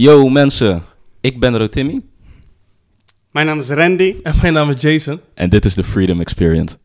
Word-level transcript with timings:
Yo 0.00 0.28
mensen, 0.28 0.84
ik 1.20 1.40
ben 1.40 1.56
Rotimi 1.56 2.00
Mijn 3.30 3.46
naam 3.46 3.58
is 3.58 3.68
Randy. 3.68 4.16
En 4.22 4.34
mijn 4.42 4.52
naam 4.52 4.70
is 4.70 4.82
Jason. 4.82 5.20
en 5.34 5.48
dit 5.48 5.64
is 5.64 5.74
de 5.74 5.82
Freedom 5.82 6.20
Experience. 6.20 6.76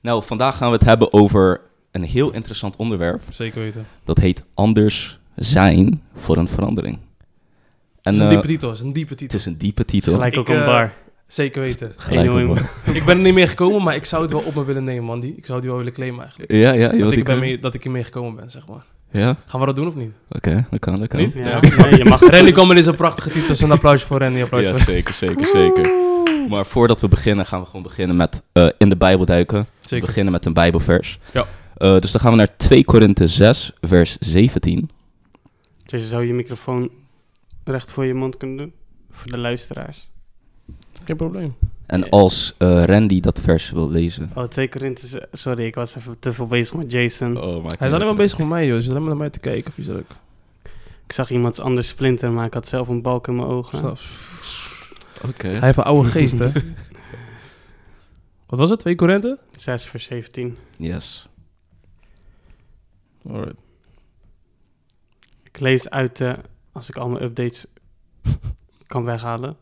Nou, 0.00 0.22
vandaag 0.24 0.56
gaan 0.56 0.70
we 0.70 0.76
het 0.76 0.84
hebben 0.84 1.12
over 1.12 1.67
een 2.02 2.08
heel 2.08 2.30
interessant 2.32 2.76
onderwerp. 2.76 3.22
Zeker 3.30 3.60
weten. 3.60 3.86
Dat 4.04 4.18
heet 4.18 4.44
anders 4.54 5.18
zijn 5.36 6.02
voor 6.14 6.36
een 6.36 6.48
verandering. 6.48 6.98
En 8.02 8.14
Het 8.14 8.14
is 8.14 8.20
een 8.20 8.24
eh, 8.26 8.30
diepe 8.30 8.46
titel. 8.46 8.68
Het 8.68 8.78
is 8.78 8.84
een 8.84 8.92
diepe 8.92 9.08
het 9.10 9.18
titel. 9.18 9.38
is 9.38 9.46
een 9.46 9.56
diepe 9.58 9.84
titel. 9.84 10.12
Gelijk 10.12 10.36
ook 10.36 10.48
Ik, 10.48 10.54
een 10.54 10.60
eh, 10.60 10.66
bar. 10.66 10.92
Zeker 11.26 11.60
weten. 11.60 11.92
Ik 12.92 13.04
ben 13.04 13.16
er 13.16 13.22
niet 13.22 13.34
meer 13.34 13.48
gekomen, 13.48 13.82
maar 13.82 13.94
ik 13.94 14.04
zou 14.04 14.22
het 14.22 14.30
wel 14.32 14.40
op 14.40 14.54
me 14.54 14.64
willen 14.64 14.84
nemen, 14.84 15.04
man. 15.04 15.20
Die, 15.20 15.34
ik 15.36 15.46
zou 15.46 15.60
die 15.60 15.68
wel 15.68 15.78
willen 15.78 15.92
claimen 15.92 16.20
eigenlijk. 16.20 16.52
Ja, 16.52 16.72
ja, 16.72 16.92
je 16.92 17.02
Dat 17.02 17.12
ik, 17.12 17.24
ben 17.24 17.38
mee, 17.38 17.58
dat 17.58 17.74
ik 17.74 17.82
hiermee 17.82 18.04
gekomen 18.04 18.36
ben, 18.36 18.50
zeg 18.50 18.66
maar. 18.68 18.84
Ja, 19.10 19.36
Gaan 19.46 19.60
we 19.60 19.66
dat 19.66 19.76
doen 19.76 19.86
of 19.86 19.94
niet? 19.94 20.10
oké, 20.30 20.66
dat 20.70 20.78
kan, 20.80 20.94
dat 20.94 21.08
kan. 21.08 21.20
Niet? 21.20 21.32
Ja, 21.32 21.40
Ja. 21.48 21.60
ja, 21.76 21.96
je 21.96 22.04
mag 22.04 22.20
Randy 22.30 22.52
kwam 22.52 22.66
met 22.66 22.76
deze 22.76 22.92
prachtige 22.92 23.30
titels. 23.30 23.60
Een 23.60 23.70
applausje 23.70 24.06
voor 24.06 24.18
Randy. 24.18 24.42
Applausje 24.42 24.68
Ja, 24.68 24.74
voor 24.74 24.82
zeker, 24.82 25.14
zeker, 25.14 25.46
zeker. 25.46 25.90
Maar 26.48 26.66
voordat 26.66 27.00
we 27.00 27.08
beginnen, 27.08 27.46
gaan 27.46 27.60
we 27.60 27.66
gewoon 27.66 27.82
beginnen 27.82 28.16
met 28.16 28.42
eh, 28.52 28.68
in 28.78 28.88
de 28.88 28.96
Bijbel 28.96 29.24
duiken. 29.26 29.58
We 29.80 29.88
Zeker. 29.88 30.06
beginnen 30.06 30.32
met 30.32 30.44
een 30.44 30.52
Bijbelvers. 30.52 31.18
Ja. 31.32 31.46
Eh, 31.78 31.98
dus 31.98 32.12
dan 32.12 32.20
gaan 32.20 32.30
we 32.30 32.36
naar 32.36 32.56
2 32.56 32.84
Korinthe 32.84 33.26
6, 33.26 33.72
vers 33.80 34.16
17. 34.18 34.90
Dus 35.86 36.08
zou 36.08 36.24
je 36.26 36.32
microfoon 36.32 36.90
recht 37.64 37.90
voor 37.92 38.04
je 38.04 38.14
mond 38.14 38.36
kunnen 38.36 38.56
doen? 38.56 38.72
Voor 39.10 39.30
de 39.30 39.38
luisteraars. 39.38 40.10
Geen 41.04 41.16
probleem. 41.16 41.54
En 41.86 42.10
als 42.10 42.54
eh, 42.58 42.84
Randy 42.84 43.20
dat 43.20 43.40
vers 43.40 43.70
wil 43.70 43.90
lezen. 43.90 44.30
Oh, 44.34 44.44
2 44.44 44.68
Korinthe... 44.68 45.28
Sorry, 45.32 45.64
ik 45.64 45.74
was 45.74 45.96
even 45.96 46.16
te 46.18 46.32
veel 46.32 46.46
bezig 46.46 46.74
met 46.74 46.90
Jason. 46.92 47.42
Oh, 47.42 47.66
Hij 47.78 47.88
is 47.88 47.94
alleen 47.94 48.06
maar 48.06 48.16
bezig 48.16 48.38
met 48.38 48.48
mij, 48.48 48.62
joh. 48.62 48.72
Hij 48.72 48.82
is 48.82 48.88
alleen 48.88 49.00
maar 49.00 49.08
naar 49.08 49.18
mij 49.18 49.30
te 49.30 49.38
kijken. 49.38 49.96
Ook? 49.96 50.10
Ik 51.06 51.12
zag 51.12 51.30
iemand 51.30 51.60
anders 51.60 51.88
splinter, 51.88 52.30
maar 52.30 52.46
ik 52.46 52.54
had 52.54 52.66
zelf 52.66 52.88
een 52.88 53.02
balk 53.02 53.28
in 53.28 53.36
mijn 53.36 53.48
ogen. 53.48 53.96
Oké. 55.24 55.48
Hij 55.48 55.60
heeft 55.60 55.78
een 55.78 55.84
oude 55.84 56.08
geest, 56.08 56.38
hè? 56.38 56.50
Wat 58.48 58.58
was 58.58 58.70
het? 58.70 58.78
Twee 58.78 58.94
Korinthe? 58.94 59.38
6 59.56 59.84
vers 59.84 60.04
17. 60.04 60.56
Yes. 60.76 61.28
Alright. 63.26 63.56
Ik 65.42 65.60
lees 65.60 65.90
uit 65.90 66.16
de... 66.16 66.36
Als 66.72 66.88
ik 66.88 66.96
al 66.96 67.08
mijn 67.08 67.24
updates 67.24 67.66
kan 68.86 69.04
weghalen. 69.04 69.56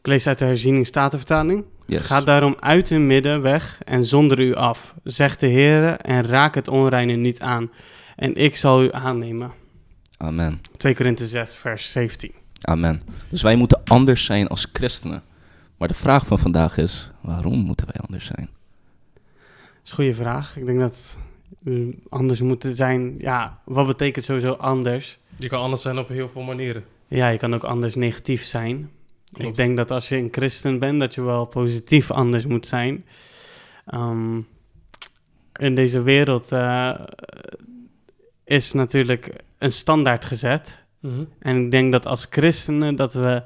Ik 0.00 0.06
lees 0.06 0.26
uit 0.26 0.38
de 0.38 0.44
herziening 0.44 0.86
statenvertaling. 0.86 1.64
yes. 1.86 2.06
Ga 2.06 2.20
daarom 2.20 2.56
uit 2.60 2.88
hun 2.88 3.06
midden 3.06 3.42
weg 3.42 3.80
en 3.84 4.04
zonder 4.04 4.40
u 4.40 4.54
af, 4.54 4.94
zegt 5.02 5.40
de 5.40 5.48
Heere, 5.48 5.90
en 5.90 6.26
raak 6.26 6.54
het 6.54 6.68
onreine 6.68 7.12
niet 7.12 7.40
aan. 7.40 7.70
En 8.16 8.34
ik 8.34 8.56
zal 8.56 8.82
u 8.82 8.88
aannemen. 8.92 9.52
Amen. 10.16 10.60
2 10.76 10.94
Korinthe 10.94 11.28
6, 11.28 11.54
vers 11.54 11.92
17. 11.92 12.32
Amen. 12.60 13.02
Dus 13.28 13.42
wij 13.42 13.56
moeten 13.56 13.80
anders 13.84 14.24
zijn 14.24 14.48
als 14.48 14.68
christenen. 14.72 15.22
Maar 15.76 15.88
de 15.88 15.94
vraag 15.94 16.26
van 16.26 16.38
vandaag 16.38 16.76
is, 16.76 17.10
waarom 17.20 17.58
moeten 17.58 17.86
wij 17.86 18.00
anders 18.06 18.26
zijn? 18.26 18.48
Dat 19.14 19.84
is 19.84 19.90
een 19.90 19.96
goede 19.96 20.14
vraag. 20.14 20.56
Ik 20.56 20.66
denk 20.66 20.78
dat 20.78 21.18
anders 22.08 22.40
moeten 22.40 22.76
zijn. 22.76 23.14
Ja, 23.18 23.60
wat 23.64 23.86
betekent 23.86 24.24
sowieso 24.24 24.52
anders? 24.52 25.18
Je 25.38 25.48
kan 25.48 25.60
anders 25.60 25.82
zijn 25.82 25.98
op 25.98 26.08
heel 26.08 26.28
veel 26.28 26.42
manieren. 26.42 26.84
Ja, 27.08 27.28
je 27.28 27.38
kan 27.38 27.54
ook 27.54 27.64
anders 27.64 27.94
negatief 27.94 28.44
zijn. 28.44 28.90
Klopt. 29.32 29.48
Ik 29.50 29.56
denk 29.56 29.76
dat 29.76 29.90
als 29.90 30.08
je 30.08 30.16
een 30.16 30.28
christen 30.30 30.78
bent, 30.78 31.00
dat 31.00 31.14
je 31.14 31.22
wel 31.22 31.44
positief 31.44 32.10
anders 32.10 32.46
moet 32.46 32.66
zijn. 32.66 33.04
Ehm, 33.86 34.40
in 35.52 35.74
deze 35.74 36.02
wereld 36.02 36.52
eh, 36.52 37.00
is 38.44 38.72
natuurlijk 38.72 39.32
een 39.58 39.72
standaard 39.72 40.24
gezet. 40.24 40.84
Mhm. 41.00 41.24
En 41.38 41.64
ik 41.64 41.70
denk 41.70 41.92
dat 41.92 42.06
als 42.06 42.26
christenen 42.30 42.96
dat 42.96 43.14
we 43.14 43.42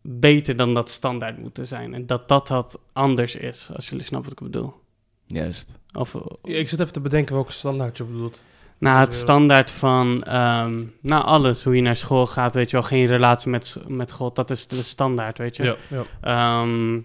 beter 0.00 0.56
dan 0.56 0.74
dat 0.74 0.90
standaard 0.90 1.38
moeten 1.38 1.66
zijn. 1.66 1.94
En 1.94 2.06
dat 2.06 2.28
dat 2.28 2.48
wat 2.48 2.78
anders 2.92 3.36
is, 3.36 3.70
als 3.74 3.88
jullie 3.88 4.04
snappen 4.04 4.30
wat 4.30 4.40
ik 4.40 4.52
bedoel. 4.52 4.82
Juist. 5.26 5.68
Of, 5.92 6.14
Ja, 6.42 6.56
ik 6.56 6.68
zit 6.68 6.80
even 6.80 6.92
te 6.92 7.00
bedenken 7.00 7.34
welke 7.34 7.52
standaard 7.52 7.96
je 7.96 8.04
bedoelt. 8.04 8.40
nou, 8.78 9.00
het 9.00 9.12
eh, 9.12 9.18
standaard 9.18 9.70
van, 9.70 10.22
ehm 10.22 10.82
nou 11.00 11.24
alles, 11.24 11.64
hoe 11.64 11.76
je 11.76 11.82
naar 11.82 11.96
school 11.96 12.26
gaat, 12.26 12.54
weet 12.54 12.70
je 12.70 12.76
wel, 12.76 12.86
geen 12.86 13.06
relatie 13.06 13.50
met, 13.50 13.76
met 13.86 14.12
God, 14.12 14.36
dat 14.36 14.50
is 14.50 14.66
de 14.66 14.82
standaard, 14.82 15.38
weet 15.38 15.56
je. 15.56 15.62
Ja, 15.64 15.76
ja. 15.88 16.04
Ehm, 16.20 17.00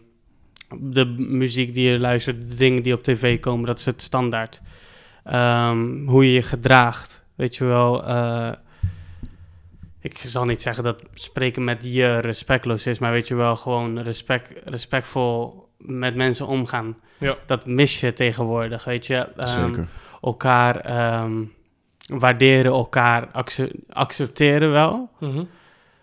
de 0.80 1.06
muziek 1.18 1.74
die 1.74 1.92
je 1.92 2.00
luistert, 2.00 2.50
de 2.50 2.56
dingen 2.56 2.84
die 2.84 2.94
op 2.94 3.04
tv 3.04 3.40
komen, 3.40 3.66
dat 3.66 3.80
is 3.80 3.86
het 3.86 4.02
standaard. 4.02 4.62
Ehm, 5.24 6.06
hoe 6.06 6.26
je 6.26 6.32
je 6.34 6.42
gedraagt, 6.42 7.24
weet 7.36 7.56
je 7.56 7.64
wel. 7.66 8.04
eh, 8.06 8.52
ik 10.02 10.18
zal 10.18 10.46
niet 10.46 10.62
zeggen 10.62 10.84
dat 10.84 11.02
spreken 11.14 11.64
met 11.64 11.84
je 11.84 12.20
respectloos 12.20 12.86
is, 12.86 13.00
maar 13.00 13.12
weet 13.12 13.28
je 13.28 13.36
wel, 13.36 13.56
gewoon 13.56 14.00
respect, 14.00 14.62
respectvol 14.66 15.68
met 15.78 16.16
mensen 16.16 16.48
omgaan. 16.48 16.96
Ja. 17.20 17.36
Dat 17.46 17.66
mis 17.66 18.00
je 18.00 18.14
tegenwoordig, 18.14 18.84
weet 18.84 19.06
je. 19.06 19.16
Ehm, 19.16 19.66
Zeker. 19.68 19.88
elkaar 20.22 20.76
ehm, 20.76 21.44
waarderen, 22.06 22.72
elkaar 22.72 23.28
acce- 23.32 23.72
accepteren 23.90 24.72
wel 24.72 25.10
Mhm. 25.20 25.44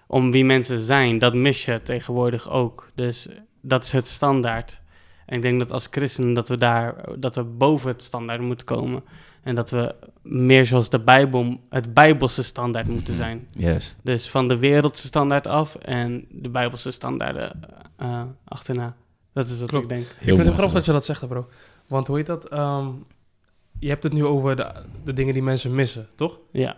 om 0.06 0.30
wie 0.30 0.44
mensen 0.44 0.78
zijn, 0.78 1.18
dat 1.18 1.34
mis 1.34 1.64
je 1.64 1.82
tegenwoordig 1.82 2.50
ook. 2.50 2.90
Dus 2.94 3.28
dat 3.60 3.84
is 3.84 3.92
het 3.92 4.06
standaard. 4.06 4.80
En 5.26 5.36
ik 5.36 5.42
denk 5.42 5.58
dat 5.58 5.72
als 5.72 5.86
christenen 5.90 6.34
dat 6.34 6.48
we 6.48 6.56
daar, 6.58 6.94
dat 7.18 7.34
we 7.34 7.42
boven 7.42 7.88
het 7.90 8.02
standaard 8.02 8.40
moeten 8.40 8.66
komen. 8.66 9.02
En 9.42 9.54
dat 9.54 9.70
we 9.70 9.94
meer 10.22 10.66
zoals 10.66 10.88
de 10.90 11.00
Bijbel, 11.00 11.60
het 11.70 11.94
Bijbelse 11.94 12.42
standaard 12.42 12.88
moeten 12.88 13.14
Mhm. 13.14 13.22
zijn. 13.22 13.46
Juist. 13.50 13.98
Dus 14.02 14.30
van 14.30 14.48
de 14.48 14.56
wereldse 14.58 15.06
standaard 15.06 15.46
af 15.46 15.74
en 15.74 16.24
de 16.30 16.48
Bijbelse 16.48 16.90
standaarden 16.90 17.60
eh, 17.96 18.22
achterna. 18.44 18.96
Dat 19.36 19.48
is 19.48 19.60
wat 19.60 19.68
Klopt. 19.68 19.84
ik 19.84 19.88
denk. 19.90 20.04
Ik 20.04 20.16
vind 20.24 20.36
het 20.38 20.46
grappig 20.54 20.72
dat 20.72 20.84
je 20.84 20.92
dat 20.92 21.04
zegt, 21.04 21.20
hè, 21.20 21.26
bro. 21.26 21.48
Want 21.86 22.06
hoe 22.06 22.16
heet 22.16 22.26
dat? 22.26 22.48
Ehm, 22.48 22.88
je 23.78 23.88
hebt 23.88 24.02
het 24.02 24.12
nu 24.12 24.24
over 24.24 24.56
de, 24.56 24.72
de 25.04 25.12
dingen 25.12 25.34
die 25.34 25.42
mensen 25.42 25.74
missen, 25.74 26.08
toch? 26.14 26.38
Ja, 26.50 26.76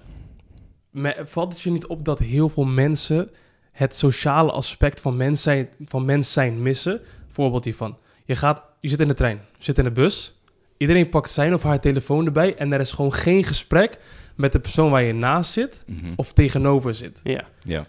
Me- 0.91 1.23
valt 1.25 1.53
het 1.53 1.63
je 1.63 1.71
niet 1.71 1.87
op 1.87 2.05
dat 2.05 2.19
heel 2.19 2.49
veel 2.49 2.65
mensen 2.65 3.31
het 3.73 3.95
sociale 3.95 4.51
aspect 4.53 5.01
van 5.01 5.17
mens 5.17 5.43
zijn, 5.43 5.69
van 5.85 6.05
mens 6.05 6.33
zijn 6.33 6.63
missen? 6.63 7.01
Voorbeeld 7.29 7.65
hiervan. 7.65 7.97
Je, 8.25 8.37
gaat, 8.37 8.63
je 8.81 8.89
zit 8.89 9.01
in 9.01 9.09
de 9.09 9.15
trein, 9.15 9.41
je 9.59 9.65
zit 9.65 9.79
in 9.79 9.85
de 9.85 9.91
bus. 9.91 10.41
Iedereen 10.77 11.09
pakt 11.09 11.31
zijn 11.31 11.55
of 11.55 11.63
haar 11.63 11.81
telefoon 11.81 12.27
erbij. 12.27 12.57
En 12.57 12.73
er 12.73 12.81
is 12.81 12.93
gewoon 12.93 13.13
geen 13.13 13.45
gesprek 13.45 13.99
met 14.35 14.53
de 14.53 14.59
persoon 14.61 14.91
waar 14.91 15.03
je 15.03 15.13
naast 15.13 15.53
zit 15.53 15.83
Mhm. 15.87 16.13
of 16.17 16.33
tegenover 16.33 16.95
zit. 16.95 17.21
ja. 17.23 17.45
Ja. 17.63 17.87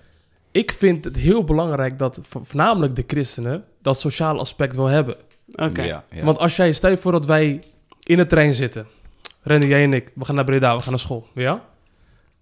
Ik 0.51 0.71
vind 0.71 1.03
het 1.05 1.15
heel 1.15 1.43
belangrijk 1.43 1.99
dat 1.99 2.19
vo- 2.21 2.43
voornamelijk 2.43 2.95
de 2.95 3.03
christenen 3.07 3.63
dat 3.81 3.99
sociale 3.99 4.39
aspect 4.39 4.75
wel 4.75 4.85
hebben. 4.85 5.15
Oké. 5.55 5.81
Ja, 5.81 6.03
ja. 6.11 6.23
Want 6.23 6.37
als 6.37 6.55
jij, 6.55 6.71
stel 6.71 6.89
je 6.89 6.97
voor 6.97 7.11
dat 7.11 7.25
wij 7.25 7.63
in 8.03 8.17
de 8.17 8.27
trein 8.27 8.53
zitten. 8.53 8.87
Randy, 9.41 9.65
jij 9.67 9.83
en 9.83 9.93
ik, 9.93 10.11
we 10.15 10.25
gaan 10.25 10.35
naar 10.35 10.43
Breda, 10.43 10.75
we 10.75 10.81
gaan 10.81 10.89
naar 10.91 10.99
school. 10.99 11.27
Ja? 11.33 11.65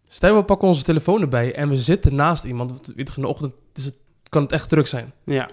Stel 0.07 0.35
we 0.35 0.43
pakken 0.43 0.67
onze 0.67 0.83
telefoon 0.83 1.21
erbij 1.21 1.55
en 1.55 1.69
we 1.69 1.75
zitten 1.75 2.15
naast 2.15 2.43
iemand. 2.43 2.71
want 2.71 2.87
weet 2.95 3.07
je, 3.07 3.15
In 3.15 3.21
de 3.21 3.27
ochtend 3.27 3.53
is 3.75 3.85
het, 3.85 3.95
kan 4.29 4.41
het 4.41 4.51
echt 4.51 4.69
druk 4.69 4.87
zijn. 4.87 5.13
ja. 5.23 5.49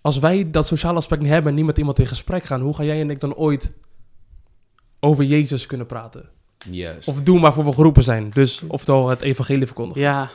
Als 0.00 0.18
wij 0.18 0.50
dat 0.50 0.66
sociale 0.66 0.96
aspect 0.96 1.20
niet 1.22 1.30
hebben 1.30 1.50
en 1.50 1.56
niet 1.56 1.66
met 1.66 1.78
iemand 1.78 1.98
in 1.98 2.06
gesprek 2.06 2.44
gaan, 2.44 2.60
hoe 2.60 2.74
ga 2.74 2.84
jij 2.84 3.00
en 3.00 3.10
ik 3.10 3.20
dan 3.20 3.34
ooit 3.34 3.72
over 5.00 5.24
Jezus 5.24 5.66
kunnen 5.66 5.86
praten? 5.86 6.28
Juist. 6.70 7.08
Of 7.08 7.22
doen 7.22 7.40
waarvoor 7.40 7.64
we 7.64 7.72
geroepen 7.72 8.02
zijn. 8.02 8.30
Dus 8.30 8.66
oftewel 8.66 9.08
het 9.08 9.22
evangelie 9.22 9.66
verkondigen. 9.66 10.02
Ja, 10.02 10.30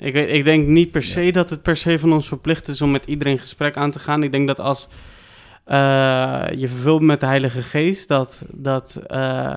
ik, 0.00 0.12
weet- 0.12 0.28
ik 0.30 0.44
denk 0.44 0.66
niet 0.66 0.90
per 0.90 1.02
se 1.02 1.30
dat 1.32 1.50
het 1.50 1.62
per 1.62 1.76
se 1.76 1.98
van 1.98 2.12
ons 2.12 2.28
verplicht 2.28 2.68
is 2.68 2.82
om 2.82 2.90
met 2.90 3.06
iedereen 3.06 3.38
gesprek 3.38 3.76
aan 3.76 3.90
te 3.90 3.98
gaan. 3.98 4.22
Ik 4.22 4.32
denk 4.32 4.46
dat 4.46 4.60
als 4.60 4.88
eh, 5.64 6.44
je 6.56 6.68
vervult 6.68 7.00
met 7.02 7.20
de 7.20 7.26
Heilige 7.26 7.62
Geest, 7.62 8.08
dat, 8.08 8.42
dat 8.52 9.00
eh, 9.06 9.54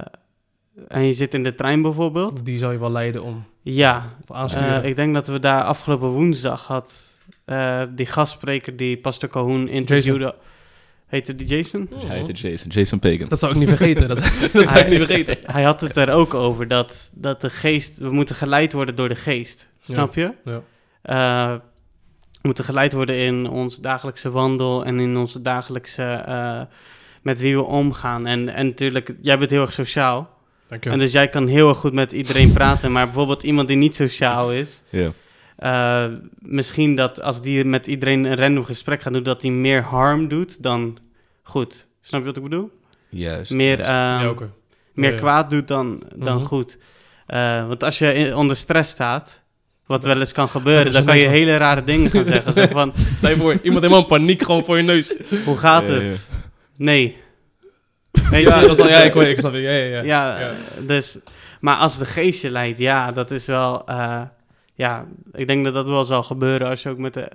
en 0.88 1.04
je 1.04 1.14
zit 1.14 1.34
in 1.34 1.44
de 1.44 1.56
trein 1.56 1.82
bijvoorbeeld. 1.82 2.46
Die 2.46 2.58
zou 2.58 2.74
je 2.74 2.80
wel 2.80 2.92
leiden 2.92 3.24
om 3.24 3.46
Ja, 3.62 4.16
eh, 4.28 4.84
ik 4.86 4.96
denk 4.96 5.14
dat 5.14 5.28
we 5.28 5.40
daar 5.40 5.64
afgelopen 5.64 6.08
woensdag 6.10 6.68
had 6.68 7.14
eh, 7.46 7.84
die 7.96 8.06
gastspreker 8.06 8.76
die 8.76 8.98
Pastor 8.98 9.30
Cahoon 9.30 9.68
interviewde. 9.68 10.36
Heette 11.08 11.36
die 11.36 11.48
Jason? 11.48 11.88
Dus 11.90 12.04
hij 12.06 12.18
heette 12.18 12.32
Jason. 12.32 12.70
Jason 12.70 13.00
Pagan. 13.00 13.28
dat 13.30 13.40
zou 13.40 13.52
ik 13.52 13.58
niet 13.58 13.68
vergeten. 13.70 14.08
Dat, 14.08 14.18
dat 14.54 14.68
zou 14.68 14.80
ik 14.80 14.90
niet 14.90 14.98
vergeten. 14.98 15.38
Hij 15.42 15.64
had 15.64 15.82
het 15.82 15.98
er 15.98 16.12
ook 16.12 16.34
over 16.34 16.68
dat, 16.68 17.12
dat 17.16 17.42
de 17.42 17.50
geest, 17.50 17.98
we 17.98 18.10
moeten 18.10 18.36
geleid 18.36 18.74
worden 18.74 18.96
door 18.96 19.08
de 19.10 19.16
geest. 19.16 19.70
Snap 19.92 20.16
je? 20.16 20.34
Ja. 20.46 20.62
Eh, 21.02 21.54
we 22.32 22.40
moeten 22.50 22.64
geleid 22.66 22.94
worden 22.94 23.16
in 23.18 23.50
ons 23.50 23.80
dagelijkse 23.80 24.30
wandel 24.32 24.86
en 24.86 25.00
in 25.00 25.18
onze 25.18 25.42
dagelijkse, 25.42 26.04
eh, 26.04 26.62
met 27.22 27.40
wie 27.40 27.56
we 27.56 27.64
omgaan. 27.64 28.26
En, 28.26 28.50
en 28.50 28.66
natuurlijk, 28.66 29.16
jij 29.22 29.38
bent 29.38 29.50
heel 29.52 29.62
erg 29.62 29.74
sociaal. 29.74 30.30
Dank 30.68 30.84
je. 30.84 30.90
En 30.90 31.00
dus 31.00 31.12
jij 31.12 31.28
kan 31.30 31.48
heel 31.48 31.70
erg 31.70 31.78
goed 31.78 31.94
met 31.94 32.12
iedereen 32.12 32.54
praten, 32.54 32.92
maar 32.92 33.06
bijvoorbeeld 33.06 33.44
iemand 33.44 33.68
die 33.68 33.78
niet 33.78 33.96
sociaal 33.96 34.52
is, 34.54 34.82
Ja. 34.90 35.12
eh, 35.56 36.14
misschien 36.40 36.96
dat 36.96 37.22
als 37.22 37.42
die 37.42 37.66
met 37.66 37.88
iedereen 37.88 38.24
een 38.24 38.36
random 38.36 38.64
gesprek 38.64 39.02
gaat 39.02 39.14
doen, 39.14 39.24
dat 39.24 39.42
hij 39.42 39.52
meer 39.52 39.82
harm 39.82 40.28
doet 40.28 40.64
dan 40.64 40.98
goed. 41.44 41.88
Snap 42.02 42.20
je 42.20 42.26
wat 42.28 42.38
ik 42.38 42.44
bedoel? 42.44 42.72
Juist. 43.10 43.52
Meer, 43.52 43.78
juist. 43.80 43.90
ehm, 44.24 44.28
ja, 44.44 44.48
meer 44.94 45.10
Ja, 45.10 45.16
ja. 45.16 45.22
kwaad 45.22 45.50
doet 45.50 45.68
dan, 45.68 46.04
dan 46.16 46.38
Mhm. 46.38 46.46
goed. 46.46 46.78
Eh, 47.28 47.68
want 47.68 47.84
als 47.84 48.00
je 48.00 48.14
in- 48.14 48.36
onder 48.36 48.56
stress 48.56 48.92
staat, 48.92 49.42
wat 49.86 50.04
wel 50.04 50.20
eens 50.20 50.32
kan 50.32 50.48
gebeuren, 50.50 50.92
dan 50.92 51.06
kan 51.06 51.20
je 51.20 51.28
hele 51.28 51.58
rare 51.58 51.84
dingen 51.84 52.12
gaan 52.12 52.26
zeggen. 52.26 52.54
Zo 52.54 52.66
van, 52.68 52.94
Stel 53.18 53.30
je 53.30 53.38
voor, 53.38 53.54
iemand 53.62 53.82
helemaal 53.82 54.02
in 54.02 54.08
paniek 54.08 54.44
gewoon 54.44 54.66
voor 54.66 54.78
je 54.78 54.84
neus. 54.84 55.14
hoe 55.46 55.58
gaat 55.58 55.88
Ja, 55.88 55.94
het? 55.94 56.30
Nee. 56.76 57.18
Weet 58.30 58.44
Ja, 58.48 58.60
je? 58.60 58.68
dat 58.68 58.78
is 58.78 58.84
al, 58.84 58.90
ja, 58.90 59.04
ik, 59.04 59.14
weet, 59.14 59.28
ik 59.28 59.38
snap 59.38 59.54
het. 59.54 59.62
Ja, 59.62 59.70
ja, 59.72 59.84
ja. 59.86 60.02
Ja, 60.02 60.40
Ja. 60.40 60.52
dus... 60.88 61.18
Maar 61.60 61.76
als 61.78 61.98
de 61.98 62.06
geest 62.06 62.42
je 62.42 62.50
leidt, 62.50 62.80
ja, 62.80 63.12
dat 63.12 63.32
is 63.32 63.46
wel... 63.46 63.86
eh, 63.88 64.22
ja, 64.74 65.06
ik 65.32 65.48
denk 65.48 65.64
dat 65.66 65.74
dat 65.74 65.88
wel 65.90 66.06
zal 66.06 66.24
gebeuren 66.24 66.68
als 66.70 66.84
je 66.84 66.90
ook 66.90 66.98
met 66.98 67.14
de... 67.14 67.30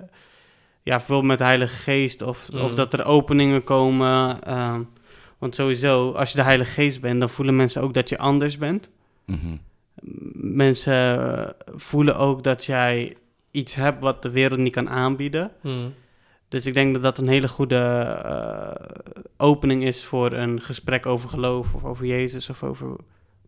Ja, 0.83 0.99
veel 1.01 1.21
met 1.21 1.37
de 1.37 1.43
Heilige 1.43 1.75
Geest 1.75 2.21
of, 2.21 2.47
of 2.53 2.67
Mhm. 2.67 2.75
dat 2.75 2.93
er 2.93 3.05
openingen 3.05 3.63
komen. 3.63 4.43
ehm, 4.43 4.79
want 5.37 5.55
sowieso, 5.55 6.11
als 6.11 6.31
je 6.31 6.37
de 6.37 6.43
Heilige 6.43 6.71
Geest 6.71 7.01
bent, 7.01 7.19
dan 7.19 7.29
voelen 7.29 7.55
mensen 7.55 7.81
ook 7.81 7.93
dat 7.93 8.09
je 8.09 8.17
anders 8.17 8.57
bent. 8.57 8.89
Mhm. 9.25 9.37
Mensen 10.41 11.37
eh, 11.37 11.49
voelen 11.75 12.17
ook 12.17 12.43
dat 12.43 12.65
jij 12.65 13.17
iets 13.51 13.75
hebt 13.75 14.01
wat 14.01 14.21
de 14.21 14.29
wereld 14.31 14.59
niet 14.59 14.73
kan 14.73 14.89
aanbieden. 14.89 15.51
Hmm. 15.61 15.93
Dus 16.47 16.65
ik 16.65 16.73
denk 16.73 16.93
dat 16.93 17.01
dat 17.03 17.17
een 17.17 17.27
hele 17.27 17.47
goede 17.47 17.75
eh, 17.77 18.71
opening 19.37 19.83
is 19.83 20.03
voor 20.03 20.31
een 20.31 20.61
gesprek 20.61 21.05
over 21.05 21.29
geloof 21.29 21.73
of 21.73 21.83
over 21.83 22.05
Jezus 22.05 22.49
of 22.49 22.63
over, 22.63 22.87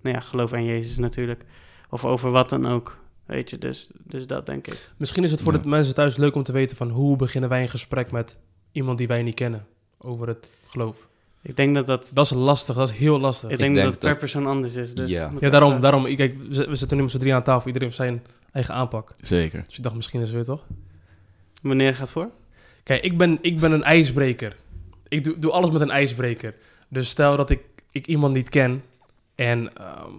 nou 0.02 0.16
ja, 0.16 0.20
geloof 0.20 0.54
aan 0.54 0.66
Jezus 0.66 0.98
natuurlijk. 0.98 1.44
Of 1.90 2.06
over 2.06 2.32
wat 2.32 2.50
dan 2.50 2.68
ook, 2.68 2.98
weet 3.26 3.50
je, 3.50 3.58
dus, 3.58 3.90
dus 4.04 4.28
dat 4.28 4.46
denk 4.46 4.68
ik. 4.68 4.90
Misschien 4.98 5.24
is 5.24 5.32
het 5.32 5.42
voor 5.42 5.54
Ja. 5.54 5.60
de 5.60 5.68
mensen 5.68 5.94
thuis 5.96 6.18
leuk 6.18 6.36
om 6.36 6.44
te 6.44 6.52
weten 6.52 6.78
van 6.78 6.90
hoe 6.90 7.16
beginnen 7.16 7.50
wij 7.50 7.62
een 7.62 7.70
gesprek 7.70 8.12
met 8.12 8.38
iemand 8.72 8.98
die 8.98 9.08
wij 9.08 9.24
niet 9.24 9.36
kennen 9.36 9.66
over 9.98 10.28
het 10.28 10.50
geloof. 10.68 11.08
Ik 11.44 11.56
denk 11.56 11.76
dat 11.76 11.86
dat, 11.86 12.10
Dat 12.14 12.26
is 12.26 12.32
lastig, 12.32 12.76
dat 12.76 12.90
is 12.92 12.98
heel 12.98 13.20
lastig. 13.20 13.50
ik 13.50 13.58
denk 13.58 13.70
dat 13.76 13.84
denk 13.84 13.90
het 13.94 14.00
per 14.00 14.10
dat- 14.10 14.20
persoon 14.20 14.48
anders 14.48 14.76
is. 14.76 14.94
Dus 14.96 15.10
Ja. 15.10 15.32
Ja, 15.40 15.50
daarom, 15.50 15.82
daarom. 15.82 16.06
Ik- 16.06 16.18
Kijk, 16.18 16.36
we 16.50 16.76
zitten 16.76 16.98
nu 16.98 17.04
met 17.04 17.12
z'n 17.12 17.18
drie 17.20 17.34
aan 17.34 17.44
tafel, 17.44 17.66
iedereen 17.68 17.88
heeft 17.88 18.00
zijn 18.00 18.24
eigen 18.52 18.74
aanpak. 18.74 19.16
Zeker. 19.22 19.64
Dus 19.68 19.78
ik 19.78 19.84
dacht, 19.84 19.96
misschien 19.96 20.20
is 20.22 20.28
het 20.28 20.36
weer 20.36 20.46
toch? 20.46 20.64
Wanneer 21.62 21.96
gaat 21.96 22.12
voor? 22.12 22.30
Kijk, 22.84 23.04
ik 23.04 23.18
ben, 23.18 23.38
ik 23.42 23.60
ben 23.60 23.72
een 23.72 23.84
ijsbreker. 23.84 24.56
Ik 25.08 25.24
doe, 25.24 25.40
doe 25.40 25.52
alles 25.52 25.70
met 25.72 25.82
een 25.82 25.90
ijsbreker. 25.92 26.56
Dus 26.88 27.10
stel 27.10 27.38
dat 27.38 27.50
ik, 27.50 27.60
ik 27.92 28.08
iemand 28.08 28.34
niet 28.34 28.50
ken 28.50 28.84
en 29.36 29.78
ehm, 29.78 30.10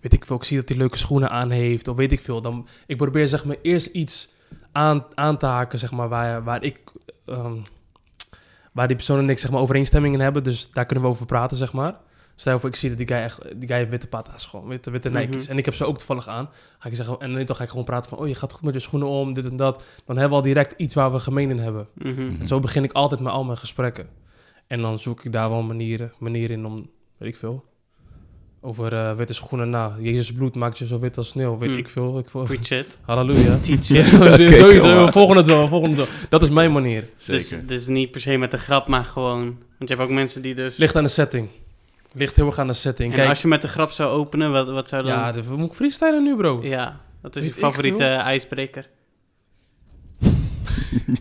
weet 0.00 0.12
ik 0.12 0.24
veel, 0.26 0.36
ik 0.36 0.44
zie 0.44 0.56
dat 0.58 0.68
hij 0.68 0.78
leuke 0.78 0.98
schoenen 0.98 1.30
aan 1.30 1.50
heeft 1.50 1.88
of 1.88 1.96
weet 1.96 2.12
ik 2.12 2.20
veel. 2.20 2.40
Dan, 2.40 2.66
ik 2.86 2.96
probeer 2.96 3.28
zeg 3.28 3.44
maar 3.44 3.56
eerst 3.62 3.86
iets 3.86 4.28
aan, 4.72 5.04
aan 5.14 5.38
te 5.38 5.46
haken, 5.46 5.78
zeg 5.78 5.90
maar, 5.92 6.08
waar, 6.08 6.44
waar 6.44 6.62
ik... 6.62 6.78
ehm, 7.26 7.56
waar 8.78 8.86
die 8.86 8.96
persoon 8.96 9.18
en 9.18 9.30
ik 9.30 9.38
zeg 9.38 9.50
maar 9.50 9.60
overeenstemmingen 9.60 10.20
hebben. 10.20 10.42
Dus 10.42 10.70
daar 10.72 10.86
kunnen 10.86 11.04
we 11.04 11.10
over 11.10 11.26
praten, 11.26 11.56
zeg 11.56 11.72
maar. 11.72 11.96
Stel 12.34 12.52
je 12.52 12.60
voor, 12.60 12.68
ik 12.68 12.76
zie 12.76 12.88
dat 12.88 12.98
die 12.98 13.06
guy 13.06 13.16
echt, 13.16 13.42
die 13.56 13.68
guy 13.68 13.76
heeft 13.76 13.90
witte 13.90 14.06
pata's 14.06 14.46
gewoon, 14.46 14.68
witte, 14.68 14.90
witte 14.90 15.08
Mhm. 15.08 15.18
Nike's. 15.18 15.48
En 15.48 15.58
ik 15.58 15.64
heb 15.64 15.74
ze 15.74 15.84
ook 15.84 15.96
toevallig 15.96 16.28
aan. 16.28 16.48
Ga 16.78 16.88
ik 16.88 16.94
zeggen, 16.94 17.20
en 17.20 17.46
dan 17.46 17.56
ga 17.56 17.62
ik 17.62 17.68
gewoon 17.68 17.84
praten 17.84 18.10
van, 18.10 18.18
oh, 18.18 18.28
je 18.28 18.34
gaat 18.34 18.52
goed 18.52 18.62
met 18.62 18.74
je 18.74 18.80
schoenen 18.80 19.08
om, 19.08 19.34
dit 19.34 19.44
en 19.44 19.56
dat. 19.56 19.84
Dan 20.04 20.16
hebben 20.16 20.38
we 20.38 20.44
al 20.44 20.52
direct 20.52 20.74
iets 20.76 20.94
waar 20.94 21.12
we 21.12 21.18
gemeen 21.18 21.50
in 21.50 21.58
hebben. 21.58 21.88
Mhm. 21.94 22.08
Mhm. 22.08 22.40
En 22.40 22.46
zo 22.46 22.60
begin 22.60 22.84
ik 22.84 22.92
altijd 22.92 23.20
met 23.20 23.32
al 23.32 23.44
mijn 23.44 23.58
gesprekken. 23.58 24.08
En 24.66 24.80
dan 24.80 24.98
zoek 24.98 25.24
ik 25.24 25.32
daar 25.32 25.50
wel 25.50 25.62
manieren, 25.62 26.12
manieren 26.18 26.56
in 26.56 26.66
om, 26.66 26.90
weet 27.16 27.28
ik 27.28 27.36
veel. 27.36 27.64
Over 28.60 28.92
eh, 28.92 29.16
witte 29.16 29.34
schoenen. 29.34 29.70
Nou, 29.70 30.02
Jezus 30.02 30.32
bloed 30.32 30.54
maakt 30.54 30.78
je 30.78 30.86
zo 30.86 30.98
wit 30.98 31.16
als 31.16 31.28
sneeuw. 31.28 31.58
Weet 31.58 31.70
Mm. 31.70 31.76
ik 31.76 31.88
veel. 31.88 32.18
Ik 32.18 32.30
veel. 32.30 32.42
Preach 32.42 32.70
it. 32.70 32.98
Halleluja. 33.06 33.58
Teach 33.62 33.88
Ja, 33.88 33.98
it. 34.36 34.54
sowieso. 34.54 35.04
We 35.04 35.12
volgen 35.12 35.36
het 35.36 35.46
wel. 35.46 35.62
we 35.62 35.68
volgen 35.68 35.88
het 35.88 35.98
wel. 35.98 36.06
Dat 36.28 36.42
is 36.42 36.50
mijn 36.50 36.72
manier. 36.72 37.08
Dus, 37.26 37.48
Zeker. 37.48 37.66
dus 37.66 37.86
niet 37.86 38.10
per 38.10 38.20
se 38.20 38.36
met 38.36 38.50
de 38.50 38.58
grap, 38.58 38.88
maar 38.88 39.04
gewoon... 39.04 39.44
Want 39.78 39.90
je 39.90 39.96
hebt 39.96 40.08
ook 40.08 40.14
mensen 40.14 40.42
die 40.42 40.54
dus... 40.54 40.76
Ligt 40.76 40.96
aan 40.96 41.02
de 41.02 41.08
setting. 41.08 41.48
Ligt 42.12 42.36
heel 42.36 42.46
erg 42.46 42.58
aan 42.58 42.66
de 42.66 42.72
setting. 42.72 43.10
en 43.10 43.16
Kijk, 43.16 43.28
als 43.28 43.42
je 43.42 43.48
met 43.48 43.62
de 43.62 43.68
grap 43.68 43.90
zou 43.90 44.10
openen, 44.10 44.52
wat, 44.52 44.68
wat 44.70 44.88
zou 44.88 45.02
dan... 45.02 45.12
ja, 45.12 45.32
de, 45.32 45.42
we 45.44 45.56
moeten 45.56 45.76
freestylen 45.76 46.22
nu, 46.22 46.36
bro. 46.36 46.60
Ja, 46.62 47.00
dat 47.22 47.36
is 47.36 47.42
Weet 47.42 47.50
je 47.54 47.58
ik 47.58 47.64
favoriete 47.66 48.04
ijsbreker. 48.04 48.88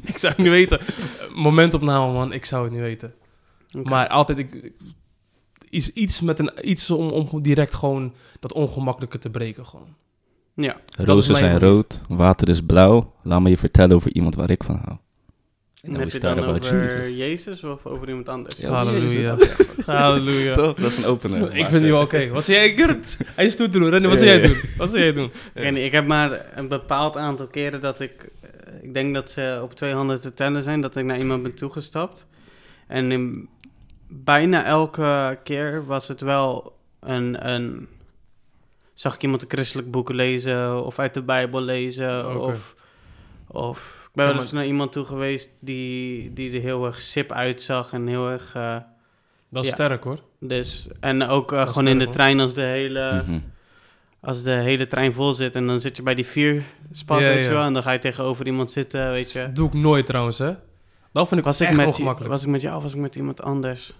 ik 0.05 0.17
zou 0.17 0.33
het 0.33 0.37
niet 0.41 0.51
weten. 0.51 0.79
Eh, 0.79 0.85
Momentopname, 1.35 2.13
man. 2.13 2.33
Ik 2.33 2.45
zou 2.45 2.63
het 2.63 2.71
niet 2.71 2.81
weten. 2.81 3.13
Maar 3.83 4.07
altijd 4.07 4.37
ik, 4.37 4.71
ik- 5.67 5.73
iets, 5.73 5.93
iets, 5.93 6.21
met 6.21 6.39
een, 6.39 6.51
iets 6.61 6.91
om, 6.91 7.09
om 7.09 7.41
direct 7.41 7.73
gewoon 7.73 8.13
dat 8.39 8.53
ongemakkelijke 8.53 9.17
te 9.17 9.29
breken. 9.29 9.65
Gewoon. 9.65 9.95
Ja, 10.53 10.77
Rozen 10.97 11.35
zijn 11.35 11.51
manier. 11.53 11.67
rood, 11.69 12.01
water 12.09 12.49
is 12.49 12.61
blauw. 12.61 13.13
Laat 13.23 13.41
me 13.41 13.49
je 13.49 13.57
vertellen 13.57 13.95
over 13.95 14.13
iemand 14.13 14.35
waar 14.35 14.49
ik 14.49 14.63
van 14.63 14.75
hou. 14.85 14.97
en 15.81 15.95
heb 15.95 16.09
je 16.11 16.19
dan 16.19 16.39
over 16.43 16.81
Jesus. 16.81 17.15
Jezus 17.15 17.63
of 17.63 17.85
over 17.85 18.07
iemand 18.07 18.29
anders? 18.29 18.55
Ja, 18.55 18.69
Halleluja. 18.69 19.37
Halleluja. 19.85 20.53
Toch? 20.53 20.75
Dat 20.75 20.91
is 20.91 20.97
een 20.97 21.05
opener. 21.05 21.55
Ik 21.55 21.67
vind 21.67 21.81
die 21.81 21.91
wel 21.91 22.01
oké. 22.01 22.27
Wat 22.27 22.45
zou 22.45 22.57
jij 22.57 22.73
Kurt? 22.73 23.17
Hij 23.25 23.45
is 23.45 23.55
toe 23.55 23.69
te 23.69 23.79
doen. 23.79 24.01
Wat 24.01 24.17
zou 24.17 24.29
jij 24.29 24.41
doen? 24.41 24.57
Wat 24.77 24.89
zou 24.89 25.01
jij 25.03 25.13
doen? 25.13 25.31
Ik 25.75 25.91
heb 25.91 26.07
maar 26.07 26.45
een 26.55 26.67
bepaald 26.67 27.17
aantal 27.17 27.47
keren 27.47 27.81
dat 27.81 27.99
ik... 27.99 28.29
eh, 28.41 28.49
Ik 28.81 28.93
denk 28.93 29.13
dat 29.13 29.29
ze 29.31 29.59
op 29.63 29.73
twee 29.73 29.93
handen 29.93 30.21
te 30.21 30.33
tellen 30.33 30.63
zijn, 30.63 30.81
dat 30.81 30.95
ik 30.95 31.05
naar 31.05 31.17
iemand 31.19 31.43
ben 31.43 31.55
toegestapt. 31.55 32.25
En 32.87 33.11
in 33.11 33.49
bijna 34.07 34.63
elke 34.65 35.39
keer 35.43 35.85
was 35.85 36.07
het 36.07 36.21
wel 36.21 36.77
een... 36.99 37.49
een 37.51 37.87
zag 38.93 39.15
ik 39.15 39.21
iemand 39.23 39.41
een 39.41 39.49
christelijk 39.49 39.91
boek 39.91 40.09
lezen 40.09 40.85
of 40.85 40.99
uit 40.99 41.13
de 41.13 41.21
Bijbel 41.23 41.61
lezen. 41.61 42.41
Of, 42.41 42.75
of 43.47 44.01
ik 44.07 44.09
ben 44.13 44.25
Ja, 44.25 44.31
wel 44.31 44.41
eens 44.41 44.51
naar 44.51 44.65
iemand 44.65 44.91
toe 44.91 45.05
geweest 45.05 45.49
die, 45.59 46.33
die 46.33 46.53
er 46.53 46.61
heel 46.61 46.85
erg 46.85 47.01
sip 47.01 47.31
uitzag 47.31 47.93
en 47.93 48.07
heel 48.07 48.29
erg... 48.29 48.55
eh, 48.55 48.75
Dat 49.49 49.63
is 49.63 49.69
Ja. 49.69 49.75
sterk 49.75 50.03
hoor. 50.03 50.19
dus, 50.39 50.87
en 50.99 51.23
ook 51.27 51.51
eh, 51.51 51.67
gewoon 51.67 51.87
in 51.87 51.99
de 51.99 52.09
trein 52.09 52.39
als 52.39 52.53
de 52.53 52.61
hele... 52.61 53.23
Mhm. 53.25 53.39
Als 54.19 54.43
de 54.43 54.51
hele 54.51 54.87
trein 54.87 55.13
vol 55.13 55.33
zit 55.33 55.55
en 55.55 55.67
dan 55.67 55.79
zit 55.79 55.95
je 55.95 56.03
bij 56.03 56.15
die 56.15 56.25
vier 56.25 56.63
spot, 56.91 57.19
Ja, 57.19 57.25
weet 57.27 57.43
je 57.43 57.49
wel. 57.49 57.61
En 57.61 57.73
dan 57.73 57.83
ga 57.83 57.91
je 57.91 57.99
tegenover 57.99 58.45
iemand 58.45 58.71
zitten, 58.71 59.11
weet 59.11 59.31
je. 59.31 59.39
Dat 59.39 59.55
doe 59.55 59.67
ik 59.67 59.73
nooit 59.73 60.05
trouwens, 60.05 60.37
hè. 60.37 60.53
Dat 61.17 61.27
vind 61.27 61.39
ik 61.39 61.45
Was 61.45 61.61
ik, 61.61 61.75
met, 61.75 61.85
ongemakkelijk. 61.87 62.31
was 62.31 62.43
ik 62.43 62.49
met 62.49 62.61
jou 62.61 62.77
of 62.77 62.83
was 62.83 62.93
ik 62.93 62.99
met 62.99 63.15
iemand 63.15 63.41
anders? 63.41 63.93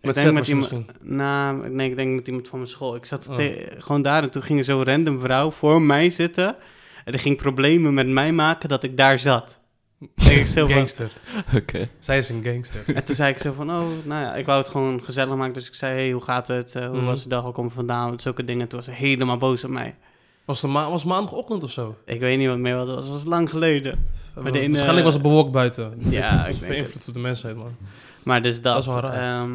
Met 0.00 0.16
ik 0.16 0.22
denk 0.22 0.34
met 0.36 0.46
je 0.46 0.52
iemand... 0.52 0.70
misschien. 0.70 1.16
Nou, 1.16 1.68
nee, 1.70 1.90
ik 1.90 1.96
denk 1.96 2.14
met 2.14 2.26
iemand 2.26 2.48
van 2.48 2.58
mijn 2.58 2.70
school. 2.70 2.94
Ik 2.96 3.04
zat 3.04 3.28
Oh. 3.28 3.34
te- 3.34 3.74
gewoon 3.78 4.02
daar 4.02 4.22
en 4.22 4.30
toen 4.30 4.42
ging 4.42 4.58
er 4.58 4.64
zo'n 4.64 4.84
random 4.84 5.20
vrouw 5.20 5.50
voor 5.50 5.82
mij 5.82 6.10
zitten. 6.10 6.56
En 7.04 7.12
die 7.12 7.20
ging 7.20 7.36
problemen 7.36 7.94
met 7.94 8.06
mij 8.08 8.32
maken 8.32 8.68
dat 8.68 8.82
ik 8.82 8.96
daar 8.96 9.18
zat. 9.18 9.60
Denk 10.24 10.38
ik 10.38 10.46
zo 10.46 10.66
Gangster. 10.66 11.12
Oké. 11.54 11.88
Zij 11.98 12.18
is 12.18 12.28
een 12.28 12.42
gangster. 12.44 12.94
En 12.94 13.04
toen 13.04 13.14
zei 13.14 13.32
ik 13.32 13.38
zo 13.38 13.52
van, 13.52 13.70
oh, 13.70 13.86
nou 14.04 14.20
ja, 14.22 14.34
ik 14.34 14.46
wou 14.46 14.58
het 14.58 14.68
gewoon 14.68 15.02
gezellig 15.04 15.34
maken. 15.36 15.54
Dus 15.54 15.68
ik 15.68 15.74
zei, 15.74 15.94
hey, 15.94 16.10
hoe 16.10 16.22
gaat 16.22 16.48
het? 16.48 16.74
Eh, 16.74 16.86
hoe 16.86 16.96
Mhm. 16.96 17.04
was 17.06 17.22
de 17.22 17.28
dag? 17.28 17.42
Waar 17.42 17.52
kom 17.52 17.64
je 17.64 17.70
vandaan? 17.70 18.20
Zulke 18.20 18.44
dingen. 18.44 18.68
Toen 18.68 18.78
was 18.78 18.86
ze 18.88 18.94
helemaal 18.94 19.36
boos 19.36 19.64
op 19.64 19.70
mij. 19.70 19.94
Was 20.46 20.62
het 20.62 20.70
ma 20.70 20.90
was 20.90 21.04
maandagochtend 21.04 21.62
of 21.62 21.70
zo? 21.70 21.96
Ik 22.04 22.20
weet 22.20 22.38
niet 22.38 22.48
wat 22.48 22.58
meer 22.58 22.76
wat 22.76 22.86
het 22.86 22.94
was. 22.94 23.04
Het 23.04 23.14
was 23.14 23.24
lang 23.24 23.50
geleden. 23.50 24.08
Maar 24.34 24.52
de 24.52 24.68
Waarschijnlijk 24.68 25.04
was 25.04 25.14
het 25.14 25.22
bewolkt 25.22 25.52
buiten. 25.52 25.94
Ja, 25.98 26.30
dat 26.36 26.44
ik 26.46 26.52
is 26.52 26.58
denk 26.58 26.72
beïnvloed 26.72 27.08
op 27.08 27.14
de 27.14 27.20
mensheid, 27.20 27.56
man. 27.56 27.76
Maar 28.22 28.42
dus 28.42 28.54
dat. 28.54 28.72
Dat 28.72 28.82
is 28.82 28.86
wel 28.88 29.00
raar. 29.00 29.42
ehm, 29.42 29.54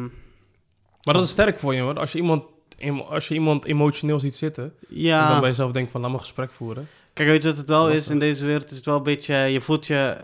Maar 1.02 1.14
dat 1.14 1.22
is 1.22 1.30
sterk 1.30 1.58
voor 1.58 1.74
je, 1.74 1.80
hoor. 1.80 1.98
Als 1.98 2.12
je 2.12 2.18
iemand, 2.18 2.44
als 3.08 3.28
je 3.28 3.34
iemand 3.34 3.64
emotioneel 3.64 4.20
ziet 4.20 4.36
zitten... 4.36 4.74
en 4.90 5.28
dan 5.28 5.40
bij 5.40 5.48
jezelf 5.48 5.72
denkt 5.72 5.90
van, 5.90 6.00
laat 6.00 6.10
me 6.10 6.16
een 6.16 6.22
gesprek 6.22 6.50
voeren. 6.50 6.88
kijk, 7.12 7.28
weet 7.28 7.42
je 7.42 7.48
wat 7.48 7.56
het 7.56 7.68
wel 7.68 7.90
is? 7.90 8.08
In 8.08 8.18
deze 8.18 8.44
wereld 8.44 8.70
is 8.70 8.76
het 8.76 8.84
wel 8.84 8.96
een 8.96 9.02
beetje... 9.02 9.34
Je 9.34 9.60
voelt 9.60 9.86
je 9.86 10.16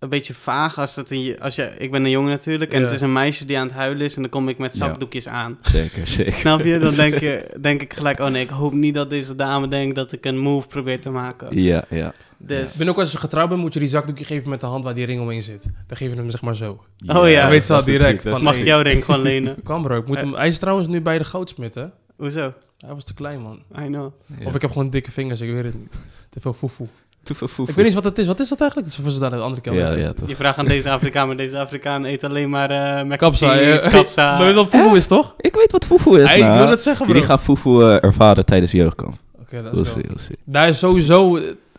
een 0.00 0.08
beetje 0.08 0.34
vaag 0.34 0.78
als 0.78 0.96
het 0.96 1.10
een, 1.10 1.36
als 1.40 1.54
je... 1.54 1.72
Ik 1.78 1.90
ben 1.90 2.04
een 2.04 2.10
jongen 2.10 2.30
natuurlijk 2.30 2.72
en 2.72 2.78
Ja. 2.78 2.84
het 2.84 2.94
is 2.94 3.00
een 3.00 3.12
meisje 3.12 3.44
die 3.44 3.58
aan 3.58 3.66
het 3.66 3.76
huilen 3.76 4.04
is... 4.04 4.14
en 4.14 4.20
dan 4.22 4.30
kom 4.30 4.48
ik 4.48 4.58
met 4.58 4.72
Ja. 4.72 4.78
zakdoekjes 4.86 5.28
aan. 5.28 5.58
Zeker, 5.62 6.06
zeker. 6.06 6.32
Snap 6.32 6.64
je? 6.64 6.78
Dan 6.78 6.94
denk, 6.94 7.14
je, 7.18 7.56
denk 7.60 7.80
ik 7.82 7.92
gelijk... 7.94 8.20
Oh 8.20 8.26
nee, 8.28 8.42
ik 8.42 8.48
hoop 8.48 8.72
niet 8.72 8.94
dat 8.94 9.10
deze 9.10 9.36
dame 9.36 9.68
denkt 9.68 9.94
dat 9.94 10.12
ik 10.12 10.24
een 10.24 10.38
move 10.38 10.68
probeer 10.68 11.00
te 11.00 11.10
maken. 11.10 11.62
Ja, 11.62 11.84
ja. 11.90 12.12
Dus... 12.38 12.72
Ik 12.72 12.78
ben 12.78 12.88
ook 12.88 12.98
als 12.98 13.12
je 13.12 13.18
getrouwd 13.18 13.48
bent, 13.48 13.60
moet 13.60 13.72
je 13.74 13.80
die 13.80 13.88
zakdoekje 13.88 14.24
geven 14.24 14.50
met 14.50 14.60
de 14.60 14.66
hand 14.66 14.84
waar 14.84 14.94
die 14.94 15.04
ring 15.06 15.20
omheen 15.20 15.42
zit. 15.42 15.62
Dan 15.86 15.96
geef 15.96 16.10
je 16.10 16.16
hem 16.16 16.30
zeg 16.30 16.42
maar 16.42 16.56
zo. 16.56 16.84
Oh 17.06 17.28
ja. 17.30 17.40
Dan 17.40 17.50
weet 17.50 17.62
ze 17.62 17.68
dat 17.72 17.80
al 17.80 17.86
direct 17.86 18.08
truc, 18.08 18.22
dat 18.22 18.32
van, 18.34 18.42
Mag 18.44 18.56
ik 18.58 18.64
jouw 18.64 18.80
ring 18.80 19.04
gewoon 19.04 19.22
lenen? 19.22 19.62
Kan 19.64 19.82
bro, 19.82 19.96
ik 19.98 20.06
moet 20.06 20.20
hem... 20.20 20.34
Hij 20.34 20.48
is 20.48 20.58
trouwens 20.58 20.88
nu 20.88 21.00
bij 21.00 21.18
de 21.18 21.24
goudsmit, 21.24 21.74
hè? 21.74 21.84
Hoezo? 22.16 22.52
Hij 22.78 22.94
was 22.94 23.04
te 23.04 23.14
klein, 23.14 23.40
man. 23.40 23.62
I 23.78 23.86
know. 23.86 24.12
Ja. 24.38 24.46
Of 24.46 24.54
ik 24.54 24.60
heb 24.62 24.70
gewoon 24.70 24.90
dikke 24.90 25.10
vingers, 25.10 25.40
ik 25.40 25.52
weet 25.52 25.64
het 25.64 25.74
niet. 25.78 25.92
Te 26.30 26.40
veel 26.40 26.52
foefoe. 26.52 26.86
Foef. 27.24 27.58
Ik 27.68 27.74
weet 27.74 27.84
niet 27.84 27.94
wat 27.94 28.04
het 28.04 28.18
is. 28.18 28.26
Wat 28.26 28.40
is 28.40 28.48
dat 28.48 28.60
eigenlijk? 28.60 28.90
Dat 28.90 28.98
is 28.98 29.04
voor 29.04 29.12
ze 29.14 29.20
daar 29.20 29.30
de 29.30 29.36
andere 29.36 29.60
kant. 29.62 29.76
Ja, 29.76 29.92
ja, 29.96 30.12
toch. 30.12 30.28
Je 30.28 30.36
vraagt 30.36 30.58
aan 30.58 30.64
deze 30.66 30.90
Afrikaan, 30.90 31.26
maar 31.26 31.36
deze 31.36 31.58
Afrikaan 31.58 32.04
eet 32.04 32.24
alleen 32.24 32.50
maar 32.50 32.70
eh 32.70 33.04
mac 33.06 33.18
Kapsa, 33.18 33.50
and 33.50 33.58
cheese, 33.60 33.84
ja. 33.84 33.90
kapsa. 33.90 34.36
Maar 34.38 34.54
wat 34.54 34.68
foefoe 34.68 34.96
is, 34.96 35.06
toch? 35.06 35.34
Ik 35.38 35.54
weet 35.54 35.72
wat 35.72 35.84
foefoe 35.86 36.20
is, 36.20 36.28
Hey, 36.32 36.38
ik 36.52 36.58
wil 36.58 36.68
het 36.68 36.80
zeggen, 36.80 37.04
bro. 37.04 37.14
Jullie 37.14 37.28
gaan 37.28 37.38
foefoe 37.40 37.82
eh, 37.84 38.04
ervaren 38.04 38.44
tijdens 38.44 38.72
jeugdkamp. 38.72 39.16
Oké, 39.40 39.62
dat 39.62 39.72
We'll 39.72 39.80
is 39.80 39.86
wel... 39.86 39.94
see, 39.96 40.02
we'll 40.06 40.18
see. 40.18 40.36
Daar 40.44 40.68
is 40.68 40.78
sowieso... 40.78 41.36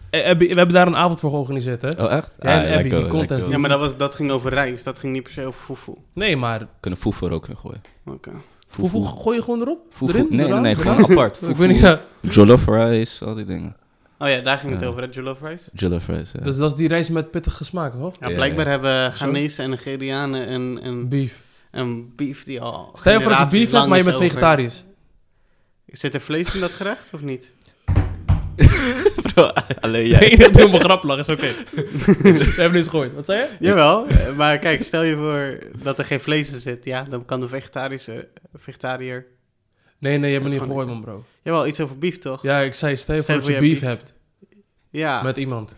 eh, 0.09 0.29
Abby- 0.29 0.47
we 0.47 0.53
hebben 0.55 0.73
daar 0.75 0.87
een 0.87 0.95
avond 0.95 1.19
voor 1.19 1.29
georganiseerd, 1.29 1.81
hè? 1.81 1.89
Oh, 2.03 2.11
echt? 2.11 2.31
Ja, 2.39 2.47
en 2.49 2.57
Ah, 2.57 2.77
Abby, 2.77 2.89
let 2.89 2.91
die 2.91 3.01
go, 3.01 3.07
contest 3.07 3.41
let 3.41 3.51
Ja, 3.51 3.57
maar 3.57 3.69
dat, 3.69 3.79
was, 3.81 3.97
dat 3.97 4.15
ging 4.15 4.31
over 4.31 4.49
reis. 4.53 4.83
Dat 4.83 4.99
ging 4.99 5.13
niet 5.13 5.23
per 5.23 5.31
se 5.31 5.45
over 5.45 5.59
foefoe. 5.59 5.95
Nee, 6.13 6.37
maar 6.37 6.67
Kunnen 6.79 6.99
foefoe 6.99 7.27
er 7.29 7.33
ook 7.35 7.47
in 7.47 7.57
gooien. 7.57 7.81
Oké. 8.05 8.31
Hoeveel 8.75 9.01
gooi 9.01 9.37
je 9.37 9.43
gewoon 9.43 9.61
erop? 9.61 9.79
Fufu. 9.93 10.11
Erin? 10.13 10.27
Nee, 10.29 10.37
nee, 10.37 10.47
Eraan? 10.47 10.61
nee, 10.61 10.75
gewoon 10.75 11.03
apart. 11.09 11.39
Ik 11.47 11.55
weet 11.55 11.69
niet, 11.69 11.79
ja. 11.79 11.99
Jollof 12.19 12.65
rice, 12.67 13.25
al 13.25 13.33
die 13.35 13.45
dingen. 13.45 13.75
Oh 14.21 14.27
ja, 14.29 14.39
daar 14.41 14.57
ging 14.57 14.71
het 14.71 14.81
Ja. 14.81 14.87
over, 14.87 15.01
hè, 15.01 15.07
jollof 15.11 15.41
rice. 15.41 15.69
Jollof 15.73 16.07
rice, 16.07 16.37
ja. 16.37 16.43
Dus 16.43 16.55
dat 16.57 16.71
is 16.71 16.75
die 16.77 16.87
reis 16.87 17.09
met 17.09 17.31
pittige 17.31 17.63
smaak, 17.63 17.93
toch? 17.93 18.15
Ja, 18.19 18.27
blijkbaar 18.29 18.65
ja. 18.65 18.71
hebben. 18.71 19.13
Ghanese 19.13 19.61
en 19.61 19.69
Nigerianen 19.69 20.51
een, 20.51 20.79
een, 20.85 21.09
Beef. 21.09 21.41
een 21.71 22.13
beef 22.15 22.43
die 22.43 22.61
al 22.61 22.91
Stel 22.95 23.13
je 23.13 23.21
voor 23.21 23.29
dat 23.31 23.39
je 23.51 23.57
beef 23.57 23.71
hebt, 23.71 23.87
maar 23.87 23.97
je 23.97 24.03
bent 24.03 24.15
over- 24.15 24.27
vegetarisch. 24.29 24.83
Zit 25.87 26.13
er 26.13 26.21
vlees 26.21 26.53
in 26.55 26.59
dat 26.61 26.71
gerecht 26.71 27.09
of 27.13 27.21
niet? 27.21 27.51
Bro, 29.33 29.51
alleen 29.79 30.09
Nee, 30.19 30.37
dat 30.37 30.53
doe 30.53 30.61
helemaal 30.61 30.79
grap 30.79 31.03
lachen, 31.03 31.35
is 31.35 31.43
oké. 31.43 31.53
We 32.21 32.53
hebben 32.55 32.71
niets 32.73 32.87
gegooid. 32.89 33.13
Wat 33.13 33.25
zei 33.25 33.39
je? 33.39 33.47
Jawel, 33.59 34.07
maar 34.37 34.57
kijk, 34.57 34.83
stel 34.83 35.03
je 35.03 35.15
voor 35.15 35.57
dat 35.83 35.99
er 35.99 36.05
geen 36.05 36.19
vlees 36.19 36.51
in 36.53 36.59
zit. 36.59 36.85
Ja, 36.85 37.03
dan 37.03 37.25
kan 37.25 37.39
de 37.39 37.47
vegetarische 37.47 38.27
vegetariër... 38.53 39.25
Nee, 40.01 40.17
nee, 40.17 40.31
je 40.31 40.39
hebt 40.39 40.43
me 40.43 40.49
Dat 40.51 40.59
niet 40.59 40.67
gehoord, 40.69 40.87
man, 40.87 41.01
bro. 41.01 41.23
Jawel, 41.41 41.67
iets 41.67 41.79
over 41.79 41.97
beef 41.97 42.17
toch? 42.17 42.41
Ja, 42.41 42.59
ik 42.59 42.73
zei, 42.73 42.95
stel 42.95 43.23
voor 43.23 43.35
dat 43.35 43.45
je 43.45 43.59
beef 43.59 43.79
hebt 43.79 44.13
Ja. 44.89 45.21
met 45.23 45.37
iemand. 45.37 45.75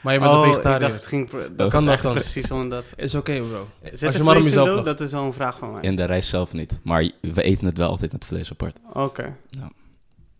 Maar 0.00 0.12
je 0.12 0.18
bent 0.18 0.30
oh, 0.32 0.38
een 0.38 0.44
ik 0.46 0.50
vegetariër. 0.50 0.80
dacht 0.80 0.94
het 0.94 1.06
ging... 1.06 1.28
pro- 1.28 1.38
Kan 1.38 1.56
Dat 1.56 1.72
dat 1.72 1.88
echt 1.88 2.02
dan? 2.02 2.14
precies 2.14 2.50
omdat... 2.50 2.84
Is 2.96 3.14
oké, 3.14 3.38
bro. 3.40 3.68
Zit 3.92 4.02
Als 4.06 4.16
je 4.16 4.22
maar 4.22 4.36
om 4.36 4.42
jezelf. 4.42 4.84
Dat 4.84 5.00
is 5.00 5.10
wel 5.10 5.22
een 5.22 5.32
vraag 5.32 5.58
van 5.58 5.72
mij. 5.72 5.82
In 5.82 5.96
de 5.96 6.04
rijst 6.04 6.28
zelf 6.28 6.52
niet. 6.52 6.78
Maar 6.82 7.10
we 7.20 7.42
eten 7.42 7.66
het 7.66 7.76
wel 7.78 7.88
altijd 7.88 8.12
met 8.12 8.24
vlees 8.24 8.50
apart. 8.50 8.76
Oké. 8.92 9.36
Ja. 9.50 9.70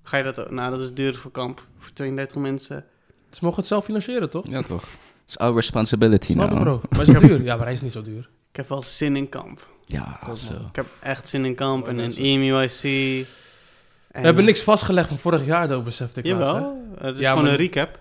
Ga 0.03 0.17
je 0.17 0.25
dat... 0.25 0.41
ook- 0.41 0.51
Nou, 0.51 0.71
dat 0.71 0.81
is 0.81 0.95
duur 0.95 1.15
voor 1.15 1.31
kamp. 1.31 1.67
Voor 1.79 1.93
32 1.93 2.37
mensen. 2.37 2.85
Ze 3.31 3.39
mogen 3.43 3.59
het 3.59 3.67
zelf 3.67 3.85
financieren, 3.85 4.31
toch? 4.31 4.51
Ja, 4.51 4.63
toch? 4.63 4.85
It's 5.27 5.39
our 5.39 5.55
responsibility 5.55 6.33
Snap 6.33 6.51
now. 6.51 6.61
bro. 6.63 6.81
Maar 6.91 7.01
is 7.01 7.09
het 7.09 7.23
duur? 7.23 7.43
Ja, 7.43 7.55
maar 7.57 7.65
hij 7.65 7.75
is 7.75 7.81
niet 7.83 7.93
zo 7.93 8.03
duur. 8.03 8.29
Ik 8.51 8.57
heb 8.57 8.69
wel 8.69 8.83
zin 8.83 9.17
in 9.17 9.29
kamp. 9.29 9.69
Ja, 9.87 10.35
zo. 10.35 10.53
Ik 10.53 10.77
heb 10.77 10.87
echt 11.03 11.29
zin 11.29 11.45
in 11.45 11.55
kamp 11.55 11.89
en 11.89 12.01
in. 12.01 12.11
EMUIC. 12.17 12.81
We 12.83 14.21
hebben 14.21 14.45
niks 14.45 14.63
vastgelegd 14.63 15.09
van 15.09 15.19
vorig 15.19 15.47
jaar, 15.47 15.67
though, 15.67 15.85
besefte 15.85 16.21
ik 16.21 16.27
laatst? 16.27 16.53
Jawel, 16.53 16.95
het 16.99 17.15
is 17.15 17.21
Ja, 17.21 17.29
gewoon 17.29 17.43
maar- 17.45 17.53
een 17.53 17.59
recap. 17.59 17.99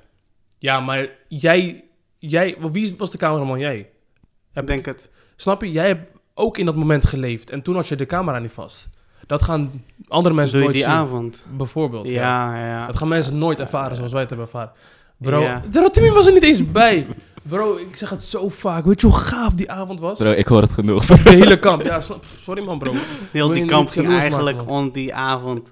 Ja, 0.58 0.80
maar 0.80 1.08
jij... 1.28 1.84
jij 2.18 2.58
wie 2.72 2.96
was 2.98 3.12
de 3.12 3.18
cameraman? 3.18 3.60
Jij? 3.60 3.78
Ik 3.80 3.88
Heb 4.52 4.68
denk 4.68 4.86
het. 4.86 5.10
Snap 5.36 5.62
je? 5.62 5.72
Jij 5.72 5.88
hebt 5.88 6.12
ook 6.34 6.58
in 6.58 6.66
dat 6.66 6.76
moment 6.76 7.06
geleefd. 7.06 7.50
En 7.50 7.62
toen 7.62 7.76
had 7.76 7.88
je 7.88 7.96
de 7.96 8.06
camera 8.06 8.40
niet 8.40 8.52
vast. 8.52 8.90
Dat 9.28 9.42
gaan 9.42 9.84
andere 10.08 10.36
mensen 10.36 10.60
Doe 10.60 10.68
je 10.68 10.74
nooit 10.74 10.84
die 10.86 10.94
zien. 10.94 11.02
avond? 11.04 11.46
Bijvoorbeeld. 11.58 12.10
Ja. 12.10 12.56
Ja, 12.58 12.66
ja. 12.68 12.86
Dat 12.86 12.96
gaan 12.98 13.08
mensen 13.08 13.38
nooit 13.38 13.60
ervaren 13.60 13.96
zoals 13.96 14.12
wij 14.12 14.22
het 14.22 14.30
hebben 14.30 14.48
ervaren. 14.48 14.72
Bro, 15.18 15.42
Ja. 15.42 15.62
de 15.72 15.80
Rotimi 15.80 16.10
was 16.10 16.26
er 16.28 16.34
niet 16.34 16.44
eens 16.44 16.72
bij. 16.72 17.08
Bro, 17.44 17.76
ik 17.76 17.96
zeg 17.96 18.10
het 18.10 18.24
zo 18.24 18.50
vaak. 18.50 18.86
Weet 18.86 19.02
je 19.02 19.08
hoe 19.08 19.16
gaaf 19.16 19.54
die 19.54 19.72
avond 19.72 20.00
was? 20.00 20.18
Bro, 20.18 20.32
ik 20.32 20.48
hoor 20.48 20.62
het 20.62 20.72
genoeg. 20.72 21.06
De 21.06 21.30
hele 21.36 21.60
kamp. 21.60 21.82
Ja, 21.82 22.00
sorry 22.38 22.64
man, 22.64 22.80
bro. 22.80 22.94
Heel 23.32 23.48
die 23.48 23.66
kamp 23.66 23.90
ging 23.90 24.10
eigenlijk 24.10 24.58
maken, 24.58 24.72
on 24.74 24.92
die 24.92 25.14
avond. 25.14 25.72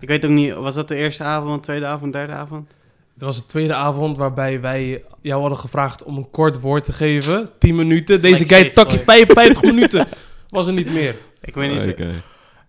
Ik 0.00 0.08
weet 0.08 0.24
ook 0.24 0.30
niet, 0.30 0.54
was 0.54 0.74
dat 0.74 0.88
de 0.88 0.94
eerste 0.94 1.22
avond, 1.24 1.62
tweede 1.62 1.86
avond, 1.86 2.12
derde 2.12 2.32
avond? 2.32 2.68
Dat 3.14 3.28
was 3.28 3.36
de 3.36 3.46
tweede 3.46 3.74
avond 3.74 4.16
waarbij 4.16 4.60
wij 4.60 5.04
jou 5.20 5.40
hadden 5.40 5.58
gevraagd 5.58 6.02
om 6.02 6.16
een 6.16 6.30
kort 6.30 6.60
woord 6.60 6.84
te 6.84 6.92
geven. 6.92 7.50
10 7.58 7.74
minuten. 7.74 8.20
Deze 8.20 8.44
Gelijk 8.46 8.62
guy 8.64 8.70
takje 8.70 8.90
gooien. 8.98 9.04
55 9.26 9.62
minuten. 9.72 10.06
Was 10.48 10.66
er 10.66 10.72
niet 10.72 10.92
meer. 10.92 11.14
Ik 11.40 11.54
weet 11.54 11.70
niet. 11.70 11.88
Oké. 11.92 12.22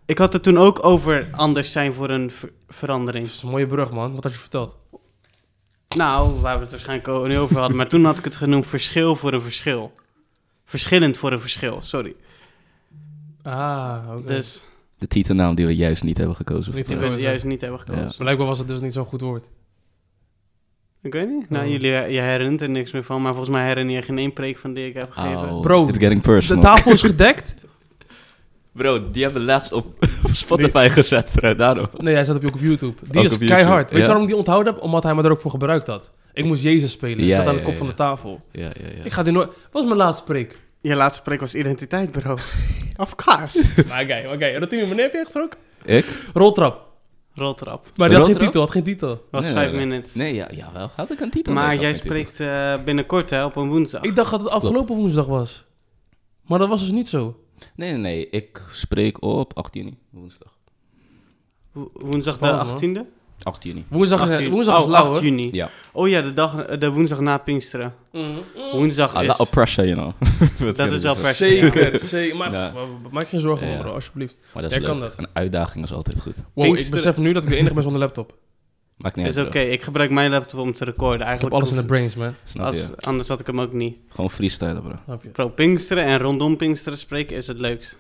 Ik 0.06 0.18
had 0.18 0.34
het 0.34 0.44
toen 0.44 0.58
ook 0.58 0.86
over 0.86 1.28
anders 1.32 1.72
zijn 1.72 1.94
voor 1.94 2.10
een 2.10 2.32
ver- 2.32 2.52
verandering. 2.70 3.26
Dat 3.26 3.34
is 3.34 3.42
een 3.42 3.50
mooie 3.50 3.68
brug, 3.68 3.92
man. 3.92 4.14
Wat 4.14 4.24
had 4.24 4.34
je 4.34 4.40
verteld? 4.40 4.76
Nou, 5.96 6.40
waar 6.40 6.56
we 6.56 6.62
het 6.62 6.72
waarschijnlijk 6.72 7.08
ook 7.08 7.28
niet 7.28 7.38
over 7.38 7.58
hadden. 7.58 7.78
Maar 7.78 7.88
toen 7.88 8.06
had 8.06 8.18
ik 8.18 8.24
het 8.24 8.36
genoemd 8.36 8.68
verschil 8.68 9.16
voor 9.16 9.34
een 9.34 9.42
verschil. 9.42 9.92
Verschillend 10.66 11.18
voor 11.18 11.32
een 11.32 11.42
verschil, 11.42 11.80
sorry. 11.82 12.16
Ah, 13.44 13.98
oké. 14.16 14.28
Dus 14.28 14.64
De 14.98 15.08
titelnaam 15.08 15.56
die 15.56 15.66
we 15.66 15.76
juist 15.76 16.04
niet 16.04 16.18
hebben 16.18 16.36
gekozen. 16.36 16.76
Niet 16.76 16.86
die 16.88 16.96
we 16.96 17.02
gekozen. 17.02 17.24
juist 17.26 17.46
niet 17.46 17.62
hebben 17.62 17.80
gekozen. 17.80 18.04
Ja. 18.04 18.12
Blijkbaar 18.18 18.48
was 18.48 18.58
het 18.60 18.68
dus 18.68 18.80
niet 18.82 18.94
zo'n 18.94 19.06
goed 19.06 19.22
woord. 19.22 19.46
Ik 21.02 21.14
weet 21.14 21.30
niet. 21.30 21.50
Nou, 21.50 21.66
Oh. 21.66 21.72
jullie 21.72 21.90
je 21.92 22.22
herinnert 22.22 22.62
er 22.62 22.70
niks 22.70 22.92
meer 22.92 23.04
van. 23.04 23.22
Maar 23.22 23.34
volgens 23.34 23.56
mij 23.56 23.68
herinner 23.68 23.96
je 23.96 24.02
geen 24.02 24.18
één 24.18 24.34
preek 24.34 24.58
van 24.58 24.74
die 24.74 24.88
ik 24.88 24.94
heb 24.94 25.12
gegeven. 25.12 25.50
Oh, 25.52 25.62
Bro, 25.62 25.88
it's 25.88 25.98
getting 25.98 26.22
De 26.22 26.30
personal. 26.32 26.64
tafel 26.64 26.92
is 26.92 27.02
gedekt. 27.02 27.56
Bro, 28.74 29.12
die 29.12 29.24
hebben 29.24 29.42
we 29.42 29.48
laatst 29.48 29.72
op 29.72 30.06
Spotify 30.34 30.88
gezet, 30.92 31.32
bro. 31.36 31.56
Daarom. 31.56 31.88
Nee, 31.98 32.14
hij 32.14 32.24
zat 32.24 32.36
op, 32.36 32.46
ook 32.46 32.54
op 32.54 32.60
YouTube. 32.60 32.96
Die 33.10 33.20
Ook 33.20 33.26
is 33.26 33.38
keihard. 33.38 33.82
Weet 33.90 33.92
je 33.92 33.98
ja. 33.98 34.04
waarom 34.06 34.22
ik 34.22 34.28
die 34.28 34.38
onthouden 34.38 34.74
heb? 34.74 34.82
Omdat 34.82 35.04
hij 35.04 35.16
me 35.16 35.24
er 35.24 35.32
ook 35.32 35.40
voor 35.40 35.52
gebruikt 35.52 35.88
had. 35.88 36.12
Ik 36.34 36.46
moest 36.46 36.64
Jezus 36.64 36.92
spelen. 36.92 37.20
Ik 37.20 37.26
Ja, 37.26 37.36
zat 37.38 37.48
aan 37.48 37.56
de 37.56 37.62
kop 37.62 37.72
ja, 37.72 37.78
van 37.78 37.88
de 37.88 37.94
tafel. 37.94 38.40
Ja, 38.52 38.62
ja, 38.62 38.88
ja. 38.96 39.04
Ik 39.04 39.12
ga 39.12 39.24
die 39.24 39.34
nooit... 39.34 39.48
Wat 39.48 39.58
was 39.72 39.84
mijn 39.84 39.98
laatste 39.98 40.24
preek? 40.24 40.60
Je 40.82 40.96
laatste 40.96 41.22
preek 41.22 41.40
was 41.40 41.56
identiteit, 41.56 42.12
bro. 42.12 42.38
of 42.98 43.16
kaas. 43.16 43.64
maar 43.88 44.04
oké, 44.04 44.30
oké. 44.34 44.58
Rotimi, 44.58 44.86
wanneer 44.86 45.04
heb 45.04 45.12
je 45.12 45.18
echt 45.18 45.26
gesproken? 45.32 45.60
Ik? 45.86 46.06
Roltrap. 46.34 46.90
Roltrap. 47.34 47.88
Maar 47.96 48.10
die 48.10 48.18
had 48.18 48.28
geen 48.28 48.38
titel, 48.38 48.62
had 48.62 48.72
geen 48.72 48.84
titel. 48.84 49.26
Was 49.32 49.44
Nee, 49.44 49.54
vijf 49.54 49.72
nee, 49.72 49.78
nee. 49.80 49.88
minutes. 49.88 50.16
Nee, 50.16 50.34
ja, 50.36 50.48
jawel. 50.52 50.92
Had 50.96 51.12
ik 51.12 51.20
een 51.20 51.30
titel? 51.30 51.54
Maar 51.54 51.74
ik 51.74 51.80
jij 51.80 51.94
spreekt 51.94 52.40
eh, 52.40 52.74
binnenkort 52.86 53.30
hè, 53.30 53.46
op 53.46 53.56
een 53.56 53.70
woensdag. 53.70 54.02
Ik 54.02 54.16
dacht 54.16 54.32
dat 54.32 54.42
het 54.42 54.50
afgelopen 54.50 54.96
woensdag 54.96 55.26
was. 55.26 55.66
Maar 56.46 56.60
dat 56.60 56.68
was 56.70 56.80
dus 56.80 56.92
niet 56.92 57.08
zo. 57.08 57.40
Nee, 57.76 57.92
nee, 57.92 58.00
nee. 58.02 58.30
Ik 58.30 58.62
spreek 58.72 59.24
op 59.24 59.58
8 59.58 59.74
juni. 59.76 59.98
Woensdag. 60.10 60.58
Wo- 61.72 61.92
Woensdag 61.94 62.34
Spannend, 62.36 62.80
de 62.80 62.88
18e? 63.04 63.20
8 63.44 63.64
juni. 63.64 63.86
Woensdag, 63.90 64.20
8 64.22 64.30
is, 64.32 64.38
juni. 64.38 64.50
woensdag 64.52 64.78
is 64.78 64.84
oh, 64.84 64.90
lauw, 64.90 65.02
8 65.04 65.12
hoor. 65.12 65.24
juni. 65.24 65.50
Ja. 65.52 65.70
Oh 65.94 66.08
ja, 66.10 66.22
de, 66.22 66.34
dag, 66.34 66.66
de 66.66 66.90
woensdag 66.90 67.20
na 67.20 67.38
Pinksteren. 67.38 67.94
Mhm. 68.12 68.26
Woensdag 68.72 69.16
A 69.16 69.22
is... 69.22 69.28
lot 69.28 69.40
of 69.40 69.50
pressure, 69.50 69.88
you 69.88 70.00
know. 70.00 70.14
Dat 70.76 70.92
is 70.92 71.02
wel 71.02 71.16
pressure. 71.16 71.50
Zeker, 71.72 72.00
zeker. 72.00 72.38
Maar 72.38 72.52
Ja. 72.52 72.72
maak 73.12 73.24
je 73.24 73.28
geen 73.30 73.40
zorgen 73.40 73.68
Ja. 73.68 73.76
om, 73.76 73.82
bro, 73.82 73.92
alsjeblieft. 73.94 74.36
Maar 74.54 74.62
dat 74.62 74.72
is 74.72 74.78
Jij 74.78 74.86
kan 74.86 75.00
leuk. 75.00 75.10
dat. 75.10 75.20
Een 75.20 75.28
uitdaging 75.34 75.84
is 75.84 75.94
altijd 75.94 76.22
goed. 76.22 76.36
Wow, 76.36 76.66
ik 76.66 76.72
Pinksteren- 76.72 77.04
besef 77.04 77.18
nu 77.18 77.34
dat 77.34 77.44
ik 77.44 77.50
de 77.50 77.56
enige 77.56 77.74
ben 77.74 77.84
zonder 77.84 78.02
laptop. 78.02 78.38
Maakt 79.02 79.16
niet 79.16 79.28
Is 79.28 79.38
uit, 79.38 79.48
oké, 79.48 79.60
bro. 79.62 79.72
ik 79.72 79.82
gebruik 79.82 80.10
mijn 80.10 80.32
laptop 80.32 80.60
om 80.60 80.74
te 80.74 80.86
recorden. 80.86 81.14
Ik 81.14 81.20
heb 81.20 81.28
Eigenlijk 81.28 81.56
alles 81.56 81.70
in 81.72 81.78
de 81.78 81.86
brains, 81.86 82.16
man. 82.16 82.34
Snap 82.44 82.66
als, 82.66 82.78
je? 82.88 82.94
Anders 82.98 83.28
had 83.28 83.40
ik 83.40 83.46
hem 83.48 83.62
ook 83.62 83.74
niet. 83.74 83.98
Gewoon 84.10 84.32
freestylen, 84.32 84.82
bro. 84.84 84.96
Snap 85.06 85.24
je? 85.24 85.30
Bro, 85.30 85.50
Pinksteren 85.50 86.04
en 86.04 86.20
rondom 86.20 86.58
Pinksteren 86.58 86.98
spreken 87.00 87.36
is 87.36 87.48
het 87.48 87.58
leukst. 87.60 88.00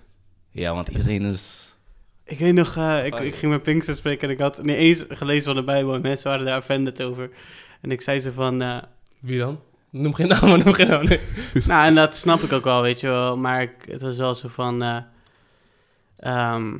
Ja, 0.51 0.73
want 0.73 0.87
iedereen 0.87 1.25
is... 1.25 1.75
Ik 2.23 2.39
weet 2.39 2.53
nog, 2.53 2.75
eh, 2.77 3.05
ik, 3.05 3.19
ik 3.19 3.35
ging 3.35 3.51
met 3.51 3.63
Pinksteren 3.63 3.99
spreken 3.99 4.27
en 4.27 4.33
ik 4.33 4.39
had 4.39 4.63
niet 4.63 4.75
eens 4.75 5.03
gelezen 5.09 5.43
van 5.43 5.55
de 5.55 5.63
Bijbel. 5.63 5.93
En 5.93 6.01
mensen 6.01 6.29
waren 6.29 6.45
daar 6.45 6.57
offended 6.57 7.01
over. 7.01 7.29
En 7.81 7.91
ik 7.91 8.01
zei 8.01 8.19
ze 8.19 8.31
van... 8.33 8.61
eh, 8.61 8.77
Wie 9.19 9.39
dan? 9.39 9.59
Noem 9.89 10.13
geen 10.13 10.27
naam, 10.27 10.49
noem 10.63 10.73
geen 10.73 10.87
naam. 10.87 11.05
Nee. 11.05 11.19
nou, 11.67 11.85
en 11.87 11.95
dat 11.95 12.15
snap 12.15 12.39
ik 12.41 12.51
ook 12.53 12.63
wel, 12.63 12.81
weet 12.81 12.99
je 12.99 13.07
wel. 13.07 13.37
Maar 13.37 13.61
ik, 13.61 13.71
het 13.87 14.01
was 14.01 14.17
wel 14.17 14.35
zo 14.35 14.47
van... 14.47 14.81
eh, 14.83 14.97
ehm, 16.17 16.73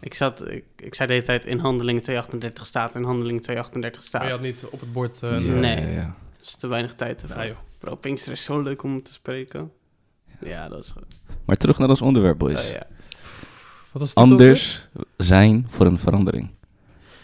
ik, 0.00 0.14
zat, 0.14 0.48
ik, 0.50 0.64
ik 0.76 0.94
zei 0.94 1.08
de 1.08 1.14
hele 1.14 1.26
tijd 1.26 1.44
in 1.46 1.58
handelingen 1.58 2.02
238 2.02 2.66
staat, 2.66 2.94
in 2.94 3.02
handelingen 3.02 3.40
238 3.42 4.02
staat. 4.02 4.20
Maar 4.20 4.30
je 4.30 4.36
had 4.36 4.44
niet 4.46 4.64
op 4.64 4.80
het 4.80 4.92
bord... 4.92 5.22
eh, 5.22 5.30
Ja, 5.30 5.38
de- 5.38 5.48
nee. 5.48 5.80
ja, 5.80 5.88
ja. 5.88 6.16
Dat 6.36 6.46
is 6.46 6.54
te 6.56 6.66
weinig 6.66 6.94
tijd 6.94 7.22
ervoor. 7.22 7.36
Ja, 7.42 7.46
joh. 7.46 7.56
Bro, 7.78 7.94
Pinkster 7.94 8.32
is 8.32 8.42
zo 8.42 8.60
leuk 8.62 8.82
om 8.82 9.02
te 9.02 9.12
spreken. 9.12 9.70
Ja, 10.40 10.68
dat 10.68 10.84
is... 10.84 10.92
Maar 11.44 11.56
terug 11.56 11.78
naar 11.78 11.88
ons 11.88 12.00
onderwerp, 12.02 12.38
boys. 12.38 12.66
oh, 12.66 12.72
ja. 12.72 12.86
Wat 13.92 14.06
titel 14.06 14.22
Anders 14.22 14.88
zijn 15.16 15.66
voor 15.68 15.86
een 15.86 15.98
verandering. 15.98 16.50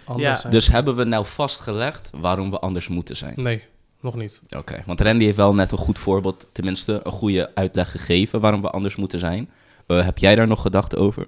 Anders 0.05 0.29
Ja. 0.29 0.37
zijn. 0.41 0.53
Dus 0.53 0.69
hebben 0.69 0.97
we 0.97 1.05
nou 1.05 1.27
vastgelegd 1.27 2.11
waarom 2.15 2.51
we 2.51 2.59
anders 2.59 2.89
moeten 2.89 3.17
zijn? 3.17 3.35
Nee, 3.37 3.63
nog 4.01 4.15
niet. 4.15 4.41
Oké, 4.57 4.83
want 4.87 5.01
Randy 5.01 5.25
heeft 5.25 5.37
wel 5.37 5.55
net 5.55 5.73
een 5.73 5.79
goed 5.79 5.99
voorbeeld, 5.99 6.49
tenminste 6.53 7.01
een 7.03 7.13
goede 7.13 7.55
uitleg 7.55 7.91
gegeven 7.91 8.41
waarom 8.41 8.61
we 8.61 8.71
anders 8.71 8.97
moeten 8.97 9.19
zijn. 9.19 9.51
Eh, 9.87 10.05
heb 10.05 10.19
jij 10.19 10.35
daar 10.35 10.47
nog 10.47 10.61
gedachten 10.63 10.99
over? 10.99 11.27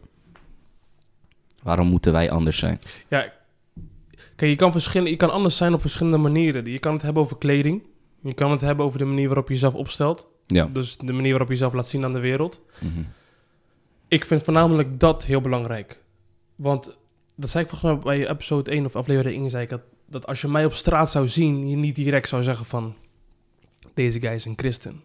Waarom 1.68 1.86
moeten 1.86 2.12
wij 2.12 2.30
anders 2.30 2.58
zijn? 2.58 2.80
Ja, 3.08 3.32
kijk, 4.36 4.50
je 4.50 4.56
kan, 4.56 4.72
verschillen, 4.72 5.10
je 5.10 5.16
kan 5.16 5.30
anders 5.30 5.56
zijn 5.56 5.74
op 5.74 5.80
verschillende 5.80 6.16
manieren. 6.18 6.64
Je 6.64 6.78
kan 6.78 6.92
het 6.92 7.02
hebben 7.02 7.22
over 7.22 7.38
kleding. 7.38 7.82
Je 8.22 8.34
kan 8.34 8.50
het 8.50 8.60
hebben 8.60 8.84
over 8.86 8.98
de 8.98 9.04
manier 9.04 9.26
waarop 9.26 9.48
je 9.48 9.54
jezelf 9.54 9.74
opstelt. 9.74 10.28
Ja. 10.46 10.64
Dus 10.72 10.96
de 10.96 11.12
manier 11.12 11.30
waarop 11.30 11.48
je 11.48 11.54
jezelf 11.54 11.72
laat 11.72 11.86
zien 11.86 12.04
aan 12.04 12.12
de 12.12 12.18
wereld. 12.18 12.60
Mhm. 12.80 13.02
Ik 14.08 14.24
vind 14.24 14.42
voornamelijk 14.42 15.00
dat 15.00 15.24
heel 15.24 15.40
belangrijk. 15.40 16.02
Want 16.56 16.98
dat 17.36 17.50
zei 17.50 17.64
ik 17.64 17.70
volgens 17.70 18.04
mij 18.04 18.18
bij 18.18 18.28
episode 18.28 18.70
1 18.70 18.84
of 18.84 18.96
aflevering 18.96 19.40
1, 19.40 19.50
zei 19.50 19.62
ik 19.62 19.68
dat, 19.68 19.82
dat 20.06 20.26
als 20.26 20.40
je 20.40 20.48
mij 20.48 20.64
op 20.64 20.74
straat 20.74 21.10
zou 21.10 21.28
zien, 21.28 21.68
je 21.68 21.76
niet 21.76 21.94
direct 21.94 22.28
zou 22.28 22.42
zeggen 22.42 22.66
van, 22.66 22.94
deze 23.94 24.20
guy 24.20 24.32
is 24.32 24.44
een 24.44 24.56
christen. 24.56 25.02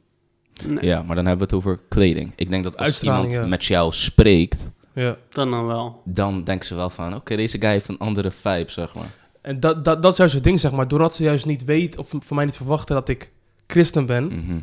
Nee, 0.67 0.86
Ja, 0.86 1.03
maar 1.03 1.15
dan 1.15 1.25
hebben 1.25 1.50
we 1.50 1.55
het 1.55 1.65
over 1.65 1.79
kleding. 1.88 2.32
Ik 2.36 2.50
denk 2.50 2.63
dat 2.63 2.77
als 2.77 3.03
iemand 3.03 3.32
ja. 3.32 3.46
met 3.46 3.65
jou 3.65 3.91
spreekt, 3.91 4.72
Ja. 4.93 5.17
Dan 5.29 5.51
dan 5.51 5.67
wel. 5.67 6.01
dan 6.05 6.43
denken 6.43 6.65
ze 6.67 6.75
wel 6.75 6.89
van, 6.89 7.15
oké, 7.15 7.35
deze 7.35 7.59
guy 7.59 7.69
heeft 7.69 7.88
een 7.88 7.97
andere 7.97 8.31
vibe, 8.31 8.71
zeg 8.71 8.95
maar. 8.95 9.12
En 9.41 9.59
dat, 9.59 9.85
dat, 9.85 10.01
dat 10.01 10.12
is 10.12 10.17
juist 10.17 10.33
het 10.33 10.43
ding, 10.43 10.59
zeg 10.59 10.71
maar. 10.71 10.88
Doordat 10.88 11.15
ze 11.15 11.23
juist 11.23 11.45
niet 11.45 11.63
weet, 11.63 11.97
of 11.97 12.09
voor 12.19 12.35
mij 12.35 12.45
niet 12.45 12.57
verwachten 12.57 12.95
dat 12.95 13.09
ik 13.09 13.31
christen 13.67 14.05
ben, 14.05 14.23
Mhm. 14.25 14.59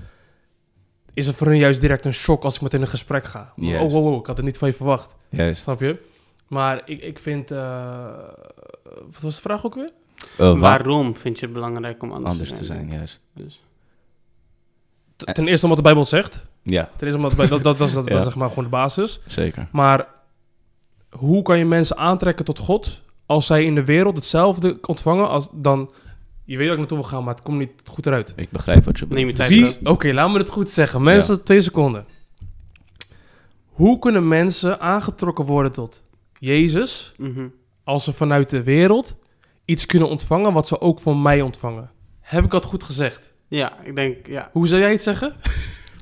is 1.15 1.27
het 1.27 1.37
voor 1.37 1.47
hun 1.47 1.57
juist 1.59 1.81
direct 1.81 2.05
een 2.05 2.15
shock 2.15 2.45
als 2.45 2.55
ik 2.55 2.61
met 2.61 2.73
hun 2.73 2.81
in 2.81 2.87
gesprek 2.87 3.25
ga. 3.25 3.53
Oh, 3.57 3.65
Juist. 3.69 3.93
wow, 3.93 4.03
wow, 4.05 4.21
ik 4.21 4.27
had 4.27 4.37
het 4.37 4.47
niet 4.47 4.59
van 4.59 4.69
je 4.69 4.75
verwacht. 4.75 5.15
Juist. 5.29 5.63
Snap 5.63 5.81
je? 5.81 5.97
Maar 6.49 6.83
ik, 6.85 7.03
ik 7.03 7.19
vind... 7.19 7.51
eh, 7.51 8.07
wat 8.85 9.21
was 9.21 9.35
de 9.37 9.41
vraag 9.43 9.65
ook 9.67 9.75
weer? 9.75 9.91
Eh, 10.17 10.29
wa- 10.39 10.57
Waarom 10.59 11.17
vind 11.17 11.39
je 11.39 11.45
het 11.45 11.55
belangrijk 11.55 12.03
om 12.03 12.13
anders, 12.13 12.31
anders 12.33 12.53
te 12.55 12.65
zijn, 12.65 12.91
juist. 12.93 13.21
Dus. 13.35 13.63
Ten 15.17 15.49
eerste 15.49 15.63
omdat 15.67 15.77
de 15.79 15.85
Bijbel 15.85 16.03
het 16.03 16.11
zegt. 16.11 16.45
Ja, 16.63 16.85
Ten 16.97 17.07
eerste 17.07 17.17
omdat 17.17 17.31
de 17.31 17.37
Bij- 17.37 17.47
dat, 17.49 17.63
dat, 17.63 17.79
dat, 17.79 17.89
is- 17.89 17.95
dat, 17.95 18.05
dat 18.05 18.13
Ja. 18.15 18.19
is 18.19 18.25
zeg 18.25 18.35
maar 18.37 18.49
gewoon 18.49 18.65
de 18.65 18.71
basis. 18.71 19.21
zeker. 19.27 19.69
Maar 19.73 20.07
hoe 21.11 21.43
kan 21.43 21.59
je 21.59 21.65
mensen 21.65 21.97
aantrekken 21.97 22.45
tot 22.45 22.59
God 22.59 23.01
als 23.27 23.47
zij 23.47 23.65
in 23.65 23.75
de 23.75 23.85
wereld 23.85 24.17
hetzelfde 24.17 24.79
ontvangen 24.87 25.29
als 25.29 25.49
dan... 25.53 25.91
Je 26.45 26.57
weet 26.57 26.65
waar 26.65 26.73
ik 26.75 26.81
naartoe 26.81 26.99
wil 26.99 27.07
gaan, 27.09 27.25
maar 27.25 27.35
het 27.35 27.43
komt 27.43 27.59
niet 27.59 27.71
goed 27.85 28.07
eruit. 28.07 28.33
Ik 28.37 28.51
begrijp 28.51 28.85
wat 28.85 28.99
je 28.99 29.07
bedoelt. 29.07 29.27
Neem 29.37 29.49
je 29.49 29.65
tijd. 29.65 29.79
Oké, 29.85 30.13
laat 30.13 30.31
me 30.33 30.39
het 30.39 30.49
goed 30.49 30.69
zeggen. 30.71 31.03
Mensen, 31.03 31.43
twee 31.43 31.61
seconden. 31.61 32.05
Hoe 33.67 33.99
kunnen 33.99 34.29
mensen 34.29 34.81
aangetrokken 34.81 35.45
worden 35.45 35.73
tot 35.73 36.03
Jezus 36.39 37.13
Mhm. 37.17 37.47
als 37.85 38.05
ze 38.05 38.13
vanuit 38.13 38.51
de 38.51 38.63
wereld 38.63 39.17
iets 39.65 39.87
kunnen 39.87 40.09
ontvangen 40.09 40.53
wat 40.53 40.67
ze 40.67 40.81
ook 40.81 41.01
van 41.01 41.23
mij 41.23 41.41
ontvangen? 41.41 41.91
Heb 42.21 42.45
ik 42.45 42.51
dat 42.51 42.65
goed 42.65 42.83
gezegd? 42.83 43.33
Ja, 43.49 43.73
ik 43.85 43.95
denk, 43.95 44.27
ja. 44.27 44.49
Hoe 44.53 44.69
zou 44.69 44.81
jij 44.81 44.91
het 44.91 45.03
zeggen? 45.03 45.35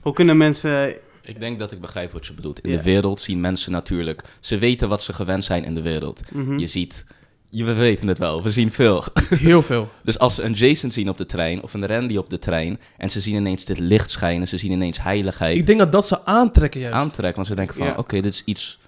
Hoe 0.03 0.13
kunnen 0.13 0.37
mensen... 0.37 0.95
Ik 1.29 1.41
denk 1.41 1.59
dat 1.59 1.73
ik 1.73 1.81
begrijp 1.81 2.13
wat 2.13 2.27
je 2.27 2.33
bedoelt. 2.33 2.61
In 2.61 2.71
de 2.77 2.83
wereld 2.83 3.21
zien 3.21 3.41
mensen 3.41 3.73
natuurlijk... 3.73 4.23
Ze 4.41 4.59
weten 4.59 4.89
wat 4.89 5.03
ze 5.03 5.13
gewend 5.13 5.45
zijn 5.45 5.65
in 5.65 5.75
de 5.75 5.83
wereld. 5.83 6.21
Mhm. 6.33 6.59
Je 6.59 6.67
ziet... 6.67 7.05
Je, 7.51 7.65
we 7.65 7.75
weten 7.75 8.09
het 8.09 8.19
wel, 8.19 8.43
we 8.43 8.51
zien 8.51 8.71
veel. 8.71 9.05
Heel 9.35 9.63
veel. 9.63 9.89
Dus 10.05 10.19
als 10.19 10.35
ze 10.35 10.43
een 10.43 10.53
Jason 10.53 10.91
zien 10.91 11.09
op 11.09 11.17
de 11.19 11.27
trein 11.27 11.63
of 11.63 11.75
een 11.75 11.87
Randy 11.87 12.17
op 12.17 12.31
de 12.31 12.39
trein... 12.39 12.81
en 12.97 13.11
ze 13.11 13.21
zien 13.21 13.35
ineens 13.35 13.65
dit 13.65 13.79
licht 13.79 14.11
schijnen, 14.11 14.49
ze 14.49 14.57
zien 14.57 14.71
ineens 14.73 15.03
heiligheid... 15.03 15.57
Ik 15.57 15.67
denk 15.67 15.79
dat 15.79 15.93
dat 15.93 16.09
ze 16.09 16.25
aantrekken 16.25 16.81
juist. 16.81 16.95
aantrekken. 16.97 17.35
Want 17.35 17.47
ze 17.47 17.55
denken 17.55 17.75
van, 17.75 17.87
Ja. 17.87 17.95
oké, 17.97 18.21
dit 18.21 18.33
is 18.33 18.43
iets... 18.45 18.79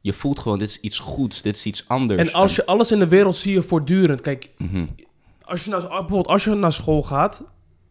Je 0.00 0.12
voelt 0.12 0.38
gewoon, 0.38 0.58
dit 0.58 0.68
is 0.68 0.80
iets 0.80 0.98
goeds, 0.98 1.42
dit 1.42 1.56
is 1.56 1.64
iets 1.64 1.84
anders. 1.88 2.20
En 2.20 2.32
als 2.32 2.56
je 2.56 2.66
alles 2.66 2.92
in 2.92 2.98
de 2.98 3.08
wereld 3.08 3.36
zie 3.36 3.52
je 3.52 3.62
voortdurend. 3.62 4.20
Kijk, 4.20 4.50
Mhm. 4.58 4.86
als 5.42 5.64
je, 5.64 5.70
nou, 5.70 5.82
bijvoorbeeld 5.88 6.26
als 6.26 6.44
je 6.44 6.50
naar 6.54 6.72
school 6.72 7.02
gaat, 7.02 7.42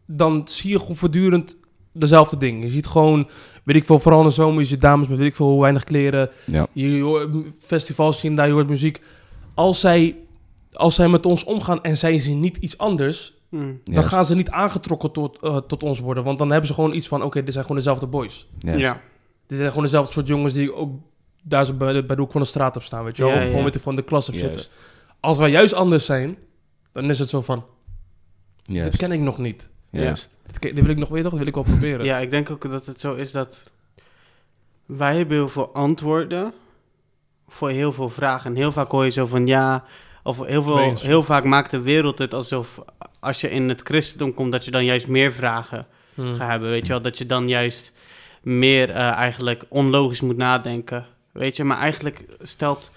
dan 0.05 0.41
zie 0.45 0.69
je 0.69 0.79
gewoon 0.79 0.95
voortdurend 0.95 1.55
dezelfde 1.95 2.37
dingen. 2.37 2.61
Je 2.61 2.69
ziet 2.69 2.87
gewoon, 2.87 3.27
weet 3.63 3.75
ik 3.75 3.85
veel, 3.85 3.99
vooral 3.99 4.21
in 4.21 4.27
de 4.27 4.33
zomer, 4.33 4.59
je 4.61 4.67
ziet 4.67 4.81
dames 4.81 5.07
met 5.07 5.17
weet 5.17 5.27
ik 5.27 5.35
veel 5.35 5.45
hoe 5.49 5.61
weinig 5.61 5.83
kleren. 5.83 6.29
Ja. 6.45 6.67
Je 6.73 7.01
hoort 7.01 7.29
festivals 7.59 8.19
zien 8.19 8.35
daar, 8.35 8.47
je 8.47 8.53
hoort 8.53 8.69
muziek. 8.69 9.01
Als 9.53 9.79
zij, 9.79 10.15
als 10.73 10.95
zij 10.95 11.07
met 11.09 11.25
ons 11.25 11.43
omgaan 11.43 11.83
en 11.83 11.97
zij 11.97 12.17
zien 12.17 12.39
niet 12.39 12.57
iets 12.57 12.77
anders, 12.77 13.33
Mhm. 13.49 13.73
dan 13.83 14.03
gaan 14.03 14.25
ze 14.25 14.35
niet 14.35 14.49
aangetrokken 14.49 15.11
tot, 15.11 15.39
eh, 15.41 15.57
tot 15.57 15.83
ons 15.83 15.99
worden. 15.99 16.23
Want 16.23 16.37
dan 16.37 16.49
hebben 16.49 16.67
ze 16.67 16.73
gewoon 16.73 16.93
iets 16.93 17.07
van, 17.07 17.23
oké, 17.23 17.43
dit 17.43 17.51
zijn 17.53 17.65
gewoon 17.65 17.79
dezelfde 17.79 18.07
boys. 18.07 18.47
juist. 18.59 18.79
Ja. 18.79 19.01
Dit 19.47 19.57
zijn 19.57 19.69
gewoon 19.69 19.83
dezelfde 19.83 20.13
soort 20.13 20.27
jongens 20.27 20.53
die 20.53 20.73
ook 20.73 20.93
daar 21.43 21.75
bij 21.77 21.93
de, 21.93 22.03
bij 22.03 22.15
de 22.15 22.21
hoek 22.21 22.31
van 22.31 22.41
de 22.41 22.47
straat 22.47 22.75
op 22.75 22.83
staan, 22.83 23.03
weet 23.03 23.17
je 23.17 23.23
wel. 23.23 23.31
Ja, 23.31 23.37
of 23.37 23.43
gewoon 23.43 23.57
ja. 23.57 23.63
met 23.63 23.73
de, 23.73 23.79
van 23.79 23.95
de 23.95 24.01
klas 24.01 24.29
op 24.29 24.35
zitten. 24.35 24.65
Als 25.19 25.37
wij 25.37 25.49
juist 25.49 25.73
anders 25.73 26.05
zijn, 26.05 26.37
dan 26.91 27.09
is 27.09 27.19
het 27.19 27.29
zo 27.29 27.41
van, 27.41 27.65
dit 28.63 28.95
ken 28.95 29.11
ik 29.11 29.19
nog 29.19 29.37
niet. 29.37 29.69
Juist. 30.01 30.29
Dit, 30.59 30.73
wil 30.73 30.89
ik 30.89 30.97
nog 30.97 31.09
weten, 31.09 31.29
dat 31.29 31.39
wil 31.39 31.47
ik 31.47 31.53
wel 31.53 31.63
proberen. 31.63 32.05
Ja, 32.05 32.17
ik 32.17 32.29
denk 32.29 32.49
ook 32.49 32.71
dat 32.71 32.85
het 32.85 32.99
zo 32.99 33.13
is 33.13 33.31
dat 33.31 33.63
wij 34.85 35.15
hebben 35.15 35.37
heel 35.37 35.49
veel 35.49 35.73
antwoorden 35.73 36.53
voor 37.47 37.69
heel 37.69 37.93
veel 37.93 38.09
vragen. 38.09 38.49
En 38.51 38.57
heel 38.57 38.71
vaak 38.71 38.91
hoor 38.91 39.03
je 39.03 39.11
zo 39.11 39.25
van 39.25 39.47
ja, 39.47 39.83
of 40.23 40.45
heel, 40.45 40.63
veel, 40.63 40.95
heel 40.95 41.23
vaak 41.23 41.43
maakt 41.43 41.71
de 41.71 41.81
wereld 41.81 42.17
het 42.17 42.33
alsof 42.33 42.81
als 43.19 43.41
je 43.41 43.49
in 43.49 43.69
het 43.69 43.81
christendom 43.81 44.33
komt, 44.33 44.51
dat 44.51 44.65
je 44.65 44.71
dan 44.71 44.85
juist 44.85 45.07
meer 45.07 45.31
vragen 45.31 45.87
Hmm. 46.15 46.35
gaat 46.35 46.49
hebben. 46.49 46.69
Weet 46.69 46.85
je 46.85 46.91
wel, 46.93 47.01
dat 47.01 47.17
je 47.17 47.25
dan 47.25 47.47
juist 47.47 47.91
meer 48.41 48.89
eh, 48.89 49.11
eigenlijk 49.11 49.63
onlogisch 49.67 50.21
moet 50.21 50.37
nadenken. 50.37 51.05
Weet 51.31 51.55
je, 51.55 51.63
maar 51.63 51.77
eigenlijk 51.77 52.25
stelt, 52.41 52.91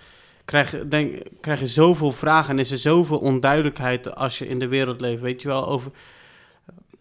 krijg, 0.45 0.77
denk, 0.89 1.23
krijg 1.41 1.61
je 1.61 1.67
zoveel 1.67 2.13
vragen 2.13 2.51
en 2.51 2.59
is 2.59 2.71
er 2.71 2.79
zoveel 2.79 3.19
onduidelijkheid 3.19 4.15
als 4.15 4.39
je 4.39 4.49
in 4.49 4.59
de 4.59 4.69
wereld 4.69 5.01
leeft. 5.01 5.23
Weet 5.23 5.43
je 5.43 5.49
wel, 5.49 5.69
over, 5.69 5.91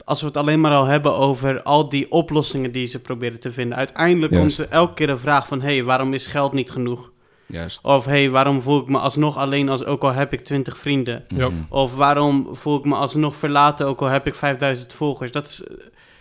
als 0.07 0.21
we 0.21 0.27
het 0.27 0.37
alleen 0.37 0.61
maar 0.61 0.71
al 0.71 0.85
hebben 0.85 1.15
over 1.15 1.63
al 1.63 1.89
die 1.89 2.11
oplossingen 2.11 2.71
die 2.71 2.87
ze 2.87 2.99
proberen 2.99 3.39
te 3.39 3.51
vinden. 3.51 3.77
Uiteindelijk 3.77 4.33
Juist. 4.33 4.55
komt 4.57 4.67
er 4.69 4.75
elke 4.75 4.93
keer 4.93 5.07
de 5.07 5.17
vraag 5.17 5.47
van, 5.47 5.61
hé, 5.61 5.73
hey, 5.73 5.83
waarom 5.83 6.13
is 6.13 6.27
geld 6.27 6.53
niet 6.53 6.71
genoeg? 6.71 7.11
Juist. 7.45 7.79
Of 7.83 8.05
hé, 8.05 8.11
hey, 8.11 8.29
waarom 8.29 8.61
voel 8.61 8.81
ik 8.81 8.87
me 8.87 8.97
alsnog 8.97 9.37
alleen 9.37 9.69
als 9.69 9.83
ook 9.85 10.03
al 10.03 10.11
heb 10.13 10.33
ik 10.33 10.43
20 10.43 10.77
vrienden? 10.77 11.23
Ja. 11.27 11.49
Of 11.69 11.95
waarom 11.95 12.55
voel 12.55 12.77
ik 12.77 12.85
me 12.85 12.95
alsnog 12.95 13.35
verlaten 13.35 13.87
ook 13.87 14.01
al 14.01 14.07
heb 14.07 14.27
ik 14.27 14.35
5000 14.35 14.93
volgers? 14.93 15.31
Dat 15.31 15.45
is, 15.45 15.63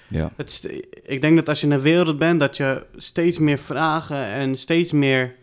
Ja. 0.08 0.32
het 0.36 0.48
is, 0.48 0.80
ik 1.02 1.20
denk 1.20 1.36
dat 1.36 1.48
als 1.48 1.60
je 1.60 1.66
in 1.66 1.72
de 1.72 1.80
wereld 1.80 2.18
bent, 2.18 2.40
dat 2.40 2.56
je 2.56 2.86
steeds 2.96 3.38
meer 3.38 3.58
vragen 3.58 4.24
en 4.24 4.56
steeds 4.56 4.92
meer 4.92 5.34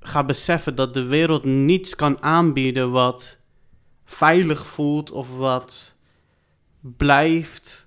gaat 0.00 0.26
beseffen 0.26 0.74
dat 0.74 0.94
de 0.94 1.04
wereld 1.04 1.44
niets 1.44 1.94
kan 1.96 2.22
aanbieden 2.22 2.90
wat 2.90 3.38
veilig 4.04 4.66
voelt 4.66 5.10
of 5.10 5.36
wat 5.36 5.96
blijft. 6.80 7.86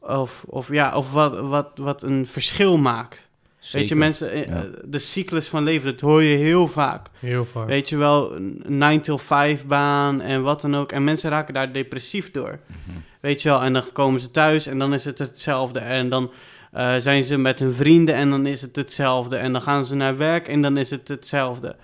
Of, 0.00 0.44
of, 0.46 0.72
ja, 0.72 0.96
of 0.96 1.12
wat, 1.12 1.38
wat, 1.40 1.70
wat 1.74 2.02
een 2.02 2.26
verschil 2.26 2.78
maakt. 2.78 3.28
Weet 3.72 3.88
je, 3.88 3.94
mensen, 3.94 4.30
eh, 4.30 4.46
Ja. 4.46 4.64
de 4.84 4.98
cyclus 4.98 5.48
van 5.48 5.62
leven, 5.62 5.90
dat 5.90 6.00
hoor 6.00 6.22
je 6.22 6.36
heel 6.36 6.68
vaak. 6.68 7.06
Heel 7.20 7.44
vaak. 7.44 7.66
Weet 7.66 7.88
je 7.88 7.96
wel, 7.96 8.36
een 8.36 8.62
9 8.66 9.00
till 9.00 9.18
5 9.18 9.66
baan 9.66 10.20
en 10.20 10.42
wat 10.42 10.60
dan 10.60 10.76
ook. 10.76 10.92
En 10.92 11.04
mensen 11.04 11.30
raken 11.30 11.54
daar 11.54 11.72
depressief 11.72 12.30
door. 12.30 12.58
Mhm. 12.66 12.98
Weet 13.20 13.42
je 13.42 13.48
wel, 13.48 13.62
en 13.62 13.72
dan 13.72 13.92
komen 13.92 14.20
ze 14.20 14.30
thuis 14.30 14.66
en 14.66 14.78
dan 14.78 14.94
is 14.94 15.04
het 15.04 15.18
hetzelfde. 15.18 15.78
En 15.78 16.08
dan 16.08 16.30
eh, 16.72 16.96
zijn 16.96 17.24
ze 17.24 17.36
met 17.36 17.58
hun 17.58 17.72
vrienden 17.72 18.14
en 18.14 18.30
dan 18.30 18.46
is 18.46 18.62
het 18.62 18.76
hetzelfde. 18.76 19.36
En 19.36 19.52
dan 19.52 19.62
gaan 19.62 19.84
ze 19.84 19.94
naar 19.94 20.16
werk 20.16 20.48
en 20.48 20.62
dan 20.62 20.76
is 20.76 20.90
het 20.90 21.08
hetzelfde. 21.08 21.76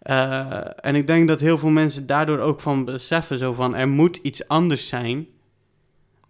Eh, 0.00 0.60
en 0.76 0.94
ik 0.94 1.06
denk 1.06 1.28
dat 1.28 1.40
heel 1.40 1.58
veel 1.58 1.68
mensen 1.68 2.06
daardoor 2.06 2.38
ook 2.38 2.60
van 2.60 2.84
beseffen, 2.84 3.38
zo 3.38 3.52
van, 3.52 3.74
er 3.74 3.88
moet 3.88 4.16
iets 4.16 4.48
anders 4.48 4.88
zijn, 4.88 5.26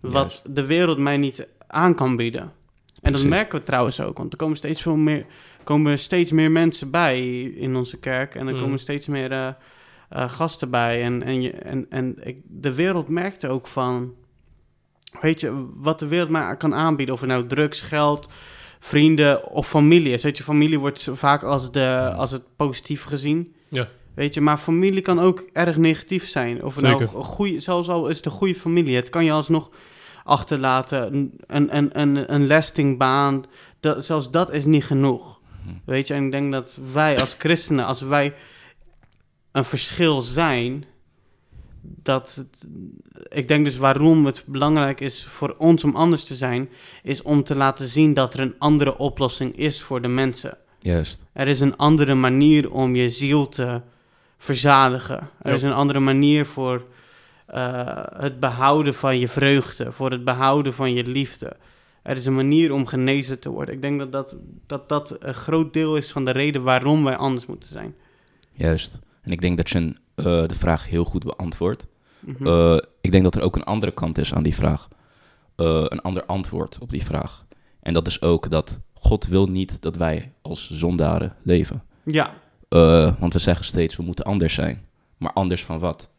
wat 0.01 0.13
Juist. 0.13 0.55
de 0.55 0.67
wereld 0.67 0.99
mij 0.99 1.17
niet 1.17 1.49
aan 1.67 1.95
kan 1.95 2.17
bieden. 2.17 2.53
En 3.03 3.13
dat 3.13 3.25
merken 3.25 3.59
we 3.59 3.65
trouwens 3.65 4.01
ook, 4.01 4.19
want 4.19 4.33
er 4.33 4.39
komen 4.39 4.57
steeds 4.57 4.83
veel 4.83 4.97
meer, 4.97 5.27
komen 5.65 5.99
steeds 5.99 6.33
meer 6.33 6.51
mensen 6.51 6.91
bij 6.91 7.43
in 7.43 7.77
onze 7.77 7.97
kerk. 7.99 8.35
En 8.35 8.47
er 8.47 8.55
Mm. 8.55 8.61
komen 8.61 8.79
steeds 8.79 9.07
meer 9.07 9.33
eh, 9.33 9.49
eh, 10.09 10.29
gasten 10.29 10.71
bij. 10.71 11.03
En, 11.03 11.23
en, 11.23 11.43
je, 11.43 11.51
en, 11.51 11.87
en 11.91 12.17
ik, 12.23 12.37
de 12.45 12.75
wereld 12.75 13.09
merkte 13.09 13.49
ook 13.49 13.67
van, 13.67 14.15
weet 15.21 15.41
je, 15.41 15.67
wat 15.75 15.99
de 15.99 16.07
wereld 16.07 16.29
mij 16.31 16.57
kan 16.57 16.75
aanbieden. 16.75 17.15
Of 17.15 17.21
het 17.21 17.31
nou 17.31 17.47
drugs, 17.47 17.81
geld, 17.81 18.29
vrienden 18.81 19.51
of 19.51 19.69
familie 19.69 20.13
is. 20.13 20.23
Weet 20.23 20.37
je, 20.37 20.43
familie 20.43 20.79
wordt 20.79 21.11
vaak 21.13 21.43
als, 21.43 21.73
de, 21.73 22.13
als 22.17 22.31
het 22.31 22.43
positief 22.57 23.03
gezien. 23.03 23.55
Ja. 23.69 23.89
Weet 24.15 24.35
je, 24.35 24.41
maar 24.41 24.59
familie 24.59 25.03
kan 25.03 25.21
ook 25.21 25.45
erg 25.53 25.77
negatief 25.77 26.29
zijn. 26.29 26.65
Of 26.65 26.81
nou 26.81 27.07
goede, 27.07 27.59
zelfs 27.59 27.89
al 27.89 28.09
is 28.09 28.17
het 28.17 28.27
een 28.27 28.33
goede 28.33 28.55
familie. 28.55 28.97
Het 28.97 29.11
kan 29.11 29.25
je 29.25 29.33
alsnog 29.33 29.71
achterlaten. 30.25 31.15
Een, 31.47 31.77
een, 31.77 32.01
een, 32.01 32.35
een, 32.35 32.47
lastingbaan. 32.47 33.45
Dat, 33.81 34.05
zelfs 34.05 34.31
dat 34.31 34.53
is 34.53 34.65
niet 34.65 34.85
genoeg. 34.85 35.41
Mhm. 35.65 35.75
Weet 35.85 36.07
je, 36.07 36.15
en 36.15 36.25
ik 36.25 36.31
denk 36.31 36.53
dat 36.53 36.79
wij 36.93 37.21
als 37.21 37.35
christenen, 37.39 37.85
als 37.87 38.01
wij 38.01 38.35
een 39.53 39.65
verschil 39.65 40.21
zijn, 40.21 40.85
dat 41.83 42.35
het- 42.35 42.67
ik 43.29 43.49
denk 43.49 43.65
dus 43.65 43.77
waarom 43.77 44.27
het 44.27 44.45
belangrijk 44.47 45.01
is 45.01 45.27
voor 45.27 45.55
ons 45.59 45.85
om 45.85 45.97
anders 45.97 46.25
te 46.25 46.35
zijn, 46.35 46.69
is 47.03 47.23
om 47.23 47.45
te 47.45 47.57
laten 47.57 47.87
zien 47.89 48.15
dat 48.15 48.35
er 48.35 48.41
een 48.41 48.55
andere 48.59 48.99
oplossing 48.99 49.57
is 49.57 49.83
voor 49.83 50.03
de 50.03 50.09
mensen. 50.09 50.59
Juist. 50.79 51.25
Er 51.33 51.49
is 51.49 51.61
een 51.61 51.77
andere 51.77 52.15
manier 52.15 52.71
om 52.73 52.95
je 52.97 53.11
ziel 53.11 53.49
te 53.49 53.81
verzadigen. 54.39 55.29
Er 55.43 55.53
is 55.53 55.63
een 55.63 55.73
andere 55.73 56.01
manier 56.01 56.47
voor 56.47 56.85
het 58.19 58.41
behouden 58.41 58.95
van 58.95 59.19
je 59.19 59.29
vreugde, 59.29 59.93
voor 59.93 60.11
het 60.11 60.25
behouden 60.25 60.73
van 60.75 60.93
je 60.93 61.05
liefde. 61.07 61.57
Er 62.03 62.17
is 62.17 62.27
een 62.27 62.35
manier 62.35 62.73
om 62.73 62.87
genezen 62.87 63.39
te 63.41 63.51
worden. 63.51 63.75
Ik 63.75 63.83
denk 63.83 63.99
dat 63.99 64.13
dat, 64.13 64.37
dat, 64.67 64.89
dat 64.89 65.17
een 65.19 65.35
groot 65.35 65.73
deel 65.73 65.97
is 65.97 66.13
van 66.13 66.25
de 66.25 66.31
reden 66.31 66.63
waarom 66.63 67.05
wij 67.05 67.17
anders 67.17 67.47
moeten 67.47 67.69
zijn. 67.69 67.95
Juist. 68.53 68.99
En 69.23 69.31
ik 69.31 69.41
denk 69.41 69.57
dat 69.57 69.71
je 69.71 69.79
een, 69.79 69.97
eh, 70.15 70.25
de 70.25 70.55
vraag 70.55 70.89
heel 70.89 71.05
goed 71.05 71.25
beantwoordt. 71.25 71.87
Mhm. 72.21 72.47
Eh, 72.47 72.77
ik 73.01 73.11
denk 73.13 73.25
dat 73.25 73.35
er 73.35 73.43
ook 73.43 73.57
een 73.57 73.65
andere 73.65 73.93
kant 73.93 74.19
is 74.19 74.35
aan 74.35 74.43
die 74.43 74.55
vraag. 74.55 74.89
Eh, 75.57 75.67
een 75.89 76.01
ander 76.01 76.25
antwoord 76.27 76.79
op 76.81 76.91
die 76.91 77.05
vraag. 77.05 77.45
En 77.81 77.93
dat 77.93 78.07
is 78.07 78.23
ook 78.23 78.51
dat 78.51 78.81
God 78.95 79.27
wil 79.27 79.47
niet 79.47 79.83
dat 79.83 79.97
wij 79.97 80.33
als 80.43 80.71
zondaren 80.71 81.37
leven. 81.43 81.83
ja, 82.05 82.33
Eh, 82.69 83.21
want 83.21 83.33
we 83.33 83.39
zeggen 83.39 83.65
steeds, 83.65 83.97
we 83.97 84.03
moeten 84.03 84.25
anders 84.25 84.55
zijn. 84.55 84.85
Maar 85.17 85.33
anders 85.33 85.65
van 85.65 85.79
wat? 85.79 86.10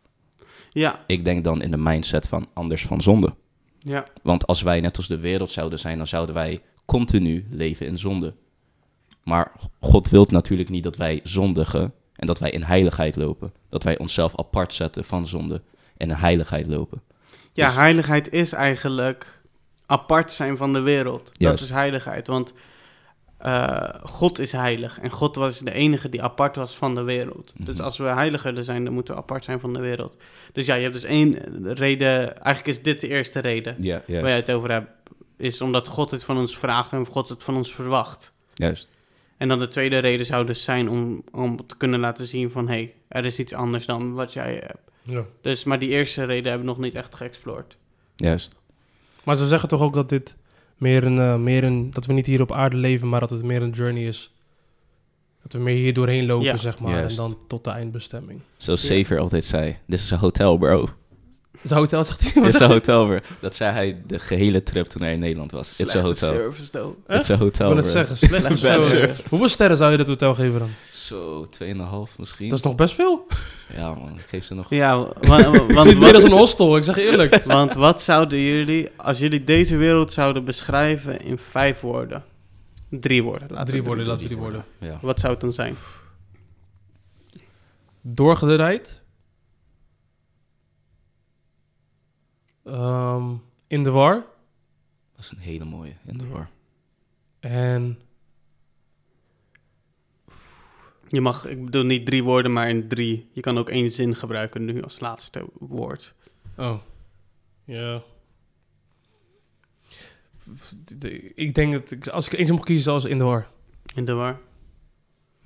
Ja, 0.73 0.99
Ik 1.07 1.25
denk 1.25 1.43
dan 1.43 1.61
in 1.61 1.71
de 1.71 1.77
mindset 1.77 2.27
van 2.27 2.47
anders 2.53 2.85
van 2.85 3.01
zonde. 3.01 3.33
ja, 3.79 4.03
Want 4.23 4.47
als 4.47 4.61
wij 4.61 4.81
net 4.81 4.97
als 4.97 5.07
de 5.07 5.19
wereld 5.19 5.51
zouden 5.51 5.79
zijn, 5.79 5.97
dan 5.97 6.07
zouden 6.07 6.35
wij 6.35 6.61
continu 6.85 7.45
leven 7.49 7.85
in 7.85 7.97
zonde. 7.97 8.33
Maar 9.23 9.51
God 9.79 10.09
wil 10.09 10.25
natuurlijk 10.29 10.69
niet 10.69 10.83
dat 10.83 10.97
wij 10.97 11.19
zondigen 11.23 11.93
en 12.15 12.27
dat 12.27 12.39
wij 12.39 12.49
in 12.51 12.63
heiligheid 12.63 13.15
lopen. 13.15 13.53
Dat 13.69 13.83
wij 13.83 13.97
onszelf 13.97 14.37
apart 14.39 14.73
zetten 14.73 15.05
van 15.05 15.27
zonde 15.27 15.61
en 15.97 16.09
in 16.09 16.15
heiligheid 16.15 16.67
lopen. 16.67 17.01
ja. 17.53 17.65
Dus- 17.65 17.75
heiligheid 17.75 18.31
is 18.33 18.51
eigenlijk 18.53 19.39
apart 19.85 20.31
zijn 20.31 20.57
van 20.57 20.73
de 20.73 20.79
wereld. 20.79 21.31
Dat 21.37 21.59
is 21.59 21.69
heiligheid, 21.69 22.27
want 22.27 22.53
eh, 23.43 23.89
God 24.03 24.39
is 24.39 24.51
heilig. 24.51 24.99
En 24.99 25.09
God 25.09 25.35
was 25.35 25.59
de 25.59 25.73
enige 25.73 26.09
die 26.09 26.21
apart 26.23 26.55
was 26.55 26.75
van 26.75 26.95
de 26.95 27.01
wereld. 27.01 27.53
Dus 27.57 27.75
Mhm. 27.75 27.83
als 27.83 27.97
we 27.97 28.03
heiliger 28.03 28.63
zijn, 28.63 28.83
dan 28.83 28.93
moeten 28.93 29.13
we 29.13 29.19
apart 29.19 29.43
zijn 29.43 29.59
van 29.59 29.73
de 29.73 29.79
wereld. 29.79 30.15
Dus 30.53 30.65
ja, 30.65 30.75
je 30.75 30.81
hebt 30.81 30.93
dus 30.93 31.03
één 31.03 31.37
reden. 31.73 32.35
Eigenlijk 32.41 32.77
is 32.77 32.83
dit 32.83 33.01
de 33.01 33.07
eerste 33.07 33.39
reden 33.39 33.75
Ja, 33.79 34.01
waar 34.07 34.15
je 34.21 34.27
het 34.27 34.51
over 34.51 34.71
hebt. 34.71 34.89
Is 35.37 35.61
omdat 35.61 35.87
God 35.87 36.11
het 36.11 36.23
van 36.23 36.37
ons 36.37 36.57
vraagt 36.57 36.91
en 36.91 37.05
God 37.05 37.29
het 37.29 37.43
van 37.43 37.55
ons 37.55 37.73
verwacht. 37.73 38.33
Juist. 38.53 38.89
En 39.37 39.47
dan 39.47 39.59
de 39.59 39.67
tweede 39.67 39.97
reden 39.97 40.25
zou 40.25 40.45
dus 40.45 40.63
zijn 40.63 40.89
om, 40.89 41.23
om 41.31 41.65
te 41.67 41.77
kunnen 41.77 41.99
laten 41.99 42.27
zien 42.27 42.51
van... 42.51 42.67
hé, 42.67 42.73
hey, 42.73 42.93
er 43.07 43.25
is 43.25 43.39
iets 43.39 43.53
anders 43.53 43.85
dan 43.85 44.13
wat 44.13 44.33
jij 44.33 44.53
hebt. 44.53 44.77
Ja. 45.03 45.25
Dus, 45.41 45.63
maar 45.63 45.79
die 45.79 45.89
eerste 45.89 46.23
reden 46.25 46.49
hebben 46.51 46.67
we 46.67 46.73
nog 46.73 46.83
niet 46.83 46.95
echt 46.95 47.15
geëxplored. 47.15 47.75
Juist. 48.15 48.55
Maar 49.23 49.35
ze 49.35 49.47
zeggen 49.47 49.69
toch 49.69 49.81
ook 49.81 49.93
dat 49.93 50.09
dit 50.09 50.35
meer 50.81 51.03
een, 51.03 51.19
eh, 51.19 51.35
meer 51.35 51.63
een... 51.63 51.91
Dat 51.91 52.05
we 52.05 52.13
niet 52.13 52.25
hier 52.25 52.41
op 52.41 52.51
aarde 52.51 52.77
leven, 52.77 53.09
maar 53.09 53.19
dat 53.19 53.29
het 53.29 53.43
meer 53.43 53.61
een 53.61 53.69
journey 53.69 54.03
is. 54.07 54.33
Dat 55.41 55.53
we 55.53 55.59
meer 55.59 55.75
hier 55.75 55.93
doorheen 55.93 56.25
lopen, 56.25 56.45
Ja. 56.45 56.57
zeg 56.57 56.79
maar. 56.79 56.91
Juist. 56.93 57.17
En 57.19 57.23
dan 57.23 57.37
tot 57.47 57.63
de 57.63 57.69
eindbestemming. 57.69 58.39
Zoals 58.57 58.81
Ja. 58.81 58.87
Xavier 58.87 59.19
altijd 59.19 59.43
zei, 59.43 59.77
dit 59.85 59.99
is 59.99 60.11
een 60.11 60.17
hotel, 60.17 60.57
bro. 60.57 60.87
Is 61.61 61.71
hotel, 61.71 62.03
zegt 62.03 62.21
hij? 62.21 62.43
Dit 62.43 62.53
is 62.53 62.59
een 62.59 62.69
hotel, 62.69 63.05
bro. 63.05 63.19
Dat 63.39 63.55
zei 63.55 63.71
hij 63.73 64.01
de 64.07 64.19
gehele 64.19 64.63
trip 64.63 64.85
toen 64.85 65.01
hij 65.01 65.13
in 65.13 65.19
Nederland 65.19 65.51
was. 65.51 65.77
Dit 65.77 65.87
is 65.87 65.93
een 65.93 65.99
Slechte 65.99 66.25
hotel. 66.25 66.41
service, 66.41 66.71
though. 66.71 67.07
Dit 67.07 67.19
is 67.19 67.27
een 67.27 67.35
Ik 67.35 67.41
hotel, 67.41 67.67
wil 67.67 67.77
het 67.77 67.87
zeggen, 67.87 68.17
slecht 68.17 68.43
Bad 68.43 68.57
zo. 68.57 68.81
service. 68.81 69.23
Hoeveel 69.29 69.47
sterren 69.47 69.77
zou 69.77 69.91
je 69.91 69.97
dat 69.97 70.07
hotel 70.07 70.35
geven 70.35 70.59
dan? 70.59 70.69
Zo, 70.89 71.45
2,5 71.45 72.15
misschien. 72.17 72.49
Dat 72.49 72.57
is 72.57 72.63
nog 72.63 72.75
best 72.75 72.93
veel. 72.93 73.27
Ja 73.75 73.93
man, 73.93 74.13
ik 74.17 74.25
geef 74.27 74.43
ze 74.43 74.53
nog... 74.53 74.69
Ja, 74.69 74.97
want, 75.21 75.87
het 75.87 75.99
meer 75.99 76.13
als 76.13 76.23
een 76.23 76.31
hostel, 76.31 76.77
ik 76.77 76.83
zeg 76.83 76.95
je 76.95 77.01
eerlijk. 77.01 77.43
want 77.45 77.73
wat 77.73 78.01
zouden 78.01 78.39
jullie... 78.39 78.89
Als 78.95 79.19
jullie 79.19 79.43
deze 79.43 79.75
wereld 79.75 80.11
zouden 80.11 80.43
beschrijven 80.43 81.21
in 81.21 81.37
vijf 81.37 81.79
woorden... 81.79 82.23
Drie 82.89 83.23
woorden, 83.23 83.47
laten 83.51 83.65
Drie 83.65 83.83
woorden, 83.83 84.05
laat 84.05 84.17
drie 84.23 84.37
woorden. 84.37 84.65
Ja. 84.77 84.99
Wat 85.01 85.19
zou 85.19 85.31
het 85.31 85.41
dan 85.41 85.53
zijn? 85.53 85.75
Doorgedraaid. 88.01 89.00
Ehm, 92.63 93.33
in 93.67 93.83
de 93.83 93.89
war. 93.91 94.13
Dat 95.15 95.19
is 95.25 95.29
een 95.31 95.37
hele 95.37 95.65
mooie, 95.65 95.93
in 96.05 96.17
de 96.17 96.27
war. 96.27 96.49
En 97.39 97.99
Je 101.07 101.21
mag, 101.21 101.45
ik 101.47 101.65
bedoel 101.65 101.83
niet 101.83 102.05
drie 102.05 102.23
woorden, 102.23 102.53
maar 102.53 102.69
in 102.69 102.87
drie. 102.87 103.29
Je 103.31 103.41
kan 103.41 103.57
ook 103.57 103.69
één 103.69 103.91
zin 103.91 104.15
gebruiken 104.15 104.65
nu 104.65 104.81
als 104.81 104.99
laatste 104.99 105.45
woord. 105.59 106.13
Oh. 106.57 106.77
Ja. 107.65 108.01
De- 110.97 111.33
Ik 111.35 111.55
denk 111.55 111.73
dat 111.73 111.91
ik, 111.91 112.07
als 112.07 112.27
ik 112.27 112.33
eens 112.39 112.49
mocht 112.51 112.65
kiezen, 112.65 112.83
zoals 112.83 113.05
in 113.05 113.17
de 113.17 113.23
war. 113.23 113.47
In 113.95 114.05
de 114.05 114.13
war. 114.13 114.39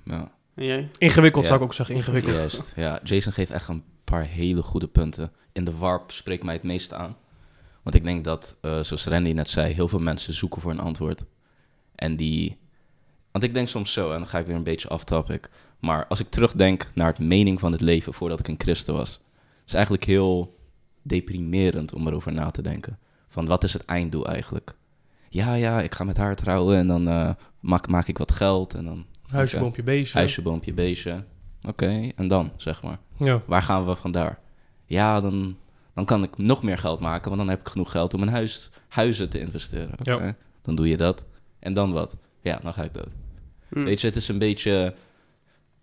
Ja. 0.04 0.32
En 0.54 0.64
jij? 0.64 0.90
Ingewikkeld 0.98 1.42
Ja. 1.42 1.48
zou 1.48 1.60
ik 1.60 1.66
ook 1.66 1.74
zeggen, 1.74 1.94
ingewikkeld. 1.94 2.34
Juist. 2.34 2.72
Ja, 2.76 3.00
Jason 3.02 3.32
geeft 3.32 3.50
echt 3.50 3.68
een 3.68 3.84
paar 4.10 4.24
hele 4.24 4.62
goede 4.62 4.88
punten. 4.88 5.32
In 5.52 5.64
de 5.64 5.76
warp 5.76 6.10
spreekt 6.10 6.44
mij 6.44 6.54
het 6.54 6.62
meeste 6.62 6.94
aan. 6.94 7.16
Want 7.82 7.96
ik 7.96 8.04
denk 8.04 8.24
dat, 8.24 8.56
eh, 8.60 8.80
zoals 8.80 9.06
Randy 9.06 9.32
net 9.32 9.48
zei, 9.48 9.72
heel 9.72 9.88
veel 9.88 9.98
mensen 9.98 10.32
zoeken 10.32 10.60
voor 10.60 10.70
een 10.70 10.80
antwoord. 10.80 11.24
En 11.94 12.16
die... 12.16 12.58
Want 13.32 13.44
ik 13.44 13.54
denk 13.54 13.68
soms 13.68 13.92
zo, 13.92 14.12
en 14.12 14.18
dan 14.18 14.26
ga 14.28 14.38
ik 14.38 14.46
weer 14.46 14.56
een 14.56 14.62
beetje 14.62 14.90
off-topic. 14.90 15.50
Maar 15.78 16.06
als 16.06 16.20
ik 16.20 16.30
terugdenk 16.30 16.88
naar 16.94 17.06
het 17.06 17.18
mening 17.18 17.60
van 17.60 17.72
het 17.72 17.80
leven 17.80 18.14
voordat 18.14 18.38
ik 18.38 18.48
een 18.48 18.58
christen 18.58 18.94
was... 18.94 19.20
Is 19.66 19.74
eigenlijk 19.74 20.04
heel 20.04 20.58
deprimerend 21.02 21.92
om 21.92 22.06
erover 22.06 22.32
na 22.32 22.50
te 22.50 22.62
denken. 22.62 22.98
Van 23.28 23.46
wat 23.46 23.64
is 23.64 23.72
het 23.72 23.84
einddoel 23.84 24.26
eigenlijk? 24.26 24.74
Ja, 25.28 25.54
ja, 25.54 25.82
ik 25.82 25.94
ga 25.94 26.04
met 26.04 26.16
haar 26.16 26.36
trouwen 26.36 26.76
en 26.76 26.86
dan 26.86 27.08
eh, 27.08 27.30
maak, 27.60 27.88
maak 27.88 28.08
ik 28.08 28.18
wat 28.18 28.32
geld 28.32 28.74
en 28.74 28.84
dan 28.84 29.06
Huisje, 29.26 29.58
boompje, 29.58 29.82
beestje. 29.82 30.18
huisje, 30.18 30.42
boompje, 30.42 30.72
beestje. 30.72 31.24
Oké, 31.66 32.08
en 32.16 32.28
dan, 32.28 32.52
zeg 32.56 32.82
maar. 32.82 32.98
Ja. 33.16 33.42
Waar 33.46 33.62
gaan 33.62 33.84
we 33.86 33.94
vandaar? 33.96 34.38
Ja, 34.86 35.20
dan, 35.20 35.56
dan 35.94 36.04
kan 36.04 36.22
ik 36.22 36.38
nog 36.38 36.62
meer 36.62 36.78
geld 36.78 37.00
maken, 37.00 37.24
want 37.28 37.40
dan 37.40 37.50
heb 37.50 37.60
ik 37.60 37.68
genoeg 37.68 37.90
geld 37.90 38.14
om 38.14 38.22
in 38.22 38.28
huis, 38.28 38.70
huizen 38.88 39.28
te 39.28 39.40
investeren. 39.40 39.94
Ja. 40.02 40.36
Dan 40.62 40.74
doe 40.76 40.88
je 40.88 40.96
dat. 40.96 41.24
En 41.58 41.74
dan 41.74 41.92
wat? 41.92 42.16
Ja, 42.40 42.58
dan 42.62 42.72
ga 42.72 42.82
ik 42.82 42.94
dood. 42.94 43.12
Hm. 43.68 43.84
Weet 43.84 44.00
je, 44.00 44.06
het 44.06 44.16
is 44.16 44.28
een 44.28 44.38
beetje 44.38 44.94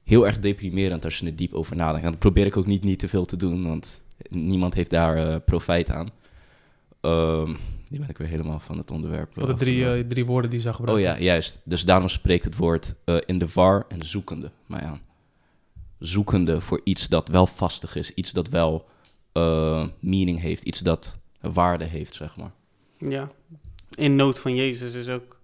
heel 0.04 0.26
erg 0.26 0.39
deprimerend 0.39 1.06
als 1.06 1.17
je 1.19 1.26
er 1.26 1.36
diep 1.36 1.54
over 1.54 1.76
nadenkt. 1.76 2.04
En 2.06 2.12
dat 2.12 2.19
probeer 2.19 2.46
ik 2.46 2.58
ook 2.58 2.67
niet, 2.67 2.84
niet 2.84 3.00
te 3.00 3.08
veel 3.08 3.26
te 3.26 3.36
doen, 3.38 3.67
want 3.67 4.04
niemand 4.30 4.74
heeft 4.74 4.89
daar 4.89 5.17
eh, 5.17 5.36
profijt 5.46 5.89
aan. 5.91 6.10
Ehm 7.02 7.50
nu 7.89 8.00
ben 8.00 8.10
ik 8.10 8.17
weer 8.17 8.28
helemaal 8.28 8.60
van 8.60 8.78
het 8.78 8.91
onderwerp. 8.91 9.36
Wat 9.36 9.48
de 9.48 9.54
drie, 9.54 9.74
afgedwaald. 9.76 10.04
eh, 10.04 10.10
drie 10.10 10.26
woorden 10.26 10.50
die 10.52 10.60
ze 10.60 10.69
Oh 10.69 10.76
gebruiken. 10.76 11.06
ja, 11.13 11.19
juist. 11.19 11.62
Dus 11.63 11.86
daarom 11.86 12.08
spreekt 12.10 12.43
het 12.43 12.58
woord 12.58 12.96
eh, 13.06 13.17
in 13.26 13.39
de 13.39 13.48
war 13.54 13.86
en 13.88 14.02
zoekende 14.04 14.52
mij 14.67 14.82
aan. 14.82 15.02
Zoekende 16.04 16.62
voor 16.62 16.82
iets 16.84 17.08
dat 17.08 17.28
wel 17.28 17.48
vastig 17.48 17.96
is, 17.96 18.12
iets 18.13 18.32
dat 18.32 18.48
wel 18.48 18.89
eh, 19.32 19.86
meaning 20.00 20.42
heeft, 20.42 20.63
iets 20.63 20.80
dat 20.80 21.18
waarde 21.42 21.86
heeft, 21.86 22.13
zeg 22.13 22.36
maar. 22.38 22.52
Ja. 22.98 23.32
In 23.96 24.16
nood 24.16 24.39
van 24.39 24.56
Jezus 24.56 24.94
is 24.94 25.10
ook... 25.10 25.39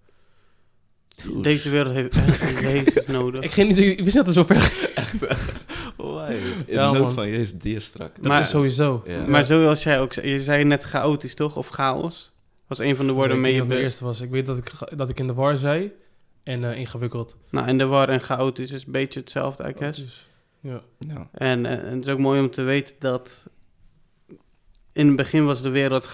Toes. 1.15 1.43
Deze 1.43 1.69
wereld 1.69 1.93
heeft 1.93 2.15
echt 2.17 2.60
Jezus 2.72 3.08
nodig. 3.08 3.43
Ik, 3.43 3.52
ging 3.52 3.67
niet, 3.67 3.78
ik 3.78 4.04
wist 4.04 4.15
net 4.15 4.26
dat 4.26 4.36
we 4.36 4.41
zo 4.41 4.43
ver 4.43 5.28
In 6.30 6.65
Ja, 6.67 6.91
nood 6.91 7.02
man. 7.02 7.12
van 7.12 7.30
Jezus, 7.30 7.60
die 7.60 7.80
strak. 7.80 8.15
Dat 8.15 8.26
Maar- 8.26 8.41
is 8.41 8.50
sowieso. 8.50 9.04
Ja. 9.06 9.26
Maar 9.28 9.43
zoals 9.43 9.84
jij 9.84 10.00
ook 10.00 10.13
zei, 10.13 10.30
je 10.30 10.39
zei 10.39 10.63
net 10.63 10.84
chaotisch 10.84 11.36
toch? 11.36 11.56
Of 11.58 11.67
chaos? 11.69 12.32
Was 12.67 12.80
een 12.80 12.95
van 12.95 13.06
de 13.08 13.12
woorden 13.12 13.41
mee 13.41 13.65
de 13.67 13.80
eerste 13.80 14.04
was. 14.04 14.22
Ik 14.22 14.30
weet 14.30 14.45
dat 14.45 14.58
ik, 14.58 14.72
dat 14.95 15.10
ik 15.10 15.19
in 15.19 15.28
de 15.28 15.34
war 15.34 15.58
zei. 15.58 15.91
En 16.43 16.63
eh, 16.63 16.78
ingewikkeld. 16.78 17.38
Nou, 17.50 17.67
in 17.67 17.78
de 17.78 17.86
war 17.86 18.10
en 18.10 18.19
chaotisch 18.22 18.72
is 18.72 18.86
een 18.86 18.91
beetje 18.91 19.19
hetzelfde, 19.19 19.69
I 19.69 19.74
guess. 19.78 20.28
Ja. 20.62 20.82
Ja. 21.00 21.30
En, 21.32 21.65
eh, 21.65 21.72
en 21.72 21.95
het 21.95 22.06
is 22.06 22.12
ook 22.13 22.19
mooi 22.19 22.39
om 22.41 22.52
te 22.52 22.62
weten 22.62 22.95
dat 23.00 23.50
in 24.91 25.08
het 25.08 25.15
begin 25.15 25.45
was 25.45 25.62
de 25.62 25.69
wereld 25.69 26.12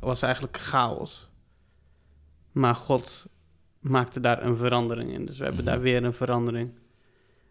was 0.00 0.22
eigenlijk 0.22 0.56
chaos. 0.56 1.28
Maar 2.52 2.74
God 2.74 3.26
maakte 3.80 4.20
daar 4.20 4.42
een 4.42 4.56
verandering 4.56 5.12
in. 5.12 5.26
Dus 5.26 5.38
we 5.38 5.44
hebben 5.44 5.64
Mhm. 5.64 5.72
daar 5.72 5.80
weer 5.82 6.04
een 6.04 6.14
verandering. 6.14 6.70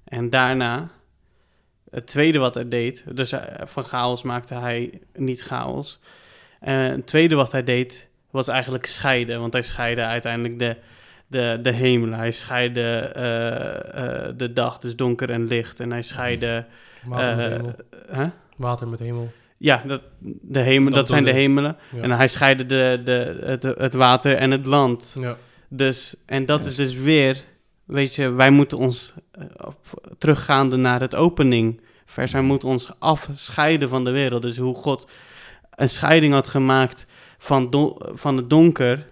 En 0.04 0.30
daarna, 0.30 0.90
het 1.90 2.08
tweede 2.08 2.40
wat 2.40 2.54
hij 2.54 2.68
deed, 2.68 3.06
dus 3.14 3.32
eh, 3.32 3.68
van 3.68 3.84
chaos 3.84 4.24
maakte 4.24 4.54
hij 4.54 5.02
niet 5.14 5.42
chaos. 5.42 6.00
En 6.60 6.92
het 6.92 7.08
tweede 7.08 7.36
wat 7.36 7.52
hij 7.52 7.64
deed, 7.64 8.08
was 8.32 8.48
eigenlijk 8.48 8.86
scheiden. 8.86 9.40
Want 9.40 9.54
hij 9.54 9.62
scheidde 9.62 10.02
uiteindelijk 10.04 10.60
de, 10.60 10.78
de, 11.28 11.60
de 11.62 11.72
hemelen. 11.72 12.18
Hij 12.20 12.32
scheidde 12.32 12.98
eh, 12.98 14.34
de 14.38 14.54
dag, 14.54 14.78
dus 14.80 14.96
donker 14.96 15.30
en 15.30 15.48
licht. 15.48 15.80
En 15.80 15.92
hij 15.92 16.02
scheidde... 16.02 16.66
Water 17.06 17.36
met 17.38 17.46
eh, 17.50 17.58
hemel. 18.18 18.32
Water 18.58 18.88
met 18.88 19.00
hemel. 19.00 19.32
Ja, 19.58 19.84
dat, 19.88 20.02
de 20.42 20.60
hemel, 20.60 20.86
dat, 20.90 21.00
Dat 21.00 21.08
zijn 21.08 21.24
de 21.24 21.32
hemelen. 21.32 21.76
Ja. 21.96 22.02
En 22.02 22.12
hij 22.12 22.28
scheidde 22.28 22.66
de, 22.66 23.02
de, 23.04 23.38
het, 23.46 23.64
het 23.64 23.94
water 23.94 24.36
en 24.36 24.52
het 24.52 24.66
land. 24.66 25.16
ja. 25.20 25.38
Dus, 25.70 26.16
en 26.26 26.46
dat 26.46 26.62
Ja. 26.64 26.68
is 26.70 26.76
dus 26.76 26.96
weer, 26.96 27.38
weet 27.86 28.16
je, 28.16 28.30
wij 28.30 28.50
moeten 28.50 28.78
ons 28.78 29.14
teruggaande 30.18 30.76
naar 30.76 31.00
het 31.02 31.16
opening. 31.16 31.82
Vers, 32.06 32.32
wij 32.32 32.42
moeten 32.42 32.70
ons 32.70 32.92
afscheiden 33.00 33.90
van 33.90 34.04
de 34.04 34.12
wereld. 34.12 34.42
Dus 34.42 34.58
hoe 34.58 34.76
God 34.76 35.08
een 35.76 35.90
scheiding 35.90 36.34
had 36.34 36.50
gemaakt 36.50 37.06
van, 37.38 37.70
don- 37.70 37.98
van 38.14 38.38
het 38.38 38.50
donker, 38.50 39.06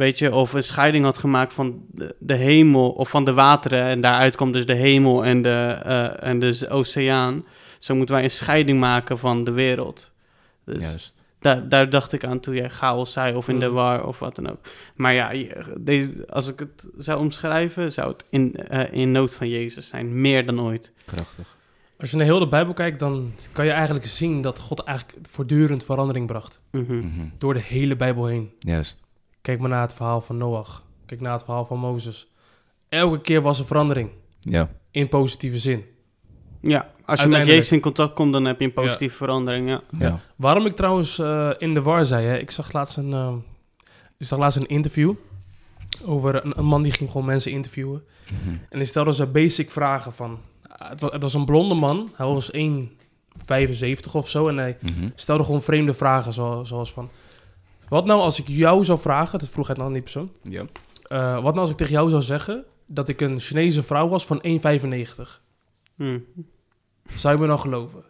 weet 0.00 0.18
je, 0.18 0.34
of 0.34 0.52
een 0.52 0.62
scheiding 0.62 1.04
had 1.04 1.18
gemaakt 1.18 1.54
van 1.54 1.84
de, 1.90 2.14
de 2.18 2.34
hemel 2.34 2.90
of 2.90 3.08
van 3.08 3.24
de 3.24 3.32
wateren. 3.32 3.82
En 3.82 4.00
daaruit 4.00 4.36
komt 4.36 4.52
dus 4.52 4.66
de 4.66 4.74
hemel 4.74 5.24
en 5.24 5.42
de, 5.42 5.78
eh, 5.84 6.28
en 6.28 6.38
dus 6.38 6.58
de 6.58 6.68
oceaan. 6.68 7.44
Zo 7.78 7.94
moeten 7.94 8.14
wij 8.14 8.24
een 8.24 8.30
scheiding 8.30 8.80
maken 8.80 9.18
van 9.18 9.44
de 9.44 9.50
wereld. 9.50 10.12
Dus 10.64 10.82
Juist. 10.82 11.22
daar, 11.40 11.68
daar 11.68 11.90
dacht 11.90 12.12
ik 12.12 12.24
aan 12.24 12.40
toen 12.40 12.54
jij 12.54 12.68
chaos 12.70 13.12
zei, 13.12 13.34
of 13.36 13.48
in 13.48 13.58
de 13.60 13.68
Mm. 13.68 13.74
war, 13.74 14.06
of 14.06 14.18
wat 14.18 14.34
dan 14.34 14.50
ook. 14.50 14.58
Maar 14.94 15.12
ja, 15.14 15.32
deze, 15.78 16.10
als 16.28 16.48
ik 16.48 16.58
het 16.58 16.86
zou 16.98 17.20
omschrijven, 17.20 17.92
zou 17.92 18.08
het 18.12 18.24
in, 18.30 18.54
eh, 18.56 18.92
in 18.92 19.12
nood 19.12 19.34
van 19.34 19.48
Jezus 19.48 19.88
zijn. 19.88 20.20
Meer 20.20 20.46
dan 20.46 20.60
ooit. 20.60 20.92
Krachtig. 21.04 21.56
Als 21.98 22.10
je 22.10 22.16
naar 22.16 22.26
heel 22.26 22.38
de 22.38 22.48
Bijbel 22.48 22.72
kijkt, 22.74 22.98
dan 22.98 23.32
kan 23.52 23.64
je 23.64 23.70
eigenlijk 23.70 24.06
zien 24.06 24.42
dat 24.42 24.58
God 24.58 24.82
eigenlijk 24.82 25.18
voortdurend 25.30 25.84
verandering 25.84 26.26
bracht. 26.26 26.60
Mhm. 26.70 26.96
Mhm. 26.98 27.26
Door 27.38 27.54
de 27.54 27.62
hele 27.62 27.96
Bijbel 27.96 28.26
heen. 28.26 28.50
Juist. 28.58 28.98
Kijk 29.42 29.60
maar 29.60 29.68
naar 29.68 29.80
het 29.82 29.94
verhaal 29.94 30.20
van 30.20 30.36
Noach. 30.36 30.82
Kijk 31.06 31.20
naar 31.20 31.32
het 31.32 31.44
verhaal 31.44 31.64
van 31.64 31.78
Mozes. 31.78 32.26
Elke 32.88 33.20
keer 33.20 33.42
was 33.42 33.58
er 33.58 33.66
verandering. 33.66 34.10
Ja. 34.40 34.70
In 34.90 35.08
positieve 35.08 35.58
zin. 35.58 35.84
Ja, 36.60 36.90
als 37.04 37.20
je 37.22 37.26
met. 37.28 37.46
Jezus 37.46 37.72
in 37.72 37.80
contact 37.80 38.12
komt, 38.14 38.32
dan 38.32 38.44
heb 38.44 38.58
je 38.60 38.64
een 38.66 38.72
positieve 38.72 39.16
verandering. 39.16 39.68
Ja. 39.68 39.80
Ja. 39.98 40.20
Waarom 40.36 40.66
ik 40.66 40.76
trouwens 40.76 41.18
eh, 41.18 41.50
in 41.58 41.74
de 41.74 41.82
war 41.82 42.06
zei, 42.06 42.26
hè? 42.26 42.38
ik 42.38 42.50
zag 42.50 42.72
laatst 42.72 42.96
een, 42.96 43.12
eh, 43.12 43.32
ik 44.18 44.26
zag 44.26 44.38
laatst 44.38 44.58
een 44.58 44.66
interview 44.66 45.12
over 46.04 46.44
een, 46.44 46.58
een 46.58 46.64
man 46.64 46.82
die 46.82 46.92
ging 46.92 47.10
gewoon 47.10 47.26
mensen 47.26 47.50
interviewen. 47.52 48.04
Mhm. 48.30 48.54
En 48.68 48.78
die 48.78 48.84
stelde 48.86 49.12
ze 49.12 49.26
basic 49.26 49.70
vragen 49.70 50.12
van, 50.12 50.38
ah, 50.68 50.88
het 50.90 51.00
was, 51.00 51.12
het 51.12 51.22
was 51.22 51.34
een 51.34 51.44
blonde 51.44 51.74
man, 51.74 52.10
hij 52.16 52.26
was 52.26 52.50
1,75 52.50 54.12
of 54.12 54.28
zo 54.28 54.48
en 54.48 54.56
hij 54.56 54.76
Mhm. 54.80 55.08
stelde 55.14 55.44
gewoon 55.44 55.62
vreemde 55.62 55.94
vragen 55.94 56.32
zoals, 56.32 56.68
zoals 56.68 56.92
van, 56.92 57.10
wat 57.90 58.04
nou 58.04 58.20
als 58.20 58.38
ik 58.38 58.48
jou 58.48 58.84
zou 58.84 58.98
vragen, 58.98 59.38
dat 59.38 59.48
vroeg 59.48 59.66
hij 59.66 59.76
dan 59.76 59.86
aan 59.86 59.92
die 59.92 60.02
persoon, 60.02 60.32
Ja. 60.42 60.64
eh, 61.08 61.34
wat 61.34 61.42
nou 61.42 61.58
als 61.58 61.70
ik 61.70 61.76
tegen 61.76 61.92
jou 61.92 62.10
zou 62.10 62.22
zeggen 62.22 62.64
dat 62.86 63.08
ik 63.08 63.20
een 63.20 63.40
Chinese 63.40 63.82
vrouw 63.82 64.08
was 64.08 64.26
van 64.26 64.42
1,95? 64.42 65.42
Hm. 65.96 66.18
Zou 67.16 67.34
je 67.34 67.40
me 67.40 67.46
dan 67.46 67.58
geloven? 67.60 68.02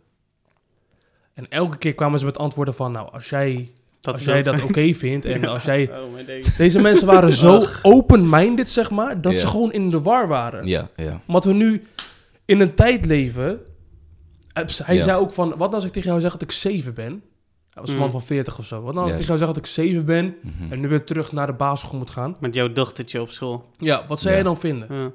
En 1.34 1.48
elke 1.48 1.76
keer 1.76 1.94
kwamen 1.94 2.18
ze 2.18 2.24
met 2.24 2.38
antwoorden 2.38 2.74
van, 2.74 2.92
nou, 2.92 3.12
als 3.12 3.28
jij 3.28 3.70
Dat 4.00 4.14
als 4.14 4.24
jij 4.24 4.42
dat 4.42 4.62
oké 4.62 4.92
vindt 5.04 5.24
en 5.24 5.44
als 5.44 5.64
jij... 5.64 5.90
Oh, 5.90 6.26
deze. 6.26 6.56
Deze 6.56 6.80
mensen 6.80 7.06
waren 7.06 7.32
zo 7.32 7.62
open-minded, 7.82 8.68
zeg 8.68 8.90
maar, 8.90 9.20
dat 9.20 9.38
ze 9.38 9.46
gewoon 9.46 9.72
in 9.72 9.90
de 9.90 10.00
war 10.00 10.28
waren. 10.28 10.66
Ja, 10.66 10.88
ja. 10.96 11.20
Omdat 11.26 11.44
we 11.44 11.52
nu 11.52 11.84
in 12.44 12.60
een 12.60 12.74
tijd 12.74 13.06
leven... 13.06 13.60
Hij 14.52 14.64
hij 14.82 14.98
zei 14.98 15.18
ook 15.18 15.32
van, 15.32 15.54
wat 15.56 15.74
als 15.74 15.84
ik 15.84 15.92
tegen 15.92 16.08
jou 16.08 16.20
zeg 16.20 16.32
dat 16.32 16.42
ik 16.42 16.52
zeven 16.52 16.94
ben? 16.94 17.22
Hij 17.70 17.82
was 17.82 17.90
een 17.90 17.96
man 17.98 18.06
Mm. 18.06 18.12
van 18.12 18.22
40 18.22 18.58
of 18.58 18.64
zo. 18.66 18.80
Wat 18.82 18.94
nou 18.94 18.96
als 18.96 19.06
ik 19.06 19.12
Juist. 19.12 19.26
tegen 19.26 19.26
jou 19.26 19.38
zeg 19.38 19.48
dat 19.48 19.56
ik 19.56 19.66
zeven 19.88 20.04
ben 20.04 20.36
Mhm. 20.42 20.72
en 20.72 20.80
nu 20.80 20.88
weer 20.88 21.04
terug 21.04 21.32
naar 21.32 21.46
de 21.46 21.52
basisschool 21.52 21.98
moet 21.98 22.10
gaan? 22.10 22.36
Met 22.40 22.54
jouw 22.54 22.72
dochtertje 22.72 23.20
op 23.20 23.30
school. 23.30 23.64
Ja, 23.78 24.04
wat 24.08 24.18
zou 24.20 24.28
Ja. 24.34 24.40
jij 24.40 24.48
dan 24.48 24.58
vinden? 24.60 24.94
Ja. 24.96 25.10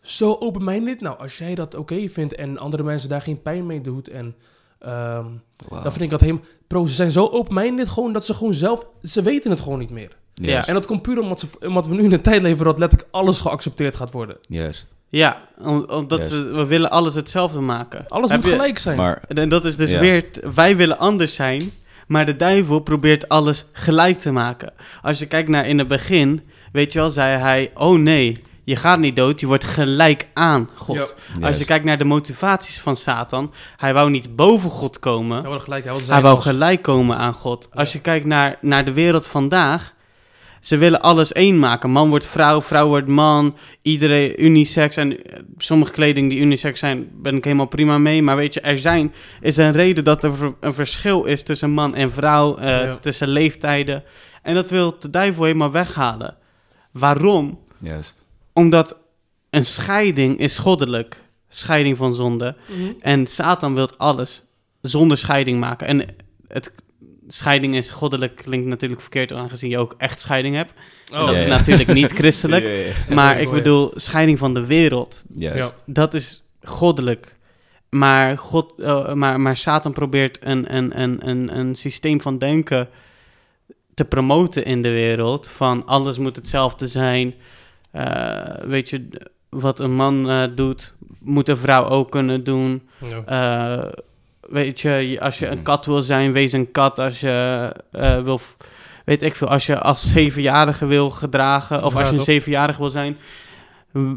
Zo 0.00 0.36
open-minded? 0.40 1.00
Nou, 1.00 1.18
als 1.18 1.38
jij 1.38 1.54
dat 1.54 1.74
oké 1.74 2.08
vindt 2.08 2.34
en 2.34 2.58
andere 2.58 2.82
mensen 2.82 3.08
daar 3.08 3.22
geen 3.22 3.42
pijn 3.42 3.66
mee 3.66 3.80
doet 3.80 4.08
en... 4.08 4.34
ehm, 4.78 5.24
Wauw. 5.68 5.82
Dan 5.82 5.90
vind 5.92 6.00
ik 6.04 6.10
dat 6.10 6.20
helemaal... 6.20 6.42
Bro, 6.66 6.86
ze 6.86 6.94
zijn 6.94 7.10
zo 7.10 7.26
open-minded 7.28 7.88
gewoon 7.88 8.12
dat 8.12 8.24
ze 8.24 8.34
gewoon 8.34 8.54
zelf... 8.54 8.86
Ze 9.02 9.22
weten 9.22 9.50
het 9.50 9.60
gewoon 9.60 9.78
niet 9.78 9.90
meer. 9.90 10.16
Juist. 10.34 10.68
En 10.68 10.74
dat 10.74 10.86
komt 10.86 11.02
puur 11.02 11.18
omdat, 11.20 11.40
ze, 11.40 11.46
omdat 11.66 11.86
we 11.86 11.94
nu 11.94 12.02
in 12.04 12.12
een 12.12 12.20
tijd 12.20 12.42
leven 12.42 12.64
dat 12.64 12.78
letterlijk 12.78 13.08
alles 13.12 13.40
geaccepteerd 13.40 13.96
gaat 13.96 14.10
worden. 14.12 14.36
Juist. 14.48 14.92
Ja, 15.12 15.40
om- 15.58 15.84
omdat 15.88 16.28
we, 16.28 16.42
we 16.52 16.66
willen 16.66 16.90
alles 16.90 17.14
hetzelfde 17.14 17.60
maken. 17.60 18.04
Alles 18.08 18.30
Heb 18.30 18.40
moet 18.40 18.50
je- 18.50 18.56
gelijk 18.56 18.78
zijn. 18.78 18.96
Maar 18.96 19.22
En 19.28 19.48
dat 19.48 19.64
is 19.64 19.76
dus 19.76 19.90
Ja. 19.90 20.00
weer, 20.00 20.32
t- 20.32 20.40
wij 20.54 20.76
willen 20.76 20.98
anders 20.98 21.34
zijn, 21.34 21.70
maar 22.06 22.26
de 22.26 22.36
duivel 22.36 22.78
probeert 22.80 23.28
alles 23.28 23.64
gelijk 23.72 24.20
te 24.20 24.32
maken. 24.32 24.72
Als 25.02 25.18
je 25.18 25.26
kijkt 25.26 25.48
naar 25.48 25.66
in 25.66 25.78
het 25.78 25.88
begin, 25.88 26.42
weet 26.72 26.92
je 26.92 26.98
wel, 26.98 27.10
zei 27.10 27.36
hij, 27.38 27.70
oh 27.74 27.98
nee, 27.98 28.44
je 28.64 28.76
gaat 28.76 28.98
niet 28.98 29.16
dood, 29.16 29.40
je 29.40 29.46
wordt 29.46 29.64
gelijk 29.64 30.26
aan 30.34 30.68
God. 30.74 31.14
Ja. 31.40 31.46
Als 31.46 31.58
je 31.58 31.64
kijkt 31.64 31.84
naar 31.84 31.98
de 31.98 32.04
motivaties 32.04 32.80
van 32.80 32.96
Satan, 32.96 33.52
hij 33.76 33.94
wou 33.94 34.10
niet 34.10 34.36
boven 34.36 34.70
God 34.70 34.98
komen, 34.98 35.36
Hij 35.38 35.48
wilde 35.48 35.60
gelijk, 35.64 35.84
hij 35.84 36.22
wou 36.22 36.34
als- 36.36 36.44
gelijk 36.44 36.82
komen 36.82 37.16
aan 37.16 37.34
God. 37.34 37.68
Als 37.74 37.92
je 37.92 38.00
kijkt 38.00 38.26
naar, 38.26 38.56
naar 38.60 38.84
de 38.84 38.92
wereld 38.92 39.26
vandaag, 39.26 39.94
ze 40.60 40.76
willen 40.76 41.00
alles 41.00 41.32
één 41.32 41.58
maken. 41.58 41.90
Man 41.90 42.08
wordt 42.08 42.26
vrouw, 42.26 42.62
vrouw 42.62 42.86
wordt 42.88 43.06
man, 43.06 43.56
iedereen 43.82 44.44
unisex. 44.44 44.96
En 44.96 45.24
eh, 45.24 45.38
sommige 45.56 45.92
kleding 45.92 46.30
die 46.30 46.40
unisex 46.40 46.80
zijn, 46.80 47.08
ben 47.22 47.36
ik 47.36 47.44
helemaal 47.44 47.66
prima 47.66 47.98
mee. 47.98 48.22
Maar 48.22 48.36
weet 48.36 48.54
je, 48.54 48.60
er 48.60 48.78
zijn, 48.78 49.12
is 49.40 49.56
een 49.56 49.72
reden 49.72 50.04
dat 50.04 50.24
er 50.24 50.32
een 50.60 50.74
verschil 50.74 51.24
is 51.24 51.42
tussen 51.42 51.70
man 51.70 51.94
en 51.94 52.12
vrouw, 52.12 52.56
eh, 52.56 52.68
Ja. 52.84 52.96
tussen 52.96 53.28
leeftijden. 53.28 54.04
En 54.42 54.54
dat 54.54 54.70
wil 54.70 54.98
de 54.98 55.10
duivel 55.10 55.44
helemaal 55.44 55.70
weghalen. 55.70 56.36
Waarom? 56.90 57.58
Juist. 57.78 58.24
Omdat 58.52 58.96
een 59.50 59.64
scheiding 59.64 60.38
is 60.38 60.58
goddelijk. 60.58 61.16
Scheiding 61.48 61.96
van 61.96 62.14
zonde. 62.14 62.56
Mhm. 62.68 62.92
En 63.00 63.26
Satan 63.26 63.74
wil 63.74 63.88
alles 63.96 64.42
zonder 64.80 65.18
scheiding 65.18 65.60
maken. 65.60 65.86
En 65.86 66.04
het 66.48 66.72
scheiding 67.32 67.74
is 67.74 67.90
goddelijk 67.90 68.36
klinkt 68.36 68.66
natuurlijk 68.66 69.00
verkeerd 69.00 69.32
aangezien 69.32 69.70
je 69.70 69.78
ook 69.78 69.94
echt 69.98 70.20
scheiding 70.20 70.54
hebt. 70.56 70.72
En 71.12 71.20
Oh, 71.20 71.26
dat 71.26 71.34
ja, 71.34 71.40
is 71.40 71.46
ja. 71.46 71.56
natuurlijk 71.56 71.92
niet 71.92 72.12
christelijk. 72.20 72.94
Ja. 73.08 73.14
Maar 73.14 73.40
ik 73.40 73.50
bedoel, 73.50 73.90
scheiding 73.94 74.38
van 74.38 74.54
de 74.54 74.66
wereld, 74.66 75.24
Juist. 75.34 75.82
dat 75.86 76.14
is 76.14 76.42
goddelijk. 76.62 77.36
Maar, 77.88 78.38
God, 78.38 78.72
eh, 78.78 79.12
maar, 79.12 79.40
maar 79.40 79.56
Satan 79.56 79.92
probeert 79.92 80.38
een, 80.40 80.76
een, 80.76 81.00
een, 81.00 81.28
een, 81.28 81.58
een 81.58 81.74
systeem 81.74 82.20
van 82.20 82.38
denken 82.38 82.88
te 83.94 84.04
promoten 84.04 84.64
in 84.64 84.82
de 84.82 84.90
wereld. 84.90 85.48
Van 85.48 85.86
alles 85.86 86.18
moet 86.18 86.36
hetzelfde 86.36 86.88
zijn. 86.88 87.34
Eh, 87.90 88.54
weet 88.62 88.88
je, 88.88 89.08
wat 89.48 89.80
een 89.80 89.94
man 89.94 90.30
eh, 90.30 90.44
doet, 90.54 90.94
moet 91.18 91.48
een 91.48 91.56
vrouw 91.56 91.84
ook 91.84 92.10
kunnen 92.10 92.44
doen. 92.44 92.88
Ja. 93.08 93.22
Eh, 93.24 93.92
weet 94.50 94.80
je, 94.80 95.16
als 95.20 95.38
je 95.38 95.46
een 95.46 95.54
Mhm. 95.54 95.62
kat 95.62 95.86
wil 95.86 96.02
zijn, 96.02 96.32
wees 96.32 96.52
een 96.52 96.72
kat. 96.72 96.98
Als 96.98 97.20
je 97.20 97.72
eh, 97.92 98.22
wil, 98.22 98.40
weet 99.04 99.22
ik 99.22 99.34
veel, 99.36 99.48
als 99.48 99.66
je 99.66 99.78
als 99.78 100.10
zevenjarige 100.10 100.86
wil 100.86 101.10
gedragen, 101.10 101.84
of 101.84 101.92
Ja, 101.92 101.98
als 101.98 102.06
je 102.06 102.12
een 102.12 102.16
toch? 102.18 102.26
zevenjarige 102.26 102.78
wil 102.80 102.90
zijn, 102.90 103.16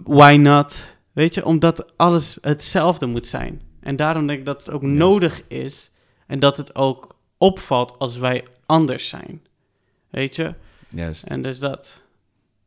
why 0.03 0.35
not? 0.39 0.85
Weet 1.11 1.33
je, 1.33 1.45
omdat 1.45 1.85
alles 1.97 2.37
hetzelfde 2.41 3.05
moet 3.05 3.25
zijn. 3.27 3.61
En 3.81 3.95
daarom 3.95 4.27
denk 4.27 4.39
ik 4.39 4.45
dat 4.45 4.59
het 4.65 4.69
ook 4.71 4.81
Juist. 4.81 4.97
nodig 4.97 5.41
is 5.47 5.91
en 6.27 6.39
dat 6.39 6.57
het 6.57 6.75
ook 6.75 7.15
opvalt 7.37 7.95
als 7.99 8.17
wij 8.17 8.43
anders 8.65 9.09
zijn. 9.09 9.41
Weet 10.09 10.35
je? 10.35 10.53
Juist. 10.89 11.23
En 11.23 11.41
dus 11.41 11.59
dat. 11.59 12.01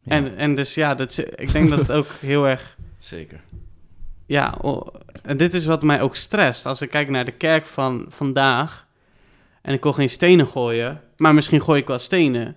Ja, 0.03 0.13
En, 0.13 0.37
en 0.37 0.55
dus 0.55 0.75
ja, 0.75 0.95
dat, 0.95 1.19
ik 1.35 1.53
denk 1.53 1.69
dat 1.69 1.79
het 1.79 1.93
ook 1.93 2.07
heel 2.21 2.49
erg 2.49 2.77
Zeker. 2.99 3.41
Ja, 4.27 4.59
en 5.23 5.37
dit 5.37 5.55
is 5.55 5.65
wat 5.65 5.83
mij 5.83 6.01
ook 6.01 6.17
stresst. 6.17 6.67
Als 6.67 6.81
ik 6.81 6.91
kijk 6.91 7.09
naar 7.09 7.25
de 7.25 7.33
kerk 7.33 7.67
van 7.67 8.07
vandaag 8.09 8.87
en 9.63 9.75
ik 9.75 9.83
wil 9.83 9.93
geen 9.93 10.11
stenen 10.11 10.47
gooien, 10.47 11.01
maar 11.17 11.35
misschien 11.35 11.63
gooi 11.63 11.81
ik 11.81 11.87
wel 11.87 11.99
stenen. 11.99 12.57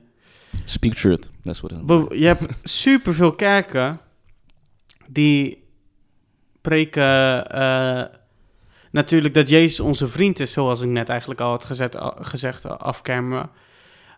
Speak 0.66 0.94
truth. 0.94 1.32
That's 1.44 1.60
what 1.62 1.72
it 1.72 1.86
Bev- 1.86 2.14
Je 2.20 2.26
hebt 2.26 2.44
superveel 2.64 3.32
kerken 3.32 4.00
die 5.08 5.64
preken 6.62 7.48
eh, 7.52 8.04
natuurlijk 8.92 9.34
dat 9.34 9.50
Jezus 9.50 9.80
onze 9.80 10.08
vriend 10.08 10.40
is, 10.40 10.52
zoals 10.52 10.82
ik 10.82 10.90
net 10.90 11.10
eigenlijk 11.10 11.42
al 11.42 11.50
had 11.50 11.66
gezet, 11.66 11.98
gezegd, 12.20 12.66
afkermen. 12.66 13.50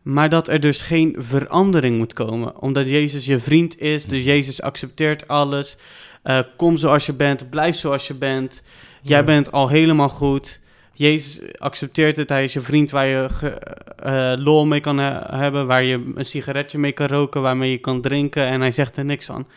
Maar 0.04 0.30
dat 0.30 0.48
er 0.48 0.60
dus 0.60 0.82
geen 0.82 1.16
verandering 1.18 1.98
moet 1.98 2.14
komen. 2.14 2.62
Omdat 2.62 2.88
Jezus 2.88 3.26
je 3.26 3.40
vriend 3.40 3.80
is, 3.80 4.06
dus 4.06 4.24
Jezus 4.24 4.62
accepteert 4.62 5.28
alles. 5.28 5.78
Eh, 6.24 6.40
kom 6.58 6.78
zoals 6.78 7.06
je 7.06 7.14
bent, 7.16 7.50
blijf 7.50 7.76
zoals 7.76 8.08
je 8.08 8.14
bent. 8.14 8.62
Jij 9.02 9.18
Ja. 9.20 9.24
bent 9.24 9.52
al 9.52 9.68
helemaal 9.70 10.10
goed. 10.10 10.60
Jezus 10.94 11.42
accepteert 11.58 12.18
het, 12.18 12.30
hij 12.30 12.44
is 12.44 12.54
je 12.54 12.62
vriend 12.62 12.92
waar 12.92 13.06
je 13.06 13.28
eh, 13.96 14.34
lol 14.38 14.66
mee 14.66 14.80
kan 14.80 14.98
he- 14.98 15.38
hebben, 15.38 15.68
waar 15.68 15.84
je 15.84 16.12
een 16.16 16.26
sigaretje 16.26 16.78
mee 16.78 16.92
kan 16.92 17.08
roken, 17.08 17.42
waarmee 17.42 17.72
je 17.72 17.78
kan 17.78 18.02
drinken 18.02 18.46
en 18.46 18.62
hij 18.62 18.72
zegt 18.72 18.98
er 18.98 19.06
niks 19.06 19.26
van. 19.26 19.48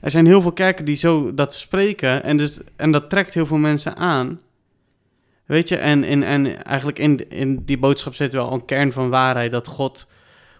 Er 0.00 0.10
zijn 0.10 0.26
heel 0.26 0.42
veel 0.42 0.52
kerken 0.52 0.84
die 0.84 0.96
zo 0.96 1.34
dat 1.34 1.54
spreken 1.54 2.22
en, 2.22 2.36
dus, 2.36 2.58
en 2.76 2.90
dat 2.90 3.10
trekt 3.10 3.34
heel 3.34 3.46
veel 3.46 3.56
mensen 3.56 3.96
aan. 3.96 4.40
Weet 5.46 5.68
je, 5.68 5.76
en, 5.76 6.04
en, 6.04 6.22
en 6.22 6.64
eigenlijk 6.64 6.98
in, 6.98 7.30
in 7.30 7.62
die 7.64 7.78
boodschap 7.78 8.14
zit 8.14 8.32
wel 8.32 8.52
een 8.52 8.64
kern 8.64 8.92
van 8.92 9.10
waarheid, 9.10 9.50
dat 9.50 9.66
God, 9.66 10.06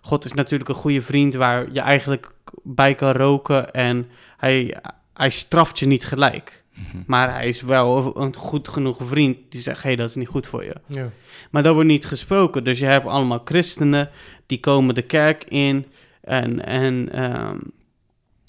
God 0.01 0.25
is 0.25 0.33
natuurlijk 0.33 0.69
een 0.71 0.75
goede 0.77 1.03
vriend 1.03 1.35
waar 1.35 1.67
je 1.73 1.81
eigenlijk 1.81 2.31
bij 2.63 2.95
kan 2.95 3.13
roken 3.13 3.73
en 3.73 4.09
hij, 4.37 4.77
hij 5.15 5.31
straft 5.31 5.79
je 5.79 5.87
niet 5.87 6.05
gelijk. 6.05 6.65
Mhm. 6.75 7.03
Maar 7.07 7.33
hij 7.35 7.49
is 7.49 7.61
wel 7.61 8.17
een 8.21 8.37
goed 8.37 8.69
genoeg 8.69 8.99
vriend 9.05 9.37
die 9.49 9.61
zegt, 9.61 9.83
hé, 9.83 9.89
hey, 9.89 9.97
dat 9.97 10.09
is 10.09 10.15
niet 10.15 10.29
goed 10.29 10.47
voor 10.47 10.65
je. 10.65 10.75
Ja. 10.87 11.09
Maar 11.51 11.63
dat 11.63 11.75
wordt 11.75 11.89
niet 11.89 12.07
gesproken. 12.07 12.65
Dus 12.65 12.79
je 12.79 12.85
hebt 12.87 13.07
allemaal 13.07 13.43
christenen 13.45 14.11
die 14.47 14.61
komen 14.61 14.95
de 14.95 15.03
kerk 15.03 15.45
in 15.45 15.87
en, 16.21 16.65
en 16.65 17.13
ehm, 17.13 17.59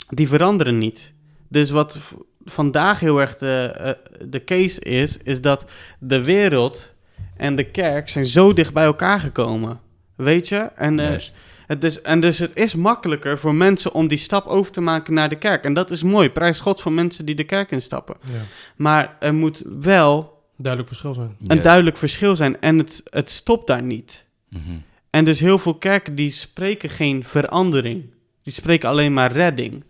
die 0.10 0.28
veranderen 0.28 0.78
niet. 0.78 1.14
Dus 1.48 1.70
wat 1.70 1.98
v- 1.98 2.12
vandaag 2.46 3.00
heel 3.00 3.22
erg 3.22 3.38
de, 3.38 3.72
eh, 3.78 3.92
de 4.30 4.44
case 4.44 4.80
is, 4.82 5.18
is 5.24 5.42
dat 5.42 5.66
de 6.00 6.24
wereld 6.24 6.92
en 7.38 7.56
de 7.56 7.72
kerk 7.72 8.10
zijn 8.10 8.26
zo 8.26 8.54
dicht 8.54 8.74
bij 8.74 8.84
elkaar 8.86 9.20
gekomen. 9.20 9.80
Weet 10.16 10.48
je? 10.48 10.58
En, 10.76 11.00
eh, 11.00 11.06
Juist. 11.10 11.36
Het 11.68 11.84
is, 11.84 12.02
en 12.02 12.20
dus 12.20 12.40
het 12.40 12.52
is 12.56 12.76
makkelijker 12.76 13.38
voor 13.40 13.56
mensen 13.56 13.94
om 13.94 14.08
die 14.08 14.18
stap 14.18 14.46
over 14.46 14.72
te 14.72 14.82
maken 14.82 15.14
naar 15.14 15.30
de 15.30 15.36
kerk. 15.36 15.64
En 15.64 15.74
dat 15.74 15.92
is 15.92 16.04
mooi. 16.04 16.30
Prijs 16.30 16.60
God 16.60 16.82
voor 16.82 16.92
mensen 16.92 17.26
die 17.26 17.36
de 17.36 17.44
kerk 17.44 17.72
instappen. 17.72 18.16
Ja. 18.22 18.40
Maar 18.76 19.16
er 19.20 19.34
moet 19.34 19.64
wel 19.80 20.42
Duidelijk 20.56 20.88
verschil 20.94 21.14
zijn. 21.14 21.36
een 21.48 21.62
duidelijk 21.62 21.98
verschil 21.98 22.36
zijn. 22.36 22.62
En 22.62 22.78
het, 22.78 23.02
het 23.10 23.30
stopt 23.30 23.68
daar 23.68 23.84
niet. 23.84 24.26
Mhm. 24.50 24.62
En 25.10 25.26
dus 25.26 25.40
heel 25.40 25.58
veel 25.60 25.76
kerken 25.76 26.16
die 26.16 26.32
spreken 26.32 26.90
geen 26.90 27.24
verandering. 27.24 28.04
Die 28.44 28.54
spreken 28.54 28.90
alleen 28.90 29.14
maar 29.14 29.32
redding. 29.32 29.84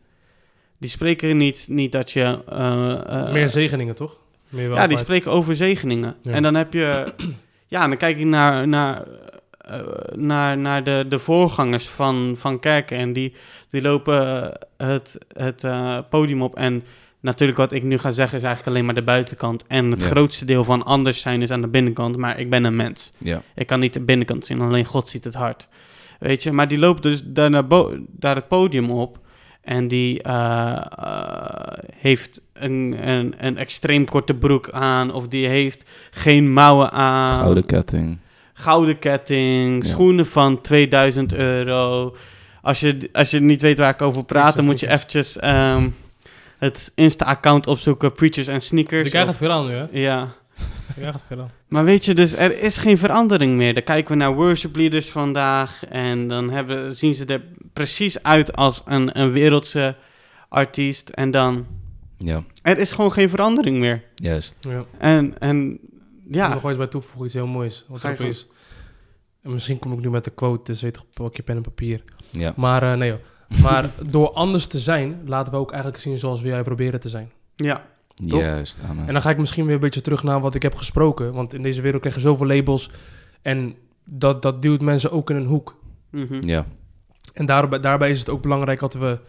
Die 0.77 0.89
spreken 0.89 1.38
niet, 1.38 1.65
niet 1.69 1.91
dat 1.91 2.12
je... 2.12 2.43
eh, 2.49 3.21
eh, 3.25 3.31
Meer 3.31 3.49
zegeningen, 3.49 3.95
toch? 3.95 4.17
Meer 4.49 4.73
ja, 4.73 4.88
die 4.88 4.97
spreken 4.97 5.31
over 5.31 5.55
zegeningen. 5.55 6.15
Ja. 6.21 6.31
En 6.31 6.43
dan 6.43 6.55
heb 6.55 6.73
je... 6.73 7.03
Ja, 7.67 7.88
dan 7.88 7.97
kijk 7.97 8.17
ik 8.17 8.25
naar, 8.25 8.67
naar, 8.67 9.03
eh, 9.63 9.80
naar, 10.15 10.58
naar 10.58 10.84
de, 10.84 11.06
de 11.10 11.19
voorgangers 11.19 11.88
van, 11.89 12.36
van 12.38 12.60
kerken. 12.60 12.97
En 12.97 13.13
die, 13.13 13.34
die 13.69 13.82
lopen 13.82 14.52
eh, 14.78 14.88
het, 14.88 15.17
het 15.34 15.63
eh, 15.63 15.97
podium 16.10 16.41
op. 16.41 16.56
En 16.56 16.84
natuurlijk 17.19 17.58
wat 17.58 17.71
ik 17.71 17.84
nu 17.84 17.97
ga 17.97 18.12
zeggen 18.12 18.38
is 18.38 18.43
eigenlijk 18.43 18.76
alleen 18.76 18.86
maar 18.86 18.95
de 18.95 19.04
buitenkant. 19.04 19.67
En 19.67 19.91
het 19.91 20.02
Ja. 20.02 20.08
grootste 20.08 20.45
deel 20.45 20.63
van 20.63 20.84
anders 20.84 21.21
zijn 21.21 21.41
is 21.41 21.52
aan 21.52 21.62
de 21.62 21.67
binnenkant. 21.67 22.17
Maar 22.17 22.39
ik 22.39 22.49
ben 22.49 22.63
een 22.63 22.76
mens. 22.76 23.13
Ja. 23.17 23.41
Ik 23.56 23.67
kan 23.67 23.80
niet 23.80 23.93
de 23.93 24.02
binnenkant 24.02 24.45
zien, 24.45 24.62
alleen 24.62 24.86
God 24.86 25.08
ziet 25.08 25.23
het 25.23 25.34
hart. 25.34 25.67
Weet 26.19 26.43
je, 26.43 26.52
maar 26.52 26.67
die 26.67 26.80
loopt 26.80 27.04
dus 27.04 27.21
daar, 27.26 27.49
naar 27.49 27.67
daar 28.08 28.36
het 28.36 28.47
podium 28.47 28.91
op. 28.91 29.19
En 29.62 29.88
die 29.88 30.21
heeft 31.95 32.41
een, 32.54 32.95
een, 33.08 33.34
een 33.38 33.58
extreem 33.58 34.06
korte 34.06 34.34
broek 34.34 34.69
aan. 34.69 35.13
Of 35.13 35.28
die 35.28 35.47
heeft 35.47 35.89
geen 36.12 36.54
mouwen 36.54 36.91
aan. 36.91 37.39
Gouden 37.39 37.65
ketting. 37.65 38.17
Gouden 38.53 38.99
ketting. 38.99 39.83
Ja. 39.85 39.89
Schoenen 39.89 40.25
van 40.25 40.61
2000 40.61 41.33
euro. 41.33 42.15
Als 42.61 42.79
je, 42.79 43.09
als 43.13 43.31
je 43.31 43.39
niet 43.39 43.61
weet 43.61 43.77
waar 43.77 43.93
ik 43.93 44.01
over 44.01 44.23
praat, 44.23 44.55
dan 44.55 44.65
moet 44.65 44.79
je 44.79 44.87
eventjes 44.89 45.37
ehm, 45.39 45.89
het 46.57 46.91
Insta-account 46.95 47.67
opzoeken. 47.67 48.13
Preachers 48.13 48.47
en 48.47 48.61
Sneakers. 48.61 49.01
Die 49.01 49.11
krijgt 49.11 49.29
Of- 49.29 49.39
het 49.39 49.65
nu, 49.67 49.71
hè? 49.73 49.85
ja. 49.91 50.33
Ja, 50.97 51.11
gaat 51.11 51.23
verder. 51.27 51.45
Maar 51.67 51.85
weet 51.85 52.05
je, 52.05 52.13
dus 52.13 52.35
er 52.35 52.61
is 52.61 52.77
geen 52.77 52.97
verandering 52.97 53.55
meer. 53.55 53.73
Dan 53.73 53.83
kijken 53.83 54.11
we 54.11 54.17
naar 54.17 54.33
worship 54.35 54.75
leaders 54.75 55.09
vandaag 55.09 55.85
en 55.85 56.27
dan 56.27 56.49
hebben, 56.49 56.95
zien 56.95 57.13
ze 57.13 57.25
er 57.25 57.41
precies 57.73 58.23
uit 58.23 58.55
als 58.55 58.81
een, 58.85 59.19
een 59.19 59.31
wereldse 59.31 59.95
artiest. 60.49 61.09
En 61.09 61.31
dan, 61.31 61.65
Ja, 62.17 62.43
er 62.61 62.77
is 62.77 62.91
gewoon 62.91 63.11
geen 63.11 63.29
verandering 63.29 63.77
meer. 63.77 64.03
juist. 64.15 64.55
Ja. 64.59 64.83
En, 64.97 65.35
en 65.39 65.71
Ik 65.73 65.79
ja, 66.27 66.53
nog 66.53 66.67
iets 66.69 66.77
bij 66.77 66.88
toevoegen, 66.88 67.25
iets 67.25 67.33
heel 67.33 67.47
moois. 67.47 67.86
Wat 67.88 68.05
ook 68.05 68.17
is. 68.17 68.47
En 69.41 69.51
misschien 69.51 69.79
kom 69.79 69.93
ik 69.93 69.99
nu 69.99 70.09
met 70.09 70.23
de 70.23 70.31
quote, 70.31 70.71
dus 70.71 70.81
weet 70.81 70.95
je, 70.95 71.21
pak 71.21 71.36
je 71.36 71.43
pen 71.43 71.55
en 71.55 71.62
papier. 71.62 72.03
Ja, 72.29 72.53
Maar 72.55 72.83
eh, 72.83 72.97
nee 72.97 73.09
joh. 73.09 73.62
Maar 73.62 73.89
door 74.12 74.31
anders 74.31 74.67
te 74.67 74.79
zijn, 74.79 75.21
laten 75.25 75.53
we 75.53 75.59
ook 75.59 75.71
eigenlijk 75.71 76.01
zien 76.01 76.17
zoals 76.17 76.41
wij 76.41 76.63
proberen 76.63 76.99
te 76.99 77.09
zijn. 77.09 77.31
ja, 77.55 77.86
Toch? 78.27 78.41
juist. 78.41 78.79
Amen. 78.89 79.07
En 79.07 79.13
dan 79.13 79.21
ga 79.21 79.29
ik 79.29 79.38
misschien 79.38 79.65
weer 79.65 79.73
een 79.73 79.79
beetje 79.79 80.01
terug 80.01 80.23
naar 80.23 80.39
wat 80.41 80.55
ik 80.55 80.62
heb 80.62 80.75
gesproken. 80.75 81.33
Want 81.33 81.53
in 81.53 81.62
deze 81.62 81.81
wereld 81.81 82.01
krijg 82.01 82.15
je 82.15 82.21
zoveel 82.21 82.47
labels. 82.47 82.91
En 83.41 83.75
dat, 84.05 84.41
dat 84.41 84.62
duwt 84.62 84.81
mensen 84.81 85.12
ook 85.12 85.29
in 85.29 85.36
een 85.36 85.45
hoek. 85.45 85.75
mhm. 86.09 86.47
Ja, 86.47 86.65
En 87.33 87.45
daarbij, 87.45 87.79
daarbij 87.79 88.09
is 88.09 88.19
het 88.19 88.29
ook 88.29 88.41
belangrijk 88.41 88.79
dat 88.79 88.93
we, 88.93 89.19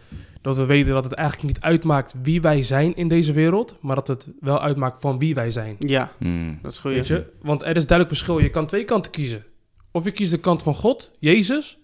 dat 0.45 0.55
we 0.57 0.65
weten 0.65 0.93
dat 0.93 1.03
het 1.03 1.13
eigenlijk 1.13 1.47
niet 1.53 1.63
uitmaakt 1.63 2.13
wie 2.21 2.41
wij 2.41 2.61
zijn 2.61 2.95
in 2.95 3.07
deze 3.07 3.33
wereld. 3.33 3.75
Maar 3.81 3.95
dat 3.95 4.07
het 4.07 4.27
wel 4.39 4.61
uitmaakt 4.61 5.01
van 5.01 5.19
wie 5.19 5.35
wij 5.35 5.51
zijn. 5.51 5.75
ja, 5.79 6.11
Mm. 6.19 6.59
dat 6.61 6.71
is 6.71 6.79
goed. 6.79 6.91
Weet 6.93 7.07
je? 7.07 7.25
Want 7.41 7.61
er 7.61 7.75
is 7.75 7.87
duidelijk 7.87 8.07
verschil. 8.17 8.39
Je 8.39 8.49
kan 8.49 8.65
twee 8.65 8.85
kanten 8.85 9.11
kiezen. 9.11 9.45
Of 9.91 10.03
je 10.03 10.11
kiest 10.11 10.31
de 10.31 10.37
kant 10.39 10.63
van 10.63 10.75
God, 10.75 11.11
Jezus. 11.19 11.77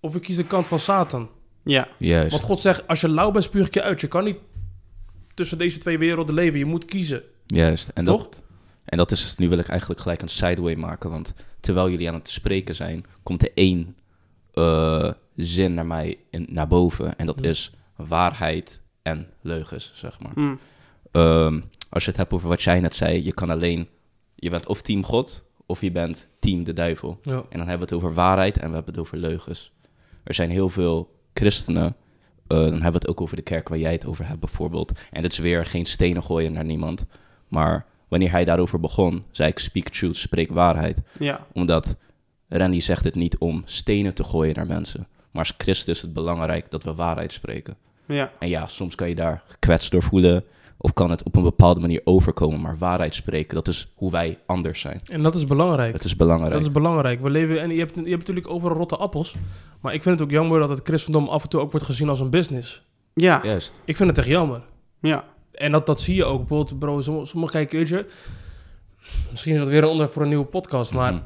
Of 0.00 0.12
je 0.12 0.20
kiest 0.20 0.36
de 0.38 0.44
kant 0.44 0.66
van 0.66 0.78
Satan. 0.78 1.28
Ja, 1.64 1.88
juist. 1.98 2.30
Want 2.30 2.42
God 2.42 2.60
zegt, 2.60 2.86
als 2.88 3.00
je 3.00 3.08
lauw 3.08 3.30
bent, 3.30 3.44
spuug 3.44 3.66
ik 3.66 3.74
je 3.74 3.82
uit. 3.82 4.00
Je 4.00 4.08
kan 4.08 4.24
niet 4.24 4.36
tussen 5.34 5.58
deze 5.58 5.78
twee 5.78 5.98
werelden 5.98 6.34
leven. 6.34 6.58
Je 6.58 6.64
moet 6.64 6.84
kiezen. 6.84 7.22
Juist. 7.46 7.88
En 7.88 8.04
Toch? 8.04 8.22
dat, 8.22 8.42
en 8.84 8.98
dat 8.98 9.10
is, 9.10 9.22
het- 9.22 9.38
nu 9.38 9.48
wil 9.48 9.58
ik 9.58 9.68
eigenlijk 9.68 10.00
gelijk 10.00 10.22
een 10.22 10.28
sideway 10.28 10.74
maken. 10.76 11.10
Want 11.10 11.34
terwijl 11.60 11.90
jullie 11.90 12.08
aan 12.08 12.14
het 12.14 12.28
spreken 12.28 12.74
zijn, 12.74 13.04
komt 13.22 13.42
er 13.42 13.50
één 13.54 13.96
eh, 14.52 15.10
zin 15.36 15.74
naar 15.74 15.86
mij 15.86 16.18
in, 16.30 16.46
naar 16.50 16.68
boven. 16.68 17.16
En 17.16 17.26
dat 17.26 17.38
Ja. 17.42 17.48
is 17.48 17.72
waarheid 18.06 18.80
en 19.02 19.26
leugens, 19.40 19.92
zeg 19.94 20.20
maar. 20.20 20.32
mm, 20.34 20.58
Ehm, 21.12 21.60
als 21.90 22.04
je 22.04 22.08
het 22.10 22.18
hebt 22.18 22.32
over 22.32 22.48
wat 22.48 22.62
jij 22.62 22.80
net 22.80 22.94
zei, 22.94 23.24
je 23.24 23.32
kan 23.34 23.50
alleen, 23.50 23.88
je 24.34 24.50
bent 24.50 24.66
of 24.66 24.82
team 24.82 25.04
God 25.04 25.44
of 25.66 25.80
je 25.80 25.90
bent 25.92 26.28
team 26.40 26.64
de 26.64 26.72
duivel. 26.72 27.18
Ja. 27.22 27.32
En 27.32 27.58
dan 27.58 27.68
hebben 27.68 27.88
we 27.88 27.94
het 27.94 28.04
over 28.04 28.14
waarheid 28.14 28.56
en 28.56 28.68
we 28.68 28.74
hebben 28.74 28.92
het 28.94 29.02
over 29.02 29.16
leugens. 29.18 29.72
Er 30.24 30.34
zijn 30.34 30.50
heel 30.50 30.68
veel 30.68 31.14
christenen, 31.34 31.96
eh, 32.46 32.58
dan 32.58 32.72
hebben 32.72 32.82
we 32.92 32.98
het 32.98 33.08
ook 33.08 33.20
over 33.20 33.36
de 33.36 33.42
kerk 33.42 33.68
waar 33.68 33.78
jij 33.78 33.92
het 33.92 34.06
over 34.06 34.26
hebt 34.26 34.40
bijvoorbeeld. 34.40 34.92
En 35.10 35.22
dit 35.22 35.32
is 35.32 35.38
weer 35.38 35.66
geen 35.66 35.84
stenen 35.86 36.22
gooien 36.22 36.52
naar 36.52 36.64
niemand. 36.64 37.06
Maar 37.48 37.86
wanneer 38.08 38.30
hij 38.30 38.44
daarover 38.44 38.80
begon, 38.80 39.24
zei 39.30 39.50
ik 39.50 39.58
speak 39.58 39.88
truth, 39.88 40.16
spreek 40.16 40.50
waarheid. 40.52 41.00
ja, 41.18 41.46
Omdat 41.52 41.96
Randy 42.48 42.80
zegt 42.80 43.04
het 43.04 43.14
niet 43.14 43.38
om 43.38 43.62
stenen 43.64 44.14
te 44.14 44.24
gooien 44.24 44.54
naar 44.54 44.66
mensen. 44.66 45.06
Maar 45.30 45.42
als 45.46 45.54
christen 45.58 45.94
is 45.94 46.02
het 46.02 46.12
belangrijk 46.12 46.70
dat 46.70 46.82
we 46.82 46.94
waarheid 46.94 47.32
spreken. 47.32 47.76
Ja, 48.08 48.32
En 48.38 48.48
ja, 48.48 48.66
soms 48.66 48.94
kan 48.94 49.08
je 49.08 49.14
daar 49.14 49.42
gekwetst 49.46 49.90
door 49.90 50.02
voelen. 50.02 50.44
Of 50.80 50.92
kan 50.92 51.10
het 51.10 51.22
op 51.22 51.36
een 51.36 51.42
bepaalde 51.42 51.80
manier 51.80 52.00
overkomen. 52.04 52.60
Maar 52.60 52.78
waarheid 52.78 53.14
spreken, 53.14 53.54
dat 53.54 53.68
is 53.68 53.92
hoe 53.94 54.10
wij 54.10 54.38
anders 54.46 54.80
zijn. 54.80 55.00
En 55.08 55.22
dat 55.22 55.34
is 55.34 55.44
belangrijk. 55.46 55.92
Het 55.92 56.04
is 56.04 56.16
belangrijk. 56.16 56.52
Dat 56.52 56.60
is 56.60 56.72
belangrijk. 56.72 57.20
We 57.20 57.30
leven, 57.30 57.60
en 57.60 57.70
je 57.70 57.78
hebt, 57.78 57.94
je 57.94 58.00
hebt 58.00 58.18
natuurlijk 58.18 58.48
overal 58.48 58.76
rotte 58.76 58.96
appels. 58.96 59.34
Maar 59.80 59.94
ik 59.94 60.02
vind 60.02 60.18
het 60.18 60.28
ook 60.28 60.34
jammer 60.34 60.60
dat 60.60 60.68
het 60.68 60.80
christendom 60.84 61.28
af 61.28 61.42
en 61.42 61.48
toe 61.48 61.60
ook 61.60 61.70
wordt 61.70 61.86
gezien 61.86 62.08
als 62.08 62.20
een 62.20 62.30
business. 62.30 62.82
ja, 63.14 63.40
Juist. 63.44 63.80
Ik 63.84 63.96
vind 63.96 64.08
het 64.08 64.18
echt 64.18 64.26
jammer. 64.26 64.62
ja, 65.00 65.24
En 65.52 65.72
dat, 65.72 65.86
dat 65.86 66.00
zie 66.00 66.14
je 66.14 66.24
ook. 66.24 66.38
Bijvoorbeeld, 66.38 66.78
bro, 66.78 67.24
sommige, 67.24 67.52
kijken, 67.52 67.78
weet 67.78 67.88
je... 67.88 68.06
Misschien 69.30 69.52
is 69.52 69.58
dat 69.58 69.68
weer 69.68 69.82
een 69.82 69.88
onderwerp 69.88 70.12
voor 70.12 70.22
een 70.22 70.28
nieuwe 70.28 70.44
podcast, 70.44 70.94
maar... 70.94 71.12
Mhm. 71.12 71.22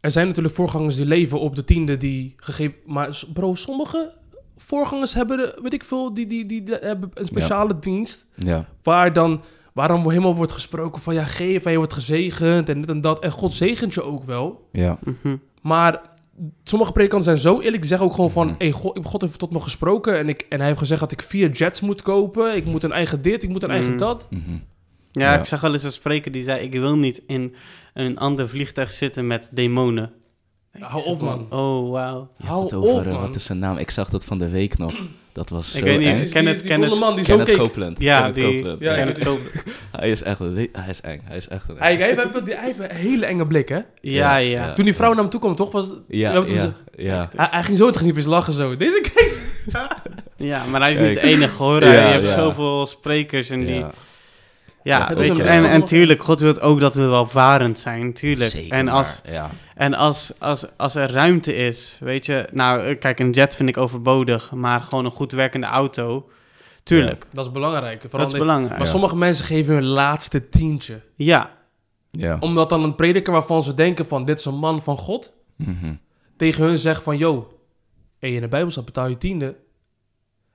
Er 0.00 0.10
zijn 0.10 0.26
natuurlijk 0.26 0.54
voorgangers 0.54 0.96
die 0.96 1.06
leven 1.06 1.40
op 1.40 1.56
de 1.56 1.64
tiende 1.64 1.96
die 1.96 2.34
gegeven... 2.36 2.76
Maar 2.86 3.22
bro, 3.32 3.54
sommige 3.54 4.12
voorgangers 4.56 5.14
hebben, 5.14 5.54
weet 5.62 5.72
ik 5.72 5.84
veel, 5.84 6.14
die, 6.14 6.26
die, 6.26 6.46
die, 6.46 6.62
die 6.62 6.74
hebben 6.74 7.10
een 7.14 7.24
speciale 7.24 7.78
dienst... 7.78 8.26
Ja, 8.34 8.68
waar 8.82 9.12
dan, 9.12 9.42
waar 9.72 9.88
dan 9.88 10.10
helemaal 10.10 10.36
wordt 10.36 10.52
gesproken 10.52 11.02
van... 11.02 11.14
Ja, 11.14 11.24
geef 11.24 11.64
en 11.64 11.70
je 11.70 11.76
wordt 11.76 11.92
gezegend 11.92 12.68
en 12.68 12.80
dit 12.80 12.90
en 12.90 13.00
dat. 13.00 13.20
En 13.20 13.30
God 13.30 13.54
zegent 13.54 13.94
je 13.94 14.02
ook 14.02 14.24
wel. 14.24 14.68
ja, 14.72 14.98
mhm. 15.04 15.36
Maar 15.62 16.00
sommige 16.64 16.92
predikanten 16.92 17.28
zijn 17.36 17.54
zo 17.54 17.60
eerlijk. 17.60 17.80
Die 17.80 17.88
zeggen 17.90 18.06
ook 18.08 18.14
gewoon 18.14 18.30
van... 18.30 18.46
Mhm. 18.46 18.54
Hey, 18.58 18.70
God, 18.70 18.98
God 19.02 19.20
heeft 19.20 19.38
tot 19.38 19.52
me 19.52 19.60
gesproken. 19.60 20.18
En, 20.18 20.28
ik, 20.28 20.46
en 20.48 20.58
hij 20.58 20.66
heeft 20.66 20.78
gezegd 20.78 21.00
dat 21.00 21.12
ik 21.12 21.22
vier 21.22 21.50
jets 21.50 21.80
moet 21.80 22.02
kopen. 22.02 22.56
Ik 22.56 22.64
moet 22.64 22.82
een 22.84 22.92
eigen 22.92 23.22
dit, 23.22 23.42
ik 23.42 23.48
moet 23.48 23.62
een 23.62 23.70
eigen 23.70 23.90
Mhm. 23.90 23.98
dat. 23.98 24.26
mhm. 24.30 24.50
ja, 25.12 25.32
Ja. 25.32 25.38
ik 25.38 25.44
zag 25.44 25.60
wel 25.60 25.72
eens 25.72 25.82
een 25.82 25.92
spreker 25.92 26.32
die 26.32 26.44
zei, 26.44 26.60
ik 26.62 26.72
wil 26.72 26.96
niet 26.98 27.22
in 27.26 27.54
een 27.94 28.18
ander 28.18 28.48
vliegtuig 28.48 28.90
zitten 28.90 29.26
met 29.26 29.48
demonen. 29.52 30.12
Hou 30.80 31.04
op, 31.04 31.20
man. 31.22 31.46
Oh, 31.50 31.90
wauw. 31.90 32.28
Je 32.36 32.46
Hou 32.46 32.62
het 32.64 32.72
over, 32.74 32.94
op, 32.94 33.06
eh, 33.06 33.12
man. 33.12 33.20
wat 33.20 33.34
is 33.34 33.44
zijn 33.44 33.58
naam? 33.58 33.76
Ik 33.76 33.90
zag 33.90 34.08
dat 34.08 34.24
van 34.24 34.38
de 34.38 34.48
week 34.48 34.78
nog. 34.78 34.94
Dat 35.32 35.48
was 35.48 35.72
Ik 35.74 35.78
zo 35.78 35.84
weet 35.84 35.98
niet, 35.98 36.06
eng. 36.08 36.18
ik 36.20 36.30
ken 36.30 36.46
het, 36.46 36.62
ken 36.62 36.82
het. 36.82 36.98
man 36.98 37.14
die 37.14 37.24
zo 37.24 37.28
Kenneth 37.36 37.48
keek. 37.48 37.58
Copeland. 37.58 38.00
Ja, 38.00 38.16
Kenneth 38.18 38.34
die- 38.34 38.44
Copeland. 38.62 38.80
Ja, 38.80 38.92
het 38.94 39.18
kopen. 39.24 39.44
Hij 40.00 40.10
is 40.10 40.22
echt, 40.22 40.38
hij 40.38 40.68
is 40.88 41.00
eng. 41.00 41.20
Hij 41.24 41.36
is 41.36 41.48
echt 41.48 41.68
een 41.68 41.76
Hij, 41.78 41.96
hij, 41.96 42.06
heeft, 42.06 42.46
hij 42.46 42.64
heeft 42.64 42.78
een 42.90 42.96
hele 42.96 43.26
enge 43.26 43.46
blik, 43.46 43.68
hè? 43.68 43.78
Ja, 44.00 44.36
Ja. 44.36 44.72
Toen 44.72 44.84
die 44.84 44.94
vrouw 44.94 45.08
naar 45.12 45.18
hem 45.20 45.28
toe 45.30 45.40
kwam, 45.40 45.54
toch? 45.54 45.72
Was, 45.72 45.86
Ja, 46.08 46.44
Ja, 46.96 47.28
hij, 47.36 47.48
hij 47.50 47.62
ging 47.62 47.78
zo 47.78 47.90
technisch 47.90 48.24
lachen 48.24 48.52
zo. 48.52 48.76
Deze 48.76 49.00
Kees. 49.14 49.38
Ja, 50.36 50.64
maar 50.66 50.80
hij 50.80 50.92
is 50.92 50.98
niet 50.98 51.14
de 51.14 51.20
enige 51.20 51.62
hoor. 51.62 51.84
Ja, 51.84 51.90
je 51.92 51.98
hebt 51.98 52.24
ja. 52.26 52.32
zoveel 52.32 52.86
sprekers 52.86 53.50
en 53.50 53.60
die... 53.64 53.84
Ja. 54.86 54.98
Ja, 54.98 55.08
Ja, 55.10 55.14
weet 55.16 55.36
je, 55.36 55.42
en, 55.42 55.64
en 55.68 55.84
tuurlijk, 55.84 56.22
God 56.22 56.40
wil 56.40 56.60
ook 56.60 56.80
dat 56.80 56.94
we 56.94 57.04
welvarend 57.06 57.78
zijn, 57.78 58.12
tuurlijk. 58.12 58.50
Zeker 58.50 58.72
en 58.72 58.88
als, 58.88 59.20
maar, 59.24 59.32
ja. 59.32 59.50
en 59.74 59.94
als, 59.94 60.32
als, 60.38 60.66
als 60.76 60.94
er 60.94 61.10
ruimte 61.10 61.54
is, 61.54 61.98
weet 62.00 62.26
je... 62.26 62.48
Nou, 62.52 62.80
eh, 62.80 62.98
kijk, 62.98 63.18
een 63.18 63.30
jet 63.30 63.54
vind 63.54 63.68
ik 63.68 63.76
overbodig, 63.76 64.50
maar 64.52 64.80
gewoon 64.82 65.04
een 65.04 65.10
goed 65.10 65.32
werkende 65.32 65.66
auto... 65.66 66.28
Tuurlijk, 66.82 67.26
Dat 67.32 67.44
is 67.44 67.52
belangrijk. 67.52 68.00
Vooral 68.00 68.20
dat 68.20 68.32
is 68.32 68.38
belangrijk. 68.38 68.76
Maar 68.76 68.86
Ja. 68.86 68.92
sommige 68.92 69.16
mensen 69.16 69.44
geven 69.44 69.74
hun 69.74 69.84
laatste 69.84 70.48
tientje. 70.48 71.00
Ja, 71.16 71.50
Ja. 72.10 72.36
Omdat 72.40 72.68
dan 72.68 72.82
een 72.84 72.94
prediker 72.94 73.32
waarvan 73.32 73.62
ze 73.62 73.74
denken 73.74 74.06
van... 74.06 74.24
Dit 74.24 74.38
is 74.38 74.44
een 74.44 74.58
man 74.58 74.82
van 74.82 74.96
God. 74.96 75.32
Mhm. 75.56 75.94
Tegen 76.36 76.64
hun 76.64 76.78
zegt 76.78 77.02
van... 77.02 77.16
Yo, 77.18 77.58
hey, 78.18 78.32
in 78.34 78.40
de 78.40 78.48
Bijbel 78.48 78.70
staat 78.70 78.84
betaal 78.84 79.08
je 79.08 79.18
tiende. 79.18 79.56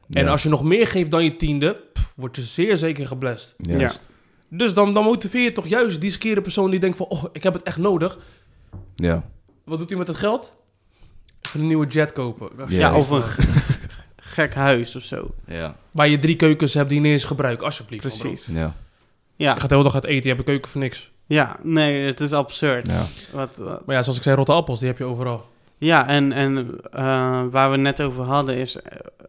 En 0.10 0.24
Ja. 0.26 0.32
als 0.32 0.44
je 0.44 0.50
nog 0.50 0.64
meer 0.64 0.88
geeft 0.88 1.12
dan 1.12 1.24
je 1.24 1.36
tiende... 1.36 1.76
pff, 1.94 2.14
word 2.16 2.36
je 2.36 2.42
zeer 2.42 2.78
zeker 2.78 3.08
geblest. 3.08 3.56
Juist. 3.58 4.08
Dus 4.54 4.74
dan, 4.74 4.94
dan 4.94 5.04
motiveer 5.04 5.42
je 5.44 5.52
toch 5.52 5.68
juist 5.68 6.02
die 6.02 6.10
skere 6.12 6.42
persoon 6.42 6.70
die 6.72 6.80
denkt 6.80 6.98
van... 6.98 7.06
Oh, 7.06 7.24
ik 7.32 7.44
heb 7.44 7.54
het 7.54 7.64
echt 7.64 7.78
nodig. 7.78 8.18
Ja. 8.96 9.24
Wat 9.66 9.80
doet 9.80 9.90
hij 9.90 9.98
met 9.98 10.08
het 10.08 10.18
geld? 10.18 10.54
Even 11.42 11.60
een 11.60 11.68
nieuwe 11.68 11.88
jet 11.88 12.14
kopen. 12.14 12.50
ja, 12.58 12.66
Ja, 12.70 12.96
of 12.96 13.10
een 13.10 13.22
gek 14.16 14.54
huis 14.54 14.96
of 14.96 15.04
zo. 15.04 15.32
Ja. 15.48 15.76
Waar 15.92 16.08
je 16.08 16.20
drie 16.20 16.36
keukens 16.36 16.74
hebt 16.74 16.90
die 16.90 16.98
je 16.98 17.04
niet 17.04 17.14
eens 17.14 17.24
gebruikt. 17.24 17.62
Alsjeblieft. 17.64 18.02
Precies. 18.02 18.46
Ja. 18.46 18.74
Ja, 19.36 19.54
Je 19.54 19.60
gaat 19.60 19.70
de 19.70 19.76
hele 19.76 19.84
dag 19.88 19.94
uit 19.94 20.04
eten, 20.06 20.22
je 20.22 20.28
hebt 20.28 20.40
een 20.40 20.46
keuken 20.46 20.72
voor 20.72 20.82
niks. 20.82 21.12
ja, 21.26 21.60
nee, 21.64 22.06
het 22.06 22.20
is 22.20 22.34
absurd. 22.34 22.92
Ja. 22.92 23.06
Wat, 23.34 23.56
wat- 23.56 23.86
Maar 23.86 23.96
ja, 23.96 24.02
zoals 24.04 24.18
ik 24.18 24.24
zei, 24.24 24.36
rotte 24.36 24.52
appels, 24.52 24.80
die 24.80 24.88
heb 24.88 24.98
je 24.98 25.04
overal. 25.04 25.50
Ja, 25.78 26.08
en, 26.08 26.32
en 26.32 26.78
eh, 26.92 27.44
waar 27.52 27.72
we 27.72 27.78
net 27.78 28.02
over 28.02 28.24
hadden 28.24 28.56
is, 28.56 28.78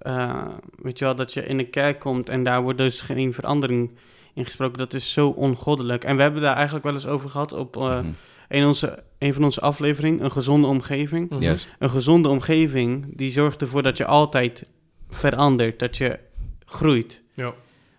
eh, 0.00 0.44
weet 0.82 0.98
je 0.98 1.04
wel, 1.04 1.14
dat 1.14 1.32
je 1.32 1.46
in 1.46 1.58
een 1.58 1.70
kerk 1.70 2.00
komt 2.00 2.28
en 2.28 2.42
daar 2.44 2.62
wordt 2.62 2.78
dus 2.78 3.00
geen 3.00 3.34
verandering 3.34 3.90
in 4.34 4.44
gesproken. 4.44 4.78
Dat 4.78 4.94
is 4.94 5.12
zo 5.12 5.28
ongoddelijk. 5.28 6.04
En 6.04 6.16
we 6.16 6.22
hebben 6.22 6.42
daar 6.42 6.54
eigenlijk 6.54 6.84
wel 6.84 6.94
eens 6.94 7.06
over 7.06 7.30
gehad 7.30 7.52
op 7.52 7.76
eh, 7.76 7.82
Mhm. 7.82 8.06
een, 8.48 8.64
onze, 8.64 9.02
een 9.18 9.34
van 9.34 9.44
onze 9.44 9.60
afleveringen, 9.60 10.24
een 10.24 10.32
gezonde 10.32 10.66
omgeving. 10.66 11.30
Mhm. 11.30 11.56
Een 11.78 11.90
gezonde 11.90 12.28
omgeving, 12.28 13.16
die 13.16 13.30
zorgt 13.30 13.60
ervoor 13.62 13.82
dat 13.82 13.96
je 13.96 14.06
altijd 14.06 14.68
verandert, 15.10 15.78
dat 15.78 15.96
je 15.96 16.18
groeit. 16.64 17.22
Ja. 17.34 17.52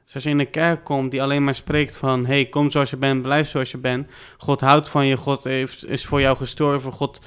Dus 0.06 0.13
als 0.13 0.24
je 0.24 0.30
in 0.30 0.39
een 0.39 0.50
kerk 0.50 0.84
komt 0.84 1.12
die 1.12 1.22
alleen 1.22 1.43
maar 1.43 1.56
spreekt 1.56 1.98
van... 1.98 2.26
hey, 2.26 2.46
kom 2.46 2.69
zoals 2.69 2.89
je 2.89 2.98
bent, 2.98 3.22
blijf 3.22 3.50
zoals 3.50 3.72
je 3.72 3.78
bent. 3.78 4.08
God 4.38 4.62
houdt 4.62 4.89
van 4.89 5.06
je, 5.06 5.17
God 5.17 5.43
heeft, 5.43 5.86
is 5.86 6.06
voor 6.06 6.22
jou 6.22 6.38
gestorven. 6.38 6.91
God, 6.91 7.26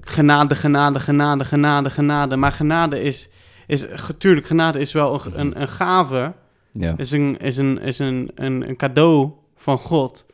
genade, 0.00 0.54
genade, 0.54 1.00
genade, 1.00 1.44
genade, 1.44 1.90
genade. 1.90 2.36
Maar 2.36 2.52
genade 2.52 3.00
is... 3.02 3.28
is 3.66 3.86
natuurlijk, 3.88 4.46
genade 4.46 4.78
is 4.78 4.92
wel 4.92 5.14
een, 5.26 5.40
een, 5.40 5.60
een 5.60 5.68
gave. 5.68 6.32
Ja. 6.78 6.94
Is, 6.96 7.10
een, 7.10 7.38
is, 7.38 7.56
een, 7.56 7.80
is 7.80 7.98
een, 7.98 8.30
een, 8.34 8.68
een 8.68 8.76
cadeau 8.76 9.30
van 9.56 9.78
God. 9.78 10.26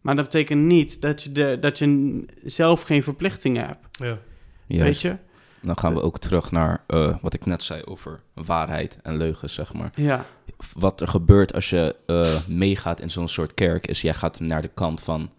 Maar 0.00 0.16
dat 0.16 0.24
betekent 0.24 0.62
niet 0.62 1.00
dat 1.00 1.22
je, 1.22 1.32
de, 1.32 1.56
dat 1.60 1.78
je 1.78 2.24
zelf 2.44 2.82
geen 2.82 3.02
verplichtingen 3.02 3.66
hebt. 3.66 3.86
Ja. 3.90 4.18
Juist. 4.66 4.84
Weet 4.84 5.00
je? 5.00 5.18
Dan 5.62 5.78
gaan 5.78 5.94
we 5.94 6.02
ook 6.02 6.18
terug 6.18 6.50
naar 6.50 6.84
eh, 6.86 7.16
wat 7.20 7.34
ik 7.34 7.46
net 7.46 7.62
zei 7.62 7.82
over 7.84 8.20
waarheid 8.34 8.98
en 9.02 9.16
leugens, 9.16 9.54
zeg 9.54 9.72
maar. 9.74 9.92
Ja, 9.94 10.24
Wat 10.72 11.00
er 11.00 11.08
gebeurt 11.08 11.54
als 11.54 11.70
je 11.70 11.96
eh, 12.06 12.46
meegaat 12.48 13.00
in 13.00 13.10
zo'n 13.10 13.28
soort 13.28 13.54
kerk, 13.54 13.86
is 13.86 14.00
jij 14.00 14.14
gaat 14.14 14.40
naar 14.40 14.62
de 14.62 14.70
kant 14.74 15.02
van... 15.02 15.30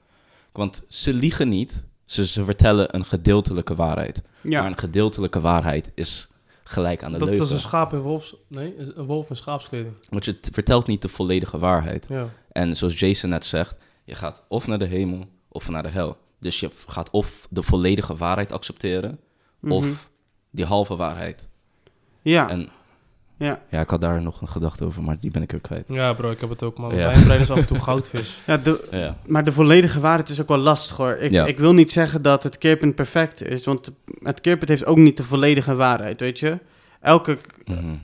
Want 0.51 0.83
ze 0.87 1.13
liegen 1.13 1.49
niet, 1.49 1.83
ze, 2.05 2.27
ze 2.27 2.45
vertellen 2.45 2.95
een 2.95 3.05
gedeeltelijke 3.05 3.75
waarheid. 3.75 4.21
Maar 4.41 4.51
ja. 4.51 4.65
een 4.65 4.77
gedeeltelijke 4.77 5.39
waarheid 5.39 5.91
is 5.93 6.30
gelijk 6.71 7.03
aan 7.03 7.11
de 7.11 7.17
Dat 7.17 7.27
leugen. 7.27 7.45
is 7.45 7.51
een 7.51 7.59
schaap 7.59 7.93
in 7.93 7.99
wolfs... 7.99 8.35
Nee, 8.47 8.75
een 8.77 9.05
wolf 9.05 9.29
in 9.29 9.35
schaapskleding. 9.35 9.93
Want 10.09 10.25
je 10.25 10.37
vertelt 10.51 10.87
niet 10.87 11.01
de 11.01 11.07
volledige 11.09 11.57
waarheid. 11.57 12.05
Ja. 12.09 12.29
En 12.51 12.75
zoals 12.75 12.99
Jason 12.99 13.29
net 13.29 13.45
zegt, 13.45 13.77
Je 14.03 14.15
gaat 14.15 14.43
of 14.47 14.67
naar 14.67 14.79
de 14.79 14.85
hemel 14.85 15.25
of 15.47 15.69
naar 15.69 15.83
de 15.83 15.89
hel. 15.89 16.17
Dus 16.39 16.59
je 16.59 16.69
gaat 16.87 17.09
of 17.09 17.47
de 17.49 17.63
volledige 17.63 18.15
waarheid 18.15 18.51
accepteren, 18.51 19.19
Mhm. 19.59 19.73
of 19.73 20.09
die 20.49 20.65
halve 20.65 20.95
waarheid. 20.95 21.47
Ja, 22.21 22.49
En 22.49 22.69
ja. 23.41 23.59
ja, 23.69 23.79
ik 23.81 23.89
had 23.89 24.01
daar 24.01 24.21
nog 24.21 24.41
een 24.41 24.47
gedachte 24.47 24.85
over, 24.85 25.03
maar 25.03 25.17
die 25.19 25.31
ben 25.31 25.41
ik 25.41 25.51
weer 25.51 25.61
kwijt. 25.61 25.87
Ja, 25.87 26.13
bro, 26.13 26.31
ik 26.31 26.39
heb 26.39 26.49
het 26.49 26.63
ook. 26.63 26.77
Maar 26.77 26.95
Ja. 26.95 27.07
mijn 27.09 27.23
brein 27.23 27.39
is 27.39 27.51
af 27.51 27.57
en 27.57 27.67
toe 27.67 27.79
goudvis. 27.79 28.39
ja 28.47 28.57
de, 28.57 28.87
Ja, 28.91 29.17
maar 29.25 29.43
de 29.43 29.51
volledige 29.51 29.99
waarheid 29.99 30.29
is 30.29 30.41
ook 30.41 30.47
wel 30.47 30.57
lastig 30.57 30.97
hoor. 30.97 31.17
Ik, 31.17 31.31
Ja. 31.31 31.45
ik 31.45 31.57
wil 31.59 31.73
niet 31.73 31.91
zeggen 31.91 32.21
dat 32.21 32.43
het 32.43 32.57
keerpunt 32.57 32.95
perfect 32.95 33.43
is, 33.43 33.65
want 33.65 33.91
het 34.23 34.41
keerpunt 34.41 34.69
heeft 34.69 34.85
ook 34.85 34.97
niet 34.97 35.17
de 35.17 35.23
volledige 35.23 35.75
waarheid, 35.75 36.19
weet 36.19 36.39
je. 36.39 36.59
Elke, 37.01 37.37
mhm. 37.65 37.95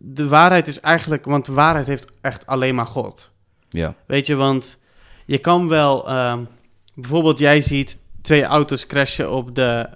de 0.00 0.28
waarheid 0.28 0.66
is 0.68 0.80
eigenlijk, 0.80 1.24
want 1.24 1.44
de 1.46 1.52
waarheid 1.52 1.86
heeft 1.86 2.10
echt 2.20 2.46
alleen 2.46 2.74
maar 2.74 2.86
God. 2.86 3.30
ja. 3.68 3.94
Weet 4.06 4.26
je, 4.26 4.34
want 4.34 4.78
je 5.26 5.38
kan 5.38 5.68
wel, 5.68 6.08
ehm, 6.08 6.44
bijvoorbeeld 6.94 7.38
jij 7.38 7.60
ziet 7.60 7.98
twee 8.22 8.44
auto's 8.44 8.86
crashen 8.86 9.30
op, 9.30 9.54
de, 9.54 9.88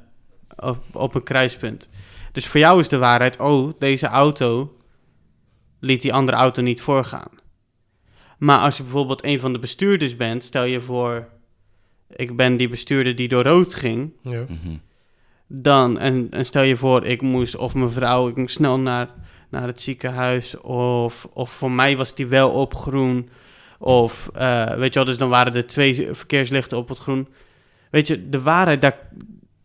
op, 0.57 0.79
op 0.93 1.15
een 1.15 1.23
kruispunt. 1.23 1.89
Dus 2.35 2.47
voor 2.47 2.61
jou 2.61 2.81
is 2.81 2.89
de 2.89 2.99
waarheid, 2.99 3.41
oh, 3.41 3.73
deze 3.79 4.07
auto 4.07 4.77
liet 5.81 6.03
die 6.03 6.13
andere 6.13 6.37
auto 6.37 6.63
niet 6.63 6.81
voorgaan. 6.81 7.31
Maar 8.39 8.59
als 8.59 8.77
je 8.77 8.83
bijvoorbeeld 8.83 9.25
een 9.25 9.41
van 9.41 9.53
de 9.53 9.59
bestuurders 9.59 10.17
bent, 10.17 10.43
stel 10.43 10.65
je 10.65 10.81
voor, 10.81 11.29
ik 12.17 12.37
ben 12.37 12.57
die 12.57 12.69
bestuurder 12.69 13.17
die 13.17 13.29
door 13.29 13.43
rood 13.43 13.75
ging, 13.75 14.13
Ja. 14.23 14.45
mhm. 14.49 14.77
dan, 15.47 15.99
en, 15.99 16.27
en 16.31 16.47
stel 16.47 16.63
je 16.63 16.77
voor, 16.77 17.05
ik 17.05 17.23
moest, 17.23 17.57
of 17.57 17.75
mijn 17.75 17.91
vrouw, 17.91 18.29
ik 18.29 18.37
moest 18.37 18.55
snel 18.55 18.79
naar, 18.79 19.09
naar 19.51 19.67
het 19.67 19.81
ziekenhuis, 19.81 20.61
of, 20.61 21.29
of 21.33 21.51
voor 21.51 21.71
mij 21.71 21.97
was 21.97 22.15
die 22.15 22.27
wel 22.27 22.51
op 22.51 22.75
groen, 22.75 23.29
of 23.79 24.31
eh, 24.35 24.75
weet 24.75 24.93
je 24.93 24.99
wel, 24.99 25.09
dus 25.09 25.19
dan 25.19 25.29
waren 25.29 25.55
er 25.55 25.67
twee 25.67 26.09
verkeerslichten 26.13 26.79
op 26.79 26.89
het 26.89 26.99
groen. 26.99 27.29
Weet 27.91 28.07
je, 28.07 28.29
de 28.29 28.43
waarheid, 28.43 28.81
daar, 28.81 28.99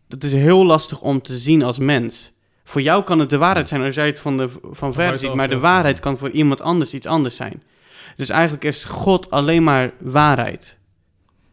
dat 0.08 0.24
is 0.24 0.32
heel 0.32 0.64
lastig 0.64 1.00
om 1.00 1.22
te 1.22 1.38
zien 1.38 1.62
als 1.62 1.78
mens. 1.78 2.32
Voor 2.70 2.82
jou 2.82 3.04
kan 3.04 3.18
het 3.18 3.30
de 3.30 3.38
waarheid 3.38 3.68
zijn 3.68 3.82
als 3.82 3.94
jij 3.94 4.06
het 4.06 4.20
van, 4.20 4.36
de, 4.36 4.48
van 4.62 4.92
ver 4.92 4.94
buitenaf, 4.94 5.18
ziet, 5.18 5.34
maar 5.34 5.48
de 5.48 5.58
waarheid 5.58 6.00
kan 6.00 6.18
voor 6.18 6.30
iemand 6.30 6.60
anders 6.60 6.94
iets 6.94 7.06
anders 7.06 7.36
zijn. 7.36 7.62
Dus 8.16 8.28
eigenlijk 8.28 8.64
is 8.64 8.84
God 8.84 9.30
alleen 9.30 9.62
maar 9.62 9.92
waarheid. 9.98 10.78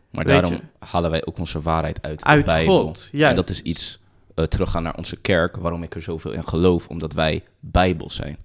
Maar 0.10 0.26
Weet 0.26 0.34
daarom 0.34 0.54
je. 0.54 0.86
halen 0.86 1.12
wij 1.12 1.26
ook 1.26 1.38
onze 1.38 1.62
waarheid 1.62 2.02
uit, 2.02 2.24
Uit 2.24 2.46
de 2.46 2.52
Bijbel. 2.52 2.82
God, 2.82 3.10
juist. 3.12 3.30
En 3.30 3.36
dat 3.36 3.50
is 3.50 3.62
iets, 3.62 4.00
eh, 4.36 4.46
teruggaan 4.46 4.84
naar 4.84 4.96
onze 4.96 5.16
kerk, 5.16 5.56
waarom 5.56 5.84
ik 5.84 5.96
er 5.96 6.02
zoveel 6.02 6.32
in 6.32 6.48
geloof, 6.48 6.88
omdat 6.88 7.14
wij 7.14 7.44
Bijbel 7.60 8.10
zijn. 8.10 8.38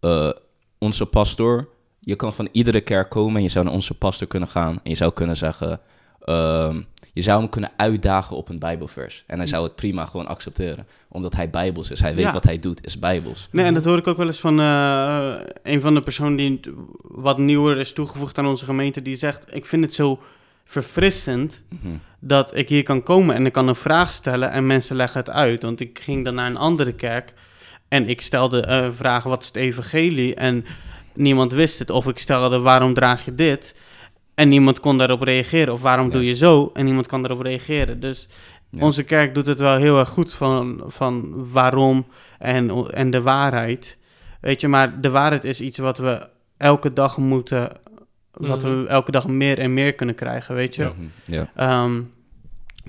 Eh, 0.00 0.30
onze 0.78 1.06
pastor, 1.06 1.68
je 2.00 2.16
kan 2.16 2.32
van 2.32 2.48
iedere 2.52 2.80
kerk 2.80 3.10
komen 3.10 3.36
en 3.36 3.42
je 3.42 3.48
zou 3.48 3.64
naar 3.64 3.74
onze 3.74 3.94
pastor 3.94 4.26
kunnen 4.26 4.48
gaan 4.48 4.74
en 4.82 4.90
je 4.90 4.96
zou 4.96 5.12
kunnen 5.12 5.36
zeggen, 5.36 5.80
ehm, 6.20 6.82
je 7.12 7.20
zou 7.22 7.40
hem 7.40 7.48
kunnen 7.48 7.70
uitdagen 7.76 8.36
op 8.36 8.48
een 8.48 8.58
Bijbelvers. 8.58 9.24
En 9.26 9.38
hij 9.38 9.46
zou 9.46 9.64
het 9.64 9.74
prima 9.74 10.04
gewoon 10.06 10.26
accepteren, 10.26 10.86
omdat 11.08 11.34
hij 11.36 11.50
Bijbels 11.50 11.90
is. 11.90 12.00
Hij 12.00 12.14
weet 12.14 12.24
Ja. 12.24 12.32
wat 12.32 12.44
hij 12.44 12.58
doet, 12.58 12.86
is 12.86 12.98
Bijbels. 12.98 13.48
Nee, 13.50 13.64
en 13.64 13.74
dat 13.74 13.84
hoor 13.84 13.98
ik 13.98 14.06
ook 14.06 14.16
wel 14.16 14.26
eens 14.26 14.40
van 14.40 14.60
eh, 14.60 15.34
een 15.62 15.80
van 15.80 15.94
de 15.94 16.00
personen 16.00 16.36
die 16.36 16.60
wat 17.02 17.38
nieuwer 17.38 17.78
is 17.78 17.92
toegevoegd 17.92 18.38
aan 18.38 18.46
onze 18.46 18.64
gemeente. 18.64 19.02
Die 19.02 19.16
zegt, 19.16 19.54
ik 19.54 19.66
vind 19.66 19.84
het 19.84 19.94
zo 19.94 20.20
verfrissend 20.64 21.62
Mhm. 21.68 21.94
dat 22.20 22.56
ik 22.56 22.68
hier 22.68 22.82
kan 22.82 23.02
komen 23.02 23.34
en 23.34 23.46
ik 23.46 23.52
kan 23.52 23.68
een 23.68 23.74
vraag 23.74 24.12
stellen 24.12 24.50
en 24.50 24.66
mensen 24.66 24.96
leggen 24.96 25.20
het 25.20 25.30
uit. 25.30 25.62
Want 25.62 25.80
ik 25.80 25.98
ging 26.02 26.24
dan 26.24 26.34
naar 26.34 26.46
een 26.46 26.56
andere 26.56 26.92
kerk 26.92 27.32
en 27.88 28.08
ik 28.08 28.20
stelde 28.20 28.60
eh 28.60 28.88
vragen, 28.96 29.30
wat 29.30 29.40
is 29.42 29.46
het 29.46 29.56
evangelie? 29.56 30.34
En 30.34 30.64
niemand 31.14 31.52
wist 31.52 31.78
het. 31.78 31.90
Of 31.90 32.08
ik 32.08 32.18
stelde, 32.18 32.58
waarom 32.58 32.94
draag 32.94 33.24
je 33.24 33.34
dit? 33.34 33.74
En 34.34 34.48
niemand 34.48 34.80
kon 34.80 34.98
daarop 34.98 35.22
reageren. 35.22 35.72
Of 35.72 35.82
waarom 35.82 36.10
doe 36.10 36.24
je 36.26 36.36
zo? 36.36 36.70
En 36.74 36.84
niemand 36.84 37.06
kan 37.06 37.22
daarop 37.22 37.40
reageren. 37.40 38.00
Dus 38.00 38.28
Ja. 38.70 38.82
onze 38.84 39.02
kerk 39.02 39.34
doet 39.34 39.46
het 39.46 39.60
wel 39.60 39.76
heel 39.76 39.98
erg 39.98 40.08
goed 40.08 40.34
van, 40.34 40.82
van 40.86 41.32
waarom 41.52 42.06
en, 42.38 42.90
en 42.90 43.10
de 43.10 43.22
waarheid. 43.22 43.96
Weet 44.40 44.60
je, 44.60 44.68
maar 44.68 45.00
de 45.00 45.10
waarheid 45.10 45.44
is 45.44 45.60
iets 45.60 45.78
wat 45.78 45.98
we 45.98 46.28
elke 46.56 46.92
dag 46.92 47.18
moeten, 47.18 47.68
wat 48.32 48.62
Mhm. 48.62 48.80
we 48.82 48.86
elke 48.86 49.10
dag 49.10 49.28
meer 49.28 49.58
en 49.58 49.74
meer 49.74 49.92
kunnen 49.94 50.14
krijgen, 50.14 50.54
weet 50.54 50.74
je. 50.74 50.82
Ja. 50.82 50.92
Mhm. 50.96 51.34
Ja, 51.34 51.50
Ehm, 51.56 52.00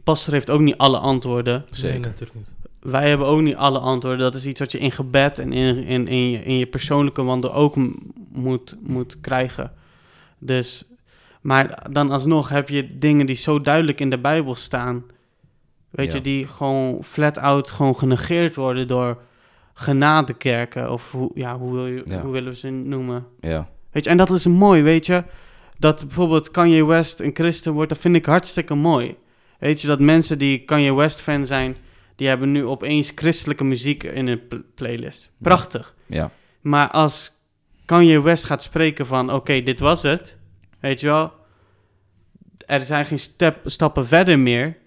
pastor 0.03 0.33
heeft 0.33 0.49
ook 0.49 0.61
niet 0.61 0.77
alle 0.77 0.97
antwoorden. 0.97 1.65
zeker. 1.71 1.99
Nee, 1.99 2.09
natuurlijk 2.09 2.37
niet. 2.37 2.47
Wij 2.79 3.09
hebben 3.09 3.27
ook 3.27 3.41
niet 3.41 3.55
alle 3.55 3.79
antwoorden. 3.79 4.19
Dat 4.21 4.35
is 4.35 4.45
iets 4.45 4.59
wat 4.59 4.71
je 4.71 4.79
in 4.79 4.91
gebed 4.91 5.39
en 5.39 5.53
in, 5.53 5.77
in, 5.83 6.07
in, 6.07 6.29
je, 6.29 6.37
in 6.43 6.57
je 6.57 6.65
persoonlijke 6.65 7.23
wandel 7.23 7.53
ook 7.53 7.75
moet, 8.31 8.75
moet 8.81 9.17
krijgen. 9.21 9.71
Dus, 10.39 10.83
maar 11.43 11.91
dan 11.91 12.11
alsnog 12.11 12.49
heb 12.49 12.69
je 12.69 12.97
dingen 12.97 13.25
die 13.25 13.35
zo 13.35 13.61
duidelijk 13.61 13.99
in 13.99 14.09
de 14.09 14.19
Bijbel 14.19 14.55
staan. 14.55 15.03
Weet 15.89 16.11
Ja. 16.11 16.17
je, 16.17 16.21
die 16.21 16.47
gewoon 16.47 17.03
flat 17.03 17.37
out 17.37 17.71
gewoon 17.71 17.97
genegeerd 17.97 18.55
worden 18.55 18.87
door 18.87 19.21
genadekerken. 19.73 20.91
Of 20.91 21.11
hoe, 21.11 21.31
ja, 21.33 21.57
hoe, 21.57 21.73
wil 21.73 21.87
je, 21.87 22.01
Ja. 22.05 22.21
hoe 22.21 22.31
willen 22.31 22.51
we 22.51 22.57
ze 22.57 22.69
noemen? 22.69 23.25
Ja, 23.39 23.69
Weet 23.91 24.03
je, 24.03 24.09
en 24.09 24.17
dat 24.17 24.29
is 24.29 24.45
mooi, 24.47 24.81
weet 24.81 25.05
je. 25.05 25.23
Dat 25.77 25.99
bijvoorbeeld 26.01 26.51
Kanye 26.51 26.85
West 26.85 27.19
een 27.19 27.31
christen 27.33 27.73
wordt, 27.73 27.89
dat 27.89 27.97
vind 27.97 28.15
ik 28.15 28.25
hartstikke 28.25 28.75
mooi. 28.75 29.15
Weet 29.59 29.81
je, 29.81 29.87
dat 29.87 29.99
mensen 29.99 30.37
die 30.37 30.59
Kanye 30.65 30.93
West 30.93 31.21
fan 31.21 31.45
zijn, 31.45 31.75
die 32.15 32.27
hebben 32.27 32.51
nu 32.51 32.65
opeens 32.65 33.11
christelijke 33.15 33.63
muziek 33.63 34.03
in 34.03 34.27
hun 34.27 34.47
pl- 34.47 34.55
playlist. 34.75 35.31
Prachtig. 35.37 35.95
ja, 36.05 36.31
Maar 36.61 36.89
als 36.89 37.31
Kanye 37.85 38.21
West 38.21 38.43
gaat 38.45 38.63
spreken 38.63 39.05
van, 39.05 39.33
oké, 39.33 39.61
dit 39.61 39.79
was 39.79 40.01
het, 40.03 40.37
weet 40.83 40.99
je 40.99 41.07
wel. 41.07 41.31
Er 42.65 42.85
zijn 42.85 43.05
geen 43.05 43.19
step, 43.19 43.57
stappen 43.65 44.05
verder 44.05 44.39
meer. 44.39 44.77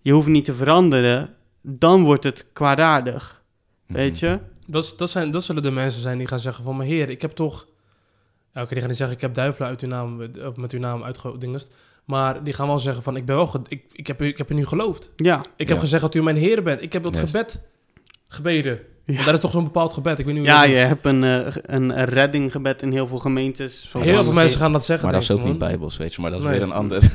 Je 0.00 0.12
hoeft 0.12 0.26
niet 0.28 0.44
te 0.44 0.54
veranderen. 0.54 1.34
Dan 1.62 2.02
wordt 2.04 2.24
het 2.24 2.46
kwaadaardig, 2.52 3.42
weet 3.86 4.20
Mhm. 4.20 4.26
je. 4.30 4.38
Dat, 4.66 4.84
is- 4.84 4.96
dat, 4.96 5.10
zijn, 5.10 5.30
dat 5.30 5.44
zullen 5.44 5.62
de 5.62 5.70
mensen 5.70 6.00
zijn 6.02 6.18
die 6.18 6.26
gaan 6.26 6.38
zeggen 6.38 6.64
van... 6.64 6.76
Maar 6.76 6.86
heer, 6.86 7.10
ik 7.10 7.20
heb 7.22 7.30
toch... 7.30 7.66
Oké, 8.54 8.68
die 8.68 8.78
gaan 8.78 8.88
niet 8.88 8.96
zeggen... 8.96 9.16
Ik 9.16 9.22
heb 9.22 9.34
duivelen 9.34 9.68
uit 9.68 9.82
uw 9.82 9.88
naam, 9.88 10.22
of 10.46 10.56
met 10.56 10.72
uw 10.72 10.78
naam 10.80 11.02
uitgedingest. 11.04 11.74
Maar 12.04 12.42
die 12.42 12.52
gaan 12.52 12.66
wel 12.66 12.78
zeggen 12.78 13.02
van... 13.02 13.16
Ik, 13.16 13.24
ben 13.24 13.36
wel 13.36 13.46
ge- 13.46 13.60
ik, 13.68 13.84
ik, 13.92 14.06
heb, 14.06 14.22
u- 14.22 14.26
ik 14.26 14.38
heb 14.38 14.50
in 14.50 14.58
u 14.58 14.66
geloofd. 14.66 15.10
Ja, 15.16 15.40
Ik 15.56 15.68
heb 15.68 15.76
Ja. 15.76 15.82
gezegd 15.82 16.02
dat 16.02 16.14
u 16.14 16.22
mijn 16.22 16.36
heer 16.36 16.62
bent. 16.62 16.82
Ik 16.82 16.92
heb 16.92 17.02
dat 17.02 17.16
gebed 17.16 17.60
gebeden. 18.28 18.80
Ja. 19.10 19.14
Want 19.14 19.24
dat 19.26 19.34
is 19.34 19.40
toch 19.40 19.50
zo'n 19.50 19.64
bepaald 19.64 19.92
gebed. 19.92 20.18
Ik 20.18 20.24
weet 20.24 20.34
niet 20.34 20.42
hoe 20.44 20.52
ja 20.52 20.62
je 20.64 20.74
hebt 20.76 21.04
een, 21.04 21.24
eh, 21.24 21.46
een 21.62 22.04
reddinggebed 22.04 22.82
in 22.82 22.92
heel 22.92 23.06
veel 23.06 23.18
gemeentes. 23.18 23.86
Van 23.90 24.02
Heel 24.02 24.22
veel 24.24 24.32
mensen 24.32 24.60
gaan 24.60 24.72
dat 24.72 24.84
zeggen. 24.84 25.04
Maar 25.04 25.14
dat 25.14 25.22
is 25.22 25.30
ook 25.30 25.44
niet 25.44 25.58
bijbels, 25.58 25.96
weet 25.96 26.14
je. 26.14 26.20
Maar 26.20 26.30
dat 26.30 26.40
is 26.40 26.44
Nee. 26.46 26.54
weer 26.54 26.62
een 26.62 26.72
ander. 26.72 27.02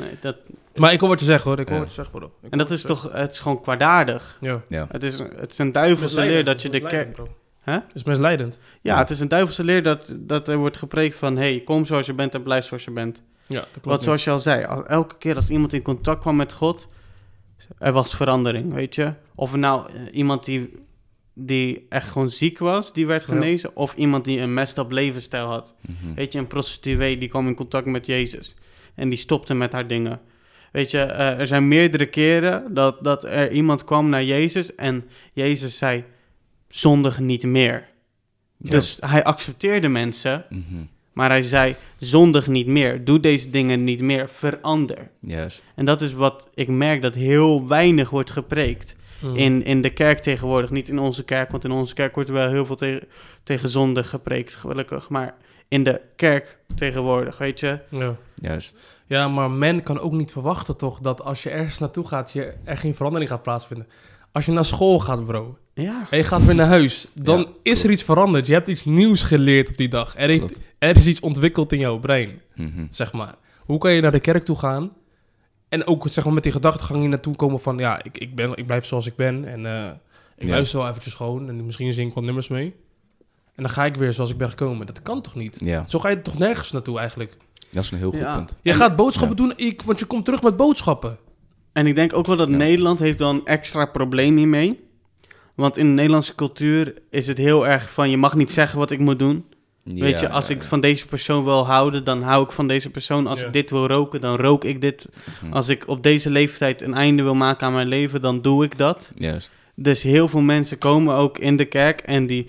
Nee, 0.00 0.10
dat, 0.20 0.36
Maar 0.74 0.92
ik 0.92 1.00
hoor 1.00 1.08
wat 1.08 1.20
je 1.20 1.26
zegt 1.26 1.44
hoor. 1.44 1.58
Ik 1.58 1.66
hoor 1.68 1.74
Ja. 1.76 1.80
wat 1.82 1.88
je 1.88 1.94
zegt 1.94 2.10
bro. 2.10 2.32
Ik 2.42 2.50
en 2.50 2.58
dat 2.58 2.70
is 2.70 2.82
toch, 2.82 3.08
het 3.12 3.32
is 3.32 3.38
gewoon 3.40 3.60
kwaadaardig. 3.60 4.38
Ja. 4.40 4.60
Ja, 4.68 4.86
Het 4.90 5.02
is, 5.02 5.18
het 5.18 5.50
is 5.50 5.58
een 5.58 5.72
duivelse 5.72 6.20
leer 6.20 6.44
dat 6.44 6.62
je 6.62 6.68
de 6.70 6.80
kerk... 6.80 7.18
Hè? 7.60 7.72
Het 7.72 7.94
is 7.94 8.04
misleidend. 8.04 8.58
Ja, 8.80 8.92
Ja. 8.94 8.98
het 8.98 9.10
is 9.10 9.20
een 9.20 9.28
duivelse 9.28 9.64
leer 9.64 9.82
dat, 9.82 10.16
dat 10.18 10.48
er 10.48 10.56
wordt 10.56 10.76
gepreekt 10.76 11.16
van... 11.16 11.36
hey, 11.36 11.60
kom 11.64 11.84
zoals 11.84 12.06
je 12.06 12.14
bent 12.14 12.34
en 12.34 12.42
blijf 12.42 12.64
zoals 12.64 12.84
je 12.84 12.90
bent. 12.90 13.22
Ja, 13.46 13.58
dat 13.60 13.68
klopt. 13.70 13.84
Wat 13.86 13.94
niet. 13.94 14.02
zoals 14.04 14.24
je 14.24 14.30
al 14.30 14.38
zei, 14.40 14.82
elke 14.86 15.14
keer 15.18 15.34
als 15.36 15.50
iemand 15.50 15.72
in 15.72 15.82
contact 15.82 16.20
kwam 16.20 16.36
met 16.36 16.52
God... 16.52 16.88
er 17.78 17.92
was 17.92 18.14
verandering, 18.14 18.72
weet 18.74 18.94
je. 18.94 19.12
Of 19.34 19.56
nou 19.56 19.86
eh, 19.88 19.94
iemand 20.16 20.44
die, 20.44 20.72
die 21.46 21.86
echt 21.88 22.08
gewoon 22.08 22.30
ziek 22.30 22.58
was, 22.58 22.92
die 22.92 23.06
werd 23.06 23.26
Ja. 23.26 23.32
genezen... 23.32 23.76
of 23.76 23.94
iemand 23.94 24.24
die 24.24 24.40
een 24.40 24.54
messed 24.54 24.78
up 24.78 24.90
levensstijl 24.90 25.46
had. 25.46 25.74
Mhm. 25.80 26.14
Weet 26.14 26.32
je, 26.32 26.38
een 26.38 26.46
prostituee 26.46 27.18
die 27.18 27.28
kwam 27.28 27.46
in 27.46 27.54
contact 27.54 27.86
met 27.86 28.06
Jezus. 28.06 28.54
En 28.94 29.08
die 29.08 29.18
stopte 29.18 29.54
met 29.54 29.72
haar 29.72 29.86
dingen. 29.86 30.20
Weet 30.72 30.90
je, 30.90 30.98
eh, 31.00 31.38
er 31.38 31.46
zijn 31.46 31.68
meerdere 31.68 32.06
keren 32.06 32.74
dat, 32.74 33.04
dat 33.04 33.24
er 33.24 33.50
iemand 33.52 33.84
kwam 33.84 34.08
naar 34.08 34.24
Jezus 34.24 34.74
en 34.74 35.04
Jezus 35.32 35.78
zei, 35.78 36.04
zondig 36.68 37.18
niet 37.18 37.44
meer. 37.44 37.88
Ja. 38.56 38.70
Dus 38.70 38.98
hij 39.00 39.24
accepteerde 39.24 39.88
mensen, 39.88 40.44
Mhm. 40.48 40.82
maar 41.12 41.28
hij 41.30 41.42
zei, 41.42 41.76
zondig 41.98 42.46
niet 42.46 42.66
meer. 42.66 43.04
Doe 43.04 43.20
deze 43.20 43.50
dingen 43.50 43.84
niet 43.84 44.00
meer, 44.00 44.28
verander. 44.28 45.10
Juist. 45.20 45.64
En 45.74 45.84
dat 45.84 46.02
is 46.02 46.12
wat 46.12 46.48
ik 46.54 46.68
merk 46.68 47.02
dat 47.02 47.14
heel 47.14 47.68
weinig 47.68 48.10
wordt 48.10 48.30
gepreekt 48.30 48.96
Mhm. 49.20 49.36
in, 49.36 49.64
in 49.64 49.82
de 49.82 49.90
kerk 49.90 50.18
tegenwoordig. 50.18 50.70
Niet 50.70 50.88
in 50.88 50.98
onze 50.98 51.24
kerk, 51.24 51.50
want 51.50 51.64
in 51.64 51.70
onze 51.70 51.94
kerk 51.94 52.14
wordt 52.14 52.28
er 52.28 52.34
wel 52.34 52.48
heel 52.48 52.66
veel 52.66 52.76
te- 52.76 53.08
tegen 53.42 53.68
zonde 53.68 54.04
gepreekt, 54.04 54.54
gelukkig. 54.54 55.08
Maar 55.08 55.34
in 55.68 55.82
de 55.82 56.00
kerk 56.16 56.58
tegenwoordig, 56.74 57.38
weet 57.38 57.60
je. 57.60 57.78
Ja. 57.88 58.16
Juist. 58.34 58.78
ja, 59.06 59.28
maar 59.28 59.50
men 59.50 59.82
kan 59.82 59.98
ook 59.98 60.12
niet 60.12 60.32
verwachten 60.32 60.76
toch... 60.76 60.98
dat 61.00 61.22
als 61.22 61.42
je 61.42 61.50
ergens 61.50 61.78
naartoe 61.78 62.06
gaat... 62.06 62.32
Je, 62.32 62.52
er 62.64 62.78
geen 62.78 62.94
verandering 62.94 63.30
gaat 63.30 63.42
plaatsvinden. 63.42 63.86
Als 64.32 64.46
je 64.46 64.52
naar 64.52 64.64
school 64.64 64.98
gaat 64.98 65.26
bro... 65.26 65.58
Ja. 65.74 66.06
en 66.10 66.18
je 66.18 66.24
gaat 66.24 66.44
weer 66.44 66.54
naar 66.54 66.66
huis... 66.66 67.06
dan 67.14 67.38
Ja, 67.38 67.46
is 67.62 67.84
er 67.84 67.90
iets 67.90 68.02
veranderd. 68.02 68.46
Je 68.46 68.52
hebt 68.52 68.68
iets 68.68 68.84
nieuws 68.84 69.22
geleerd 69.22 69.68
op 69.68 69.76
die 69.76 69.88
dag. 69.88 70.14
Er, 70.16 70.28
heeft, 70.28 70.62
er 70.78 70.96
is 70.96 71.06
iets 71.06 71.20
ontwikkeld 71.20 71.72
in 71.72 71.78
jouw 71.78 71.98
brein. 71.98 72.40
Mhm. 72.54 72.86
zeg 72.90 73.12
maar. 73.12 73.34
Hoe 73.58 73.78
kan 73.78 73.92
je 73.92 74.00
naar 74.00 74.12
de 74.12 74.20
kerk 74.20 74.44
toe 74.44 74.56
gaan 74.56 74.92
en 75.70 75.86
ook 75.86 76.06
zeg 76.08 76.24
maar, 76.24 76.32
met 76.34 76.42
die 76.42 76.52
gedachtegang 76.52 76.98
hier 77.00 77.08
naartoe 77.08 77.36
komen 77.36 77.60
van... 77.60 77.78
ja, 77.78 78.02
ik, 78.02 78.18
ik, 78.18 78.34
ben, 78.34 78.52
ik 78.56 78.66
blijf 78.66 78.84
zoals 78.86 79.06
ik 79.06 79.16
ben 79.16 79.44
en 79.44 79.66
eh, 79.66 79.90
ik 80.36 80.46
Ja. 80.46 80.50
luister 80.52 80.78
wel 80.78 80.88
eventjes 80.88 81.14
gewoon... 81.14 81.48
en 81.48 81.64
misschien 81.66 81.92
zing 81.92 82.08
ik 82.08 82.14
wat 82.14 82.24
nummers 82.24 82.48
mee. 82.48 82.74
En 83.54 83.62
dan 83.66 83.70
ga 83.70 83.84
ik 83.84 83.96
weer 83.96 84.12
zoals 84.12 84.30
ik 84.30 84.36
ben 84.38 84.48
gekomen. 84.48 84.86
Dat 84.86 85.02
kan 85.02 85.20
toch 85.22 85.34
niet? 85.34 85.56
Ja. 85.64 85.84
Zo 85.88 85.98
ga 85.98 86.08
je 86.08 86.22
toch 86.22 86.38
nergens 86.38 86.72
naartoe 86.72 86.98
eigenlijk? 86.98 87.36
Dat 87.70 87.84
is 87.84 87.90
een 87.90 87.98
heel 87.98 88.10
goed 88.10 88.18
Ja. 88.20 88.34
punt. 88.36 88.56
Je 88.62 88.70
En- 88.70 88.76
gaat 88.76 88.96
boodschappen 88.96 89.36
doen, 89.36 89.52
ik, 89.56 89.82
want 89.82 89.98
je 89.98 90.04
komt 90.04 90.24
terug 90.24 90.42
met 90.42 90.56
boodschappen. 90.56 91.18
En 91.72 91.86
ik 91.86 91.94
denk 91.94 92.14
ook 92.16 92.26
wel 92.26 92.36
dat 92.36 92.48
Ja. 92.48 92.56
Nederland 92.56 92.98
heeft 92.98 93.18
dan 93.18 93.46
extra 93.46 93.84
probleem 93.84 94.36
hiermee. 94.36 94.88
Want 95.54 95.76
in 95.76 95.86
de 95.86 95.92
Nederlandse 95.92 96.34
cultuur 96.34 96.94
is 97.10 97.26
het 97.26 97.38
heel 97.38 97.66
erg 97.66 97.92
van... 97.92 98.10
je 98.10 98.16
mag 98.16 98.34
niet 98.34 98.50
zeggen 98.50 98.78
wat 98.78 98.90
ik 98.90 98.98
moet 98.98 99.18
doen. 99.18 99.44
Weet 99.82 100.20
je, 100.20 100.28
als 100.28 100.48
ja, 100.48 100.54
ik 100.54 100.62
van 100.62 100.80
deze 100.80 101.06
persoon 101.06 101.44
wil 101.44 101.66
houden... 101.66 102.04
dan 102.04 102.22
hou 102.22 102.44
ik 102.44 102.50
van 102.52 102.68
deze 102.68 102.90
persoon. 102.90 103.26
Als 103.26 103.40
Ja. 103.40 103.46
ik 103.46 103.52
dit 103.52 103.70
wil 103.70 103.86
roken, 103.86 104.20
dan 104.20 104.36
rook 104.36 104.64
ik 104.64 104.80
dit. 104.80 105.06
Mhm. 105.42 105.52
Als 105.52 105.68
ik 105.68 105.88
op 105.88 106.02
deze 106.02 106.30
leeftijd 106.30 106.80
een 106.80 106.94
einde 106.94 107.22
wil 107.22 107.34
maken 107.34 107.66
aan 107.66 107.72
mijn 107.72 107.88
leven... 107.88 108.20
dan 108.20 108.42
doe 108.42 108.64
ik 108.64 108.78
dat. 108.78 109.12
Juist. 109.14 109.52
Dus 109.74 110.02
heel 110.02 110.28
veel 110.28 110.40
mensen 110.40 110.78
komen 110.78 111.14
ook 111.14 111.38
in 111.38 111.56
de 111.56 111.64
kerk... 111.64 112.00
en 112.00 112.26
die 112.26 112.46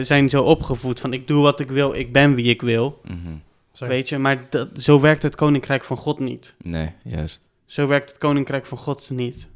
zijn 0.00 0.28
zo 0.28 0.42
opgevoed 0.42 1.00
van... 1.00 1.12
ik 1.12 1.26
doe 1.26 1.42
wat 1.42 1.60
ik 1.60 1.70
wil, 1.70 1.94
ik 1.94 2.12
ben 2.12 2.34
wie 2.34 2.48
ik 2.50 2.62
wil. 2.62 3.00
Mhm. 3.04 3.34
Weet 3.78 4.08
je, 4.08 4.18
maar 4.18 4.46
dat, 4.50 4.80
zo 4.80 5.00
werkt 5.00 5.22
het 5.22 5.34
koninkrijk 5.34 5.84
van 5.84 5.96
God 5.96 6.18
niet. 6.18 6.54
Nee, 6.62 6.90
juist. 7.04 7.48
Zo 7.66 7.86
werkt 7.86 8.08
het 8.08 8.18
koninkrijk 8.18 8.66
van 8.66 8.78
God 8.78 9.10
niet. 9.10 9.48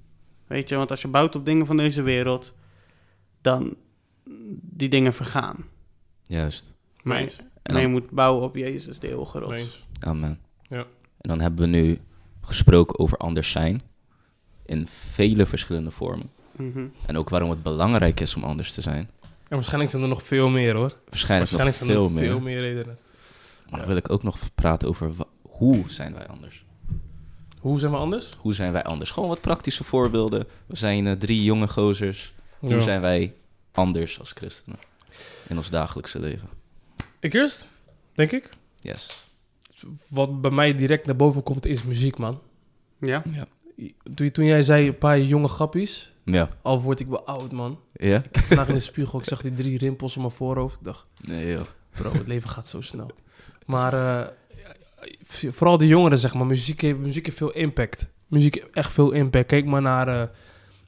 Weet 0.47 0.69
je, 0.69 0.77
want 0.77 0.91
als 0.91 1.03
je 1.03 1.09
bouwt 1.09 1.37
op 1.37 1.45
dingen 1.45 1.67
van 1.67 1.77
deze 1.77 2.03
wereld, 2.03 2.53
dan 3.41 3.75
die 4.61 4.89
dingen 4.89 5.15
vergaan. 5.15 5.57
Juist. 6.27 6.75
Maar. 7.03 7.17
En 7.19 7.27
maar 7.63 7.77
je 7.77 7.83
dan- 7.83 7.91
moet 7.91 8.11
bouwen 8.11 8.43
op 8.45 8.57
Jezus, 8.57 8.99
de 8.99 9.09
eeuwige 9.09 9.39
rots. 9.39 9.61
Eens. 9.61 9.87
Amen. 10.01 10.41
Ja. 10.69 10.79
En 11.21 11.29
dan 11.29 11.41
hebben 11.41 11.61
we 11.61 11.67
nu 11.77 11.99
gesproken 12.41 12.99
over 12.99 13.17
anders 13.17 13.51
zijn. 13.51 13.83
In 14.67 14.89
vele 14.89 15.47
verschillende 15.47 15.91
vormen. 15.91 16.31
Mhm. 16.57 16.87
En 17.07 17.17
ook 17.19 17.29
waarom 17.29 17.51
het 17.51 17.63
belangrijk 17.63 18.21
is 18.21 18.35
om 18.35 18.45
anders 18.45 18.73
te 18.75 18.81
zijn. 18.81 19.11
En 19.23 19.55
waarschijnlijk 19.57 19.91
zijn 19.91 20.03
er 20.03 20.09
nog 20.09 20.23
veel 20.23 20.49
meer 20.49 20.75
hoor. 20.75 20.93
Waarschijnlijk, 21.09 21.51
Waarschijnlijk 21.51 21.79
nog 21.79 21.87
zijn 21.89 21.91
er 21.91 21.95
veel 21.97 22.03
nog 22.03 22.13
meer. 22.13 22.29
veel 22.31 22.41
meer 22.41 22.59
redenen. 22.59 22.99
Maar 23.71 23.79
dan 23.79 23.89
wil 23.89 23.97
ik 23.97 24.11
ook 24.11 24.23
nog 24.23 24.39
praten 24.55 24.89
over 24.89 25.15
wa- 25.15 25.27
hoe 25.43 25.85
zijn 25.87 26.15
wij 26.15 26.27
anders? 26.27 26.65
Hoe 27.61 27.79
zijn 27.79 27.93
we 27.93 27.99
anders? 27.99 28.31
Hoe 28.39 28.55
zijn 28.55 28.73
wij 28.73 28.83
anders? 28.85 29.11
Gewoon 29.11 29.29
wat 29.29 29.41
praktische 29.41 29.85
voorbeelden. 29.85 30.47
We 30.67 30.77
zijn 30.77 31.07
eh, 31.07 31.13
drie 31.13 31.45
jonge 31.45 31.69
gozers. 31.69 32.33
Hoe 32.59 32.71
Ja. 32.71 32.81
zijn 32.81 33.01
wij 33.01 33.35
anders 33.73 34.19
als 34.21 34.33
christenen? 34.33 34.79
In 35.49 35.57
ons 35.57 35.71
dagelijkse 35.71 36.21
leven. 36.21 36.49
Ik 37.21 37.35
eerst, 37.35 37.69
denk 38.15 38.33
ik. 38.33 38.51
Yes. 38.81 39.27
Wat 40.09 40.41
bij 40.41 40.51
mij 40.51 40.77
direct 40.77 41.07
naar 41.07 41.17
boven 41.17 41.43
komt 41.43 41.67
is 41.67 41.83
muziek, 41.83 42.19
man. 42.19 42.41
Ja? 43.01 43.23
Toen, 44.15 44.31
toen 44.31 44.45
jij 44.45 44.63
zei 44.63 44.87
een 44.87 44.99
paar 44.99 45.21
jonge 45.21 45.49
grappies, 45.49 46.13
Ja. 46.25 46.49
al 46.63 46.83
word 46.83 47.01
ik 47.01 47.07
wel 47.07 47.27
oud, 47.27 47.53
man. 47.53 47.81
Ja? 47.93 48.23
Vandaag 48.33 48.69
in 48.69 48.75
de 48.75 48.81
spiegel, 48.81 49.19
ik 49.19 49.25
zag 49.25 49.43
die 49.43 49.55
drie 49.55 49.79
rimpels 49.79 50.15
op 50.17 50.23
mijn 50.23 50.35
voorhoofd. 50.35 50.75
Ik 50.77 50.85
dacht, 50.85 51.07
Nee, 51.21 51.53
joh. 51.53 51.67
bro, 51.95 52.13
het 52.13 52.27
leven 52.27 52.49
gaat 52.49 52.67
zo 52.69 52.81
snel. 52.81 53.11
Maar 53.67 53.93
eh, 53.95 54.27
vooral 55.51 55.79
de 55.79 55.87
jongeren, 55.87 56.19
zeg 56.19 56.35
maar, 56.35 56.47
muziek 56.47 56.81
heeft, 56.81 56.99
muziek 56.99 57.25
heeft 57.27 57.37
veel 57.39 57.53
impact. 57.53 58.09
Muziek 58.27 58.55
heeft 58.55 58.71
echt 58.73 58.93
veel 58.93 59.11
impact. 59.11 59.47
Kijk 59.47 59.65
maar 59.65 59.83
naar, 59.83 60.09
eh, 60.09 60.29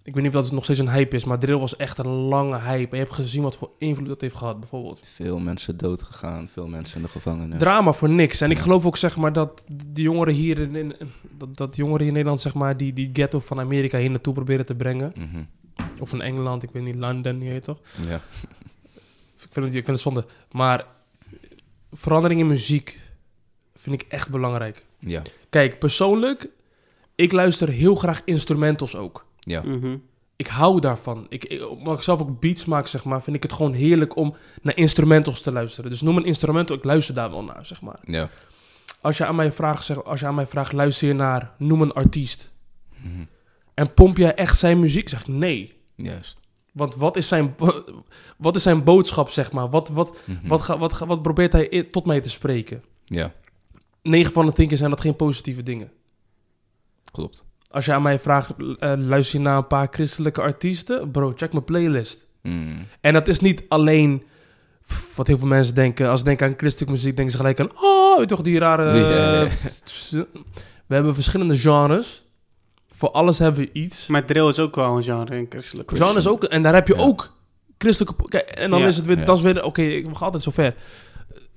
ik 0.02 0.14
weet 0.14 0.24
niet 0.24 0.34
of 0.34 0.42
dat 0.42 0.52
nog 0.52 0.64
steeds 0.64 0.78
een 0.78 0.90
hype 0.90 1.16
is, 1.16 1.24
maar 1.24 1.38
drill 1.38 1.58
was 1.58 1.76
echt 1.76 1.98
een 1.98 2.06
lange 2.08 2.58
hype. 2.58 2.90
En 2.90 2.96
je 2.98 3.04
hebt 3.04 3.12
gezien 3.14 3.42
wat 3.42 3.56
voor 3.56 3.70
invloed 3.78 4.08
dat 4.08 4.20
heeft 4.20 4.34
gehad, 4.36 4.60
bijvoorbeeld. 4.60 5.00
Veel 5.04 5.38
mensen 5.38 5.76
dood 5.76 6.02
gegaan. 6.02 6.48
Veel 6.48 6.66
mensen 6.66 6.96
in 6.96 7.02
de 7.02 7.08
gevangenis. 7.08 7.58
Drama 7.58 7.92
voor 7.92 8.08
niks. 8.08 8.40
En 8.40 8.50
ik 8.50 8.58
geloof 8.58 8.86
ook, 8.86 8.96
zeg 8.96 9.16
maar, 9.16 9.32
dat 9.32 9.64
die 9.86 10.04
jongeren 10.04 10.34
hier 10.34 10.58
in, 10.58 10.76
in- 10.76 10.94
dat, 11.38 11.56
dat 11.56 11.76
jongeren 11.76 12.06
in 12.06 12.12
Nederland, 12.12 12.40
zeg 12.40 12.54
maar, 12.54 12.76
die, 12.76 12.92
die 12.92 13.10
ghetto 13.12 13.40
van 13.40 13.60
Amerika 13.60 13.98
hier 13.98 14.10
naartoe 14.10 14.34
proberen 14.34 14.66
te 14.66 14.74
brengen. 14.74 15.12
Mhm. 15.16 15.42
Of 16.00 16.12
in 16.12 16.20
Engeland, 16.20 16.62
ik 16.62 16.70
weet 16.72 16.82
niet, 16.82 16.94
London, 16.96 17.40
je 17.40 17.50
weet 17.50 17.64
toch? 17.64 17.78
Ja. 18.08 18.20
Ik 19.44 19.56
vind, 19.56 19.66
het, 19.66 19.74
ik 19.74 19.84
vind 19.84 19.96
het 19.96 20.00
zonde. 20.00 20.24
Maar 20.52 20.86
verandering 21.92 22.40
in 22.40 22.46
muziek 22.46 23.00
vind 23.74 24.02
ik 24.02 24.08
echt 24.08 24.30
belangrijk. 24.30 24.84
Ja. 24.98 25.22
Kijk, 25.50 25.78
persoonlijk, 25.78 26.48
ik 27.14 27.32
luister 27.32 27.68
heel 27.68 27.94
graag 27.94 28.22
instrumentals 28.24 28.96
ook. 28.96 29.26
Ja. 29.40 29.62
Mhm. 29.62 29.96
Ik 30.36 30.46
hou 30.46 30.80
daarvan. 30.80 31.26
Ik, 31.28 31.44
ik, 31.44 31.68
omdat 31.68 31.96
ik 31.96 32.02
zelf 32.02 32.20
ook 32.20 32.40
beats 32.40 32.64
maak, 32.64 32.86
zeg 32.86 33.04
maar, 33.04 33.22
vind 33.22 33.36
ik 33.36 33.42
het 33.42 33.52
gewoon 33.52 33.72
heerlijk 33.72 34.16
om 34.16 34.34
naar 34.62 34.76
instrumentals 34.76 35.40
te 35.40 35.52
luisteren. 35.52 35.90
Dus 35.90 36.00
noem 36.00 36.16
een 36.16 36.24
instrumental, 36.24 36.76
ik 36.76 36.84
luister 36.84 37.14
daar 37.14 37.30
wel 37.30 37.44
naar, 37.44 37.66
zeg 37.66 37.80
maar. 37.80 37.98
Ja. 38.02 38.28
Als 39.00 39.16
je 39.18 39.26
aan 39.26 39.34
mij 39.34 39.52
vraagt, 39.52 39.84
zeg, 39.84 40.04
als 40.04 40.20
je 40.20 40.26
aan 40.26 40.34
mij 40.34 40.46
vraagt, 40.46 40.72
luister 40.72 41.08
je 41.08 41.14
naar, 41.14 41.54
noem 41.58 41.82
een 41.82 41.92
artiest. 41.92 42.50
Mhm. 43.02 43.24
En 43.74 43.94
pomp 43.94 44.16
jij 44.16 44.34
echt 44.34 44.58
zijn 44.58 44.80
muziek? 44.80 45.08
Zeg 45.08 45.20
ik 45.20 45.28
nee. 45.28 45.76
Juist. 45.94 46.38
Want 46.72 46.94
wat 46.94 47.16
is 47.16 47.28
zijn, 47.28 47.54
wat 48.36 48.56
is 48.56 48.62
zijn 48.62 48.84
boodschap, 48.84 49.28
zeg 49.30 49.52
maar? 49.52 49.70
Wat, 49.70 49.88
wat, 49.88 50.16
Mhm. 50.26 50.48
wat, 50.48 50.60
ga, 50.60 50.78
wat, 50.78 50.92
ga- 50.92 51.06
wat 51.06 51.22
probeert 51.22 51.52
hij 51.52 51.86
tot 51.90 52.06
mij 52.06 52.20
te 52.20 52.30
spreken? 52.30 52.82
Ja, 53.04 53.32
9 54.02 54.32
van 54.32 54.46
de 54.46 54.52
10 54.52 54.68
keer 54.68 54.76
zijn 54.76 54.90
dat 54.90 55.00
geen 55.00 55.16
positieve 55.16 55.62
dingen. 55.62 55.90
klopt. 57.10 57.44
Als 57.70 57.84
je 57.84 57.92
aan 57.92 58.02
mij 58.02 58.18
vraagt, 58.18 58.50
eh, 58.78 58.92
luister 58.96 59.38
je 59.38 59.44
naar 59.44 59.56
een 59.56 59.66
paar 59.66 59.88
christelijke 59.90 60.40
artiesten? 60.40 61.10
Bro, 61.10 61.32
check 61.36 61.52
mijn 61.52 61.64
playlist. 61.64 62.26
Mm. 62.42 62.86
En 63.00 63.12
dat 63.12 63.28
is 63.28 63.40
niet 63.40 63.62
alleen 63.68 64.22
pff, 64.86 65.16
wat 65.16 65.26
heel 65.26 65.38
veel 65.38 65.46
mensen 65.48 65.74
denken. 65.74 66.08
Als 66.08 66.18
ze 66.18 66.24
denken 66.24 66.46
aan 66.46 66.54
christelijke 66.56 66.94
muziek, 66.94 67.14
denken 67.16 67.32
ze 67.32 67.38
gelijk 67.40 67.60
aan... 67.60 67.70
Oh, 67.82 68.10
weet 68.18 68.28
je 68.28 68.34
toch 68.36 68.44
die 68.44 68.58
rare... 68.58 68.94
Ja, 68.98 69.10
ja, 69.10 69.40
ja. 70.10 70.24
We 70.86 70.94
hebben 70.94 71.14
verschillende 71.14 71.58
genres. 71.58 72.24
Voor 72.96 73.10
alles 73.10 73.38
hebben 73.38 73.60
we 73.60 73.70
iets. 73.72 74.06
Maar 74.06 74.24
drill 74.24 74.48
is 74.48 74.58
ook 74.58 74.74
wel 74.74 74.96
een 74.96 75.02
genre 75.02 75.36
in 75.36 75.46
christelijk. 75.48 75.90
Genres 75.94 76.26
ook... 76.28 76.44
En 76.44 76.62
daar 76.62 76.74
heb 76.74 76.88
je 76.88 76.94
Ja. 76.94 77.00
ook 77.00 77.32
christelijke... 77.78 78.28
Kijk, 78.28 78.48
en 78.48 78.70
dan 78.70 78.80
Ja. 78.80 78.86
is 78.86 78.96
het 78.96 79.06
weer... 79.06 79.18
Ja. 79.18 79.24
Dat 79.24 79.36
is 79.36 79.42
weer... 79.42 79.64
Oké, 79.64 79.82
ik 79.82 80.06
ga 80.12 80.24
altijd 80.24 80.42
zo 80.42 80.50
ver. 80.50 80.74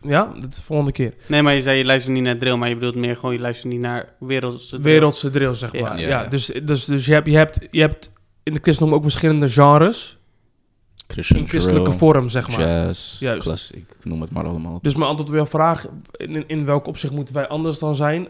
Ja, 0.04 0.32
dat 0.36 0.49
is 0.49 0.56
de 0.56 0.62
volgende 0.62 0.91
keer. 0.91 1.14
Nee, 1.28 1.41
maar 1.41 1.54
je 1.54 1.62
zei 1.62 1.78
je 1.78 1.86
luistert 1.86 2.14
niet 2.16 2.24
naar 2.24 2.38
drill, 2.38 2.56
maar 2.56 2.70
je 2.70 2.76
bedoelt 2.76 2.95
meer 2.95 3.16
gewoon 3.16 3.34
je 3.34 3.39
luistert 3.39 3.72
niet 3.72 3.82
naar 3.82 4.14
wereldse 4.20 4.70
drill. 4.80 4.82
Wereldse 4.93 5.30
drill, 5.30 5.54
zeg 5.54 5.74
maar. 5.74 5.99
Ja, 5.99 6.08
Ja, 6.08 6.22
ja. 6.24 6.30
Dus, 6.30 6.45
dus, 6.45 6.86
dus 6.86 7.06
je, 7.06 7.14
hebt, 7.14 7.28
je, 7.28 7.36
hebt, 7.38 7.68
je 7.72 7.82
hebt 7.82 8.12
in 8.43 8.54
de 8.54 8.60
christendom 8.62 8.95
ook 8.95 9.04
verschillende 9.04 9.49
genres. 9.49 10.18
Christian 11.08 11.39
In 11.39 11.47
christelijke 11.47 11.84
drill, 11.84 11.97
vorm, 11.97 12.30
zeg 12.30 12.49
maar. 12.49 12.60
Jazz, 12.60 13.20
Juist. 13.20 13.43
klassiek, 13.43 13.91
noem 14.04 14.22
het 14.22 14.32
maar 14.32 14.45
allemaal. 14.45 14.80
Dus 14.82 14.95
mijn 14.95 15.08
antwoord 15.10 15.30
op 15.30 15.36
jouw 15.36 15.45
vraag, 15.45 15.88
in, 16.12 16.47
in 16.47 16.66
welk 16.66 16.88
opzicht 16.88 17.14
moeten 17.14 17.34
wij 17.34 17.47
anders 17.47 17.80
dan 17.80 17.95
zijn? 17.95 18.28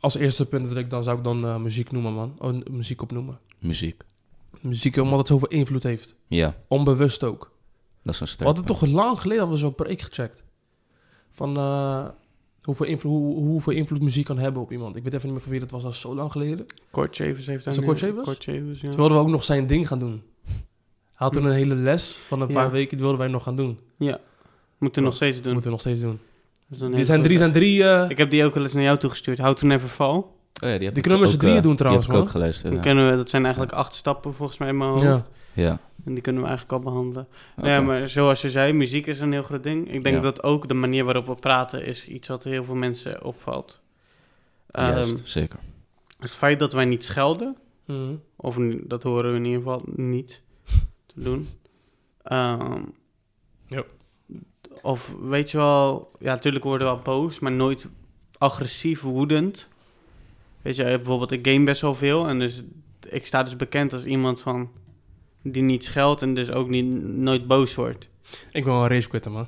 Als 0.00 0.16
eerste 0.16 0.46
punt 0.46 0.68
dat 0.68 0.76
ik 0.76 0.90
dan 0.90 1.04
zou 1.04 1.18
ik 1.18 1.24
dan 1.24 1.44
eh, 1.46 1.56
muziek 1.56 1.92
noemen, 1.92 2.12
man. 2.12 2.34
Oh, 2.38 2.54
muziek 2.70 3.02
opnoemen. 3.02 3.38
Muziek. 3.58 4.02
Muziek, 4.60 4.96
omdat 4.96 5.18
het 5.18 5.26
zoveel 5.26 5.48
invloed 5.48 5.82
heeft. 5.82 6.14
Ja, 6.26 6.54
Onbewust 6.68 7.24
ook. 7.24 7.50
dat 8.02 8.14
is 8.14 8.20
een 8.20 8.26
We 8.26 8.32
sterk. 8.32 8.46
hadden 8.48 8.64
toch 8.64 8.86
lang 8.86 9.20
geleden 9.20 9.38
hadden 9.42 9.58
we 9.60 9.64
zo'n 9.64 9.74
preek 9.74 10.02
gecheckt. 10.02 10.42
Van 11.32 11.56
eh, 11.56 12.04
hoeveel, 12.62 12.86
invloed, 12.86 13.12
hoe, 13.12 13.36
hoeveel 13.36 13.72
invloed 13.72 14.00
muziek 14.02 14.24
kan 14.24 14.38
hebben 14.38 14.62
op 14.62 14.72
iemand. 14.72 14.96
Ik 14.96 15.02
weet 15.02 15.12
even 15.12 15.24
niet 15.24 15.32
meer 15.34 15.42
van 15.42 15.50
wie 15.52 15.60
dat 15.60 15.70
was, 15.70 15.82
dat 15.82 15.92
is 15.92 16.00
zo 16.00 16.14
lang 16.14 16.32
geleden. 16.32 16.66
Kort 16.90 17.14
Shavers 17.14 17.46
heeft 17.46 17.66
nu- 17.66 17.84
Kort 17.84 17.98
Shavers? 17.98 18.24
Kort 18.24 18.42
Shavers, 18.42 18.80
ja. 18.80 18.88
Toen 18.88 18.98
wilden 18.98 19.16
we 19.16 19.22
ook 19.22 19.28
nog 19.30 19.44
zijn 19.44 19.66
ding 19.66 19.86
gaan 19.88 19.98
doen. 19.98 20.22
Hij 21.14 21.30
had 21.30 21.32
toen 21.32 21.44
een 21.44 21.52
hele 21.52 21.74
les 21.74 22.18
van 22.26 22.40
een 22.40 22.48
Ja. 22.48 22.54
paar 22.54 22.70
weken, 22.70 22.90
die 22.90 22.98
wilden 23.00 23.18
wij 23.18 23.28
nog 23.28 23.42
gaan 23.42 23.56
doen. 23.56 23.78
Moeten 24.78 25.02
we 25.02 25.08
nog 25.08 25.14
steeds 25.16 25.36
doen. 25.42 25.52
Moeten 25.52 25.70
we 25.70 25.76
nog 25.76 25.80
steeds 25.80 26.00
doen. 26.00 26.18
Hele 26.68 27.04
zijn 27.04 27.22
drie, 27.22 27.36
zijn 27.36 27.52
drie, 27.52 27.84
eh, 27.84 28.10
Ik 28.10 28.16
heb 28.18 28.30
die 28.30 28.44
ook 28.44 28.54
wel 28.54 28.62
eens 28.62 28.72
naar 28.72 28.82
jou 28.82 28.98
toegestuurd. 28.98 29.38
How 29.38 29.54
to 29.56 29.66
Never 29.66 29.88
Fall. 29.88 30.08
Oh 30.08 30.24
ja, 30.60 30.76
die 30.76 30.84
heb 30.84 30.94
Die 30.94 31.02
kunnen 31.02 31.20
we 31.20 31.26
z'n 31.26 31.34
ook, 31.34 31.40
drieën 31.40 31.56
eh, 31.56 31.62
doen 31.62 31.76
trouwens, 31.76 32.06
Die 32.06 32.14
heb 32.14 32.22
ik 32.24 32.28
ook 32.28 32.34
geluisterd. 32.34 32.82
Dan 32.84 32.96
Ja. 32.96 33.10
we, 33.10 33.16
dat 33.16 33.30
zijn 33.30 33.42
eigenlijk 33.44 33.74
acht 33.74 33.94
stappen 33.94 34.34
volgens 34.34 34.58
mij 34.58 34.68
in 34.68 34.76
mijn 34.76 34.90
hoofd. 34.90 35.02
ja. 35.02 35.26
Ja. 35.52 35.80
En 36.04 36.12
die 36.14 36.22
kunnen 36.22 36.42
we 36.42 36.48
eigenlijk 36.48 36.78
al 36.78 36.90
behandelen. 36.90 37.28
oké. 37.56 37.68
Ja, 37.70 37.80
maar 37.80 38.08
zoals 38.08 38.40
je 38.42 38.50
zei, 38.50 38.72
muziek 38.72 39.06
is 39.06 39.20
een 39.20 39.32
heel 39.32 39.42
groot 39.42 39.62
ding. 39.62 39.92
Ik 39.92 40.04
denk 40.04 40.16
Ja. 40.16 40.22
dat 40.22 40.42
ook 40.42 40.68
de 40.68 40.74
manier 40.74 41.04
waarop 41.04 41.26
we 41.26 41.34
praten 41.34 41.84
is 41.84 42.08
iets 42.08 42.28
wat 42.28 42.44
heel 42.44 42.64
veel 42.64 42.74
mensen 42.74 43.24
opvalt. 43.24 43.80
Ehm, 44.70 44.92
Juist, 44.94 45.28
zeker. 45.28 45.58
het 46.18 46.30
feit 46.30 46.58
dat 46.58 46.72
wij 46.72 46.84
niet 46.84 47.04
schelden, 47.04 47.56
Mhm. 47.86 48.14
of 48.36 48.56
dat 48.84 49.02
horen 49.02 49.30
we 49.30 49.36
in 49.36 49.44
ieder 49.44 49.58
geval 49.62 49.82
niet 49.86 50.42
te 51.06 51.20
doen. 51.20 51.48
Ehm, 52.22 52.82
Ja. 53.66 53.82
Of 54.82 55.14
weet 55.20 55.50
je 55.50 55.56
wel, 55.56 56.10
ja, 56.18 56.32
natuurlijk 56.32 56.64
worden 56.64 56.86
we 56.88 56.92
wel 56.94 57.02
boos, 57.02 57.38
maar 57.38 57.52
nooit 57.52 57.86
agressief, 58.38 59.00
woedend. 59.00 59.68
Weet 60.62 60.76
je, 60.76 60.82
bijvoorbeeld, 60.84 61.30
ik 61.30 61.46
game 61.46 61.64
best 61.64 61.80
wel 61.80 61.94
veel 61.94 62.26
en 62.28 62.38
dus 62.38 62.62
ik 63.08 63.26
sta 63.26 63.42
dus 63.42 63.56
bekend 63.56 63.92
als 63.92 64.04
iemand 64.04 64.40
van 64.40 64.70
die 65.42 65.62
niet 65.62 65.84
scheldt 65.84 66.22
en 66.22 66.34
dus 66.34 66.50
ook 66.50 66.68
niet, 66.68 67.04
nooit 67.16 67.46
boos 67.46 67.74
wordt. 67.74 68.08
Ik 68.50 68.64
ben 68.64 68.72
wel 68.72 68.82
een 68.82 68.88
racequitter, 68.88 69.30
man. 69.30 69.46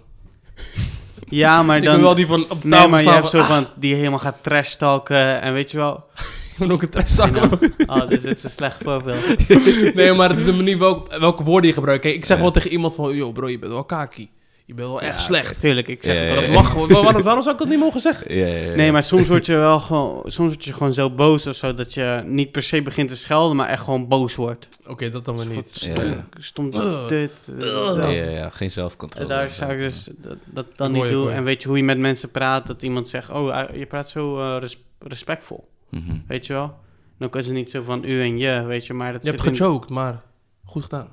Ja, 1.29 1.63
maar 1.63 1.77
ik 1.77 1.85
dan... 1.85 1.95
ben 1.95 2.03
wel 2.03 2.15
die 2.15 2.27
van 2.27 2.51
op 2.51 2.63
de 2.63 2.69
Nee, 2.69 2.89
maar 2.89 3.03
je 3.03 3.11
hebt 3.11 3.29
zo 3.29 3.43
van, 3.43 3.67
die 3.77 3.95
helemaal 3.95 4.19
gaat 4.19 4.43
trash 4.43 4.75
talken 4.75 5.43
en 5.43 5.53
weet 5.53 5.71
je 5.71 5.77
wel. 5.77 6.05
Ik 6.53 6.61
ben 6.61 6.71
ook 6.71 6.83
een 6.83 6.89
testzak. 6.89 7.35
Ja. 7.35 7.49
Oh, 7.87 8.09
dus 8.09 8.23
dit 8.23 8.37
is 8.37 8.45
een 8.45 8.51
slecht 8.51 8.83
voorbeeld. 8.83 9.49
nee, 9.95 10.13
maar 10.13 10.29
het 10.29 10.39
is 10.39 10.45
de 10.45 10.53
manier 10.53 10.79
welk, 10.79 11.17
welke 11.19 11.45
woorden 11.45 11.69
je 11.69 11.75
gebruikt. 11.75 12.03
Kijk, 12.03 12.15
ik 12.15 12.25
zeg 12.25 12.37
Ja. 12.37 12.43
wel 12.43 12.53
tegen 12.53 12.71
iemand 12.71 12.95
van... 12.95 13.15
Yo 13.17 13.33
bro, 13.33 13.49
je 13.49 13.59
bent 13.59 13.73
wel 13.73 13.85
kaki. 13.85 14.31
Je 14.67 14.75
bent 14.75 14.89
wel 14.89 15.01
echt 15.01 15.21
slecht. 15.23 15.61
Tuurlijk, 15.61 15.89
ik 15.89 16.03
zeg 16.03 16.15
Ja, 16.17 16.21
het 16.23 16.31
ja, 16.31 16.35
ook. 16.37 16.41
Dat 16.47 16.55
mag 16.55 16.71
gewoon. 16.71 16.89
Waarom, 17.05 17.23
waarom 17.23 17.43
zou 17.43 17.55
ik 17.55 17.61
dat 17.61 17.69
niet 17.71 17.79
mogen 17.79 18.01
zeggen? 18.01 18.37
Ja, 18.37 18.47
ja, 18.47 18.57
ja. 18.71 18.75
Nee, 18.75 18.93
maar 18.93 19.03
soms 19.03 19.27
word 19.29 19.47
je 19.47 19.57
wel 19.57 19.81
gewoon, 19.81 20.23
soms 20.31 20.49
word 20.53 20.65
je 20.65 20.73
gewoon 20.73 20.93
zo 20.93 21.11
boos 21.11 21.47
of 21.47 21.55
zo 21.57 21.75
dat 21.75 21.95
je 21.95 22.23
niet 22.27 22.51
per 22.53 22.63
se 22.63 22.83
begint 22.83 23.09
te 23.09 23.17
schelden, 23.17 23.57
maar 23.57 23.69
echt 23.69 23.83
gewoon 23.83 24.09
boos 24.09 24.35
wordt. 24.35 24.69
Oké, 24.87 25.11
dat 25.11 25.25
dan 25.25 25.37
weer 25.37 25.47
niet. 25.47 25.69
Stom, 25.73 26.05
Ja. 26.05 26.27
stom 26.39 26.75
Ugh. 26.75 27.09
dit. 27.09 27.33
eh. 27.61 27.67
Ja, 27.97 28.09
ja, 28.09 28.29
ja, 28.31 28.51
geen 28.51 28.71
zelfcontrole. 28.71 29.25
En 29.25 29.37
daar 29.37 29.51
zou 29.51 29.73
ik 29.73 29.79
dus 29.79 30.09
dat, 30.17 30.37
dat 30.45 30.67
dan 30.77 30.93
niet 30.93 31.09
doen. 31.09 31.31
En 31.31 31.45
weet 31.45 31.63
je 31.63 31.69
hoe 31.69 31.77
je 31.77 31.85
met 31.85 31.99
mensen 31.99 32.31
praat, 32.31 32.67
dat 32.67 32.83
iemand 32.83 33.09
zegt, 33.09 33.31
oh, 33.31 33.59
eh, 33.61 33.79
je 33.79 33.87
praat 33.87 34.09
zo 34.11 34.39
eh, 34.41 34.57
res- 34.61 34.83
respectvol, 34.99 35.69
Mhm. 35.91 36.17
weet 36.29 36.47
je 36.47 36.53
wel? 36.53 36.75
Dan 37.19 37.31
is 37.33 37.47
het 37.47 37.55
niet 37.55 37.71
zo 37.71 37.83
van 37.83 38.05
u 38.05 38.21
en 38.23 38.39
je, 38.39 38.63
weet 38.63 38.87
je, 38.87 38.93
maar 38.95 39.13
dat 39.13 39.25
Je 39.25 39.31
hebt 39.31 39.45
in- 39.47 39.57
gechoked, 39.57 39.91
maar 39.91 40.23
goed 40.65 40.83
gedaan. 40.83 41.09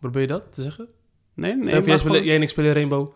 Probeer 0.00 0.20
je 0.20 0.26
dat 0.26 0.42
te 0.54 0.62
zeggen? 0.62 0.88
Nee, 1.38 1.54
Nee, 1.54 1.64
nee, 1.64 1.74
jij, 1.74 1.82
maar 1.86 1.98
spelen, 1.98 2.24
jij 2.24 2.34
en 2.34 2.42
ik 2.42 2.48
spelen 2.48 2.72
Rainbow. 2.72 3.08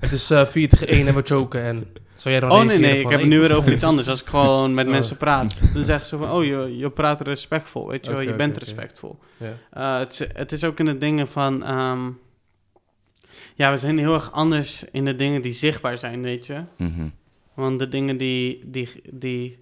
Het 0.00 0.12
is 0.12 0.30
eh 0.30 0.46
4 0.46 0.68
tegen 0.68 0.88
1 0.88 1.06
en 1.06 1.14
we 1.14 1.22
choken. 1.22 1.62
En 1.62 1.86
zou 2.14 2.34
jij 2.34 2.40
dan 2.40 2.50
Oh 2.50 2.62
nee, 2.64 2.78
nee, 2.78 3.00
ik 3.00 3.08
heb 3.08 3.20
het 3.20 3.28
nu 3.28 3.40
weer 3.40 3.54
over 3.56 3.72
iets 3.72 3.82
anders. 3.82 4.08
Als 4.08 4.20
ik 4.20 4.26
gewoon 4.26 4.74
met 4.74 4.86
Oh. 4.86 4.92
mensen 4.92 5.16
praat, 5.16 5.60
dan 5.74 5.84
zeggen 5.84 6.06
ze 6.06 6.16
van, 6.16 6.30
oh, 6.30 6.44
je, 6.44 6.76
je 6.76 6.90
praat 6.90 7.20
respectvol, 7.20 7.88
weet 7.88 8.06
je 8.06 8.12
wel, 8.12 8.20
je 8.20 8.36
bent 8.36 8.56
respectvol. 8.56 9.18
Ja. 9.36 9.52
Eh, 9.70 9.98
het, 9.98 10.12
is, 10.12 10.26
het 10.32 10.52
is 10.52 10.64
ook 10.64 10.78
in 10.78 10.84
de 10.84 10.98
dingen 10.98 11.28
van, 11.28 11.64
ehm, 11.64 12.08
ja, 13.54 13.70
we 13.70 13.78
zijn 13.78 13.98
heel 13.98 14.14
erg 14.14 14.32
anders 14.32 14.84
in 14.92 15.04
de 15.04 15.16
dingen 15.16 15.42
die 15.42 15.52
zichtbaar 15.52 15.98
zijn, 15.98 16.22
weet 16.22 16.46
je. 16.46 16.62
Mhm. 16.76 17.08
Want 17.54 17.78
de 17.78 17.88
dingen 17.88 18.16
die, 18.16 18.62
die, 18.66 18.88
die 19.12 19.58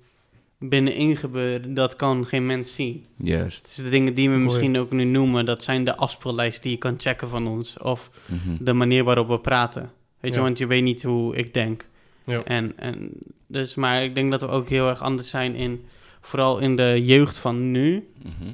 binnenin 0.59 1.17
gebeuren, 1.17 1.75
dat 1.75 1.97
kan 1.97 2.27
geen 2.27 2.47
mens 2.47 2.75
zien. 2.75 3.05
Juist. 3.17 3.65
Dus 3.67 3.75
de 3.85 3.91
dingen 3.91 4.15
die 4.15 4.31
we 4.31 4.37
misschien 4.37 4.79
ook 4.79 4.91
nu 4.91 5.05
noemen, 5.05 5.45
dat 5.45 5.63
zijn 5.63 5.85
de 5.85 5.97
afspeellijst 5.97 6.63
die 6.63 6.73
je 6.73 6.79
kan 6.79 6.95
checken 6.99 7.29
van 7.29 7.47
ons. 7.49 7.79
Of 7.79 8.11
Mhm. 8.27 8.57
de 8.65 8.73
manier 8.73 9.05
waarop 9.05 9.29
we 9.29 9.39
praten. 9.41 9.91
Weet 10.21 10.31
je, 10.33 10.39
Ja. 10.39 10.45
want 10.45 10.59
je 10.59 10.67
weet 10.67 10.83
niet 10.83 11.03
hoe 11.03 11.37
ik 11.37 11.55
denk. 11.55 11.87
Ja. 12.25 12.43
En, 12.43 12.73
en 12.77 13.11
dus, 13.47 13.75
maar 13.75 14.05
ik 14.05 14.15
denk 14.15 14.31
dat 14.31 14.41
we 14.41 14.49
ook 14.49 14.69
heel 14.69 14.89
erg 14.89 15.03
anders 15.03 15.31
zijn 15.31 15.55
in, 15.55 15.85
vooral 16.21 16.59
in 16.59 16.77
de 16.77 17.03
jeugd 17.05 17.39
van 17.39 17.71
nu. 17.71 18.09
Mhm. 18.23 18.53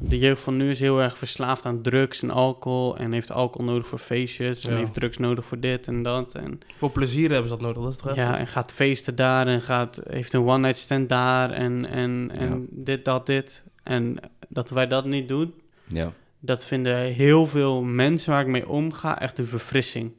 De 0.00 0.18
jeugd 0.18 0.42
van 0.42 0.56
nu 0.56 0.70
is 0.70 0.80
heel 0.80 1.00
erg 1.02 1.18
verslaafd 1.18 1.66
aan 1.66 1.82
drugs 1.82 2.22
en 2.22 2.30
alcohol. 2.30 2.96
En 2.96 3.12
heeft 3.12 3.30
alcohol 3.32 3.66
nodig 3.66 3.86
voor 3.86 3.98
feestjes. 3.98 4.64
En 4.64 4.72
Ja. 4.72 4.78
heeft 4.78 4.94
drugs 4.94 5.16
nodig 5.18 5.44
voor 5.44 5.60
dit 5.60 5.86
en 5.86 6.02
dat. 6.02 6.34
En, 6.34 6.60
Voor 6.76 6.90
plezier 6.90 7.30
hebben 7.30 7.48
ze 7.48 7.54
dat 7.56 7.64
nodig, 7.64 7.82
dat 7.82 7.92
is 7.92 8.00
het 8.02 8.14
ja, 8.16 8.30
echt. 8.30 8.38
en 8.38 8.46
gaat 8.46 8.72
feesten 8.72 9.16
daar. 9.16 9.46
En 9.46 9.60
gaat, 9.60 10.00
heeft 10.08 10.32
een 10.32 10.40
one-night 10.46 10.76
stand 10.78 11.08
daar. 11.08 11.50
En, 11.50 11.84
en, 11.86 12.30
en 12.34 12.50
Ja. 12.60 12.66
dit, 12.70 13.04
dat, 13.04 13.26
dit. 13.26 13.64
En 13.82 14.16
dat 14.48 14.70
wij 14.70 14.86
dat 14.86 15.04
niet 15.04 15.28
doen. 15.28 15.54
Ja. 15.88 16.12
Dat 16.40 16.64
vinden 16.64 16.96
heel 16.98 17.46
veel 17.46 17.82
mensen 17.82 18.32
waar 18.32 18.40
ik 18.40 18.46
mee 18.46 18.68
omga 18.68 19.20
echt 19.20 19.38
een 19.38 19.46
verfrissing. 19.46 20.12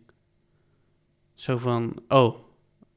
Zo 1.33 1.57
van, 1.57 1.93
oh, 2.07 2.35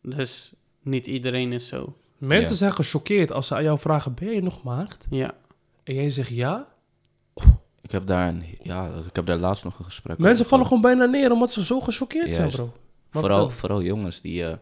dus 0.02 0.52
niet 0.82 1.06
iedereen 1.06 1.52
is 1.52 1.66
zo. 1.68 1.96
Mensen 2.18 2.52
Ja. 2.52 2.58
zijn 2.58 2.72
gechoqueerd 2.72 3.32
als 3.32 3.46
ze 3.46 3.54
aan 3.54 3.62
jou 3.62 3.78
vragen, 3.78 4.14
ben 4.14 4.30
je 4.34 4.42
nog 4.42 4.62
maagd? 4.62 5.06
Ja, 5.10 5.34
En 5.84 5.94
jij 5.94 6.08
zegt 6.08 6.28
ja. 6.28 6.70
Ik 7.82 7.90
heb 7.90 8.06
daar, 8.06 8.28
een, 8.28 8.44
ja, 8.62 8.90
ik 9.08 9.16
heb 9.16 9.26
daar 9.26 9.38
laatst 9.38 9.64
nog 9.64 9.78
een 9.78 9.84
gesprek 9.84 10.18
Mensen 10.18 10.34
over 10.38 10.48
vallen 10.48 10.66
gewoon 10.66 10.82
bijna 10.82 11.04
neer 11.04 11.32
omdat 11.32 11.52
ze 11.52 11.64
zo 11.64 11.80
gechoqueerd 11.80 12.34
zijn, 12.34 12.50
bro. 12.50 12.72
Maar 13.10 13.22
Vooral, 13.22 13.50
vooral 13.50 13.82
jongens 13.82 14.20
die... 14.20 14.44
eh, 14.44 14.56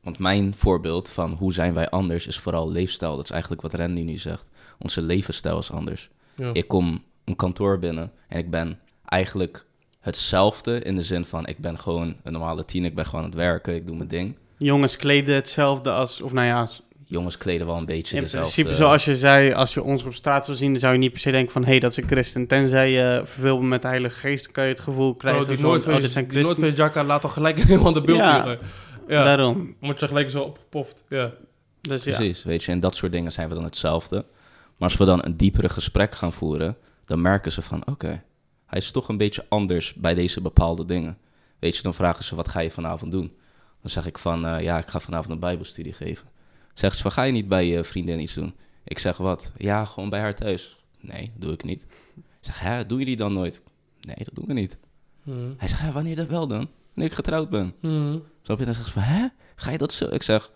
want 0.00 0.18
mijn 0.18 0.54
voorbeeld 0.54 1.08
van 1.08 1.32
hoe 1.32 1.52
zijn 1.52 1.74
wij 1.74 1.88
anders 1.90 2.26
is 2.26 2.38
vooral 2.38 2.70
leefstijl. 2.70 3.16
Dat 3.16 3.24
is 3.24 3.30
eigenlijk 3.30 3.62
wat 3.62 3.74
Randy 3.74 4.00
nu 4.00 4.18
zegt. 4.18 4.44
Onze 4.78 5.02
levensstijl 5.02 5.58
is 5.58 5.70
anders. 5.70 6.10
Ja. 6.36 6.50
Ik 6.52 6.68
kom 6.68 7.04
een 7.24 7.36
kantoor 7.36 7.78
binnen 7.78 8.12
en 8.28 8.38
ik 8.38 8.50
ben 8.50 8.78
eigenlijk 9.04 9.66
hetzelfde 10.00 10.78
in 10.80 10.94
de 10.94 11.02
zin 11.02 11.24
van... 11.24 11.46
ik 11.46 11.58
ben 11.58 11.78
gewoon 11.78 12.16
een 12.22 12.32
normale 12.32 12.64
tiener, 12.64 12.90
ik 12.90 12.96
ben 12.96 13.06
gewoon 13.06 13.20
aan 13.24 13.30
het 13.30 13.38
werken, 13.38 13.74
ik 13.74 13.86
doe 13.86 13.96
mijn 13.96 14.08
ding. 14.08 14.36
jongens 14.58 14.96
kleden 14.96 15.34
hetzelfde 15.34 15.90
als, 15.90 16.20
of 16.20 16.32
nou 16.32 16.46
ja, 16.46 16.68
Jongens 17.06 17.36
kleden 17.36 17.66
wel 17.66 17.76
een 17.76 17.84
beetje 17.86 18.16
in 18.16 18.22
dezelfde... 18.22 18.52
principe 18.52 18.76
zoals 18.82 19.04
je 19.04 19.16
zei, 19.16 19.52
als 19.52 19.74
je 19.74 19.82
ons 19.82 20.04
op 20.04 20.14
straat 20.14 20.44
zou 20.44 20.56
zien, 20.56 20.70
dan 20.70 20.80
zou 20.80 20.92
je 20.92 20.98
niet 20.98 21.10
per 21.10 21.20
se 21.20 21.30
denken 21.30 21.52
van, 21.52 21.62
hé, 21.62 21.70
hey, 21.70 21.78
dat 21.78 21.90
is 21.90 21.96
een 21.96 22.06
christen. 22.06 22.46
Tenzij 22.46 22.90
je 22.90 23.22
verveelt 23.24 23.62
met 23.62 23.82
de 23.82 23.88
Heilige 23.88 24.18
Geest, 24.18 24.44
dan 24.44 24.52
kan 24.52 24.64
je 24.64 24.70
het 24.70 24.80
gevoel 24.80 25.14
krijgen 25.14 25.46
die 25.46 25.66
oh, 25.66 25.72
dit 25.72 25.82
zijn 26.12 26.28
die 26.28 26.42
nooit 26.42 26.56
christen. 26.56 26.76
Jacka 26.76 27.04
laat 27.04 27.20
toch 27.20 27.32
gelijk 27.32 27.58
helemaal 27.62 27.92
de 27.92 28.00
beeld 28.00 28.18
Ja. 28.18 28.46
zien. 28.46 28.58
Ja, 29.08 29.22
Daarom. 29.22 29.74
word 29.80 30.00
je 30.00 30.06
gelijk 30.06 30.30
zo 30.30 30.42
opgepoft. 30.42 31.04
Ja. 31.08 31.32
Dus 31.80 32.04
ja. 32.04 32.16
Precies, 32.16 32.42
weet 32.42 32.64
je, 32.64 32.72
en 32.72 32.80
dat 32.80 32.96
soort 32.96 33.12
dingen 33.12 33.32
zijn 33.32 33.48
we 33.48 33.54
dan 33.54 33.64
hetzelfde. 33.64 34.16
Maar 34.76 34.88
als 34.88 34.96
we 34.96 35.04
dan 35.04 35.24
een 35.24 35.36
diepere 35.36 35.68
gesprek 35.68 36.14
gaan 36.14 36.32
voeren, 36.32 36.76
dan 37.04 37.20
merken 37.20 37.52
ze 37.52 37.62
van, 37.62 37.86
oké, 37.86 38.22
hij 38.66 38.78
is 38.78 38.90
toch 38.90 39.08
een 39.08 39.16
beetje 39.16 39.44
anders 39.48 39.94
bij 39.94 40.14
deze 40.14 40.40
bepaalde 40.40 40.84
dingen. 40.84 41.18
Weet 41.58 41.76
je, 41.76 41.82
dan 41.82 41.94
vragen 41.94 42.24
ze, 42.24 42.34
wat 42.34 42.48
ga 42.48 42.60
je 42.60 42.70
vanavond 42.70 43.12
doen? 43.12 43.32
Dan 43.80 43.90
zeg 43.90 44.06
ik 44.06 44.18
van, 44.18 44.46
eh, 44.46 44.60
ja, 44.60 44.78
ik 44.78 44.86
ga 44.86 45.00
vanavond 45.00 45.30
een 45.30 45.38
bijbelstudie 45.38 45.92
geven. 45.92 46.26
Zeggen 46.74 46.96
ze 46.96 47.02
van, 47.02 47.12
ga 47.12 47.22
je 47.22 47.32
niet 47.32 47.48
bij 47.48 47.66
je 47.66 47.84
vriendin 47.84 48.20
iets 48.20 48.34
doen? 48.34 48.54
Ik 48.84 48.98
zeg, 48.98 49.16
wat? 49.16 49.52
Ja, 49.56 49.84
gewoon 49.84 50.08
bij 50.08 50.20
haar 50.20 50.34
thuis. 50.34 50.76
Nee, 51.00 51.32
doe 51.36 51.52
ik 51.52 51.64
niet. 51.64 51.82
Ik 52.16 52.22
zeg, 52.40 52.60
hè, 52.60 52.86
doe 52.86 52.98
je 52.98 53.04
die 53.04 53.16
dan 53.16 53.32
nooit? 53.32 53.60
Nee, 54.00 54.16
dat 54.18 54.34
doen 54.34 54.46
we 54.46 54.52
niet. 54.52 54.78
Mhm. 55.22 55.38
Hij 55.56 55.68
zegt, 55.68 55.80
ja, 55.80 55.92
wanneer 55.92 56.16
dat 56.16 56.28
wel 56.28 56.46
dan? 56.46 56.68
Wanneer 56.94 57.10
ik 57.10 57.12
getrouwd 57.14 57.50
ben. 57.50 57.74
Mhm. 57.80 58.18
Snap 58.42 58.58
je? 58.58 58.64
Dan 58.64 58.74
zeggen 58.74 58.92
ze 58.92 59.00
van, 59.00 59.08
hè? 59.08 59.26
Ga 59.56 59.70
je 59.70 59.78
dat 59.78 59.92
zo? 59.92 60.08
Ik 60.10 60.22
zeg, 60.22 60.50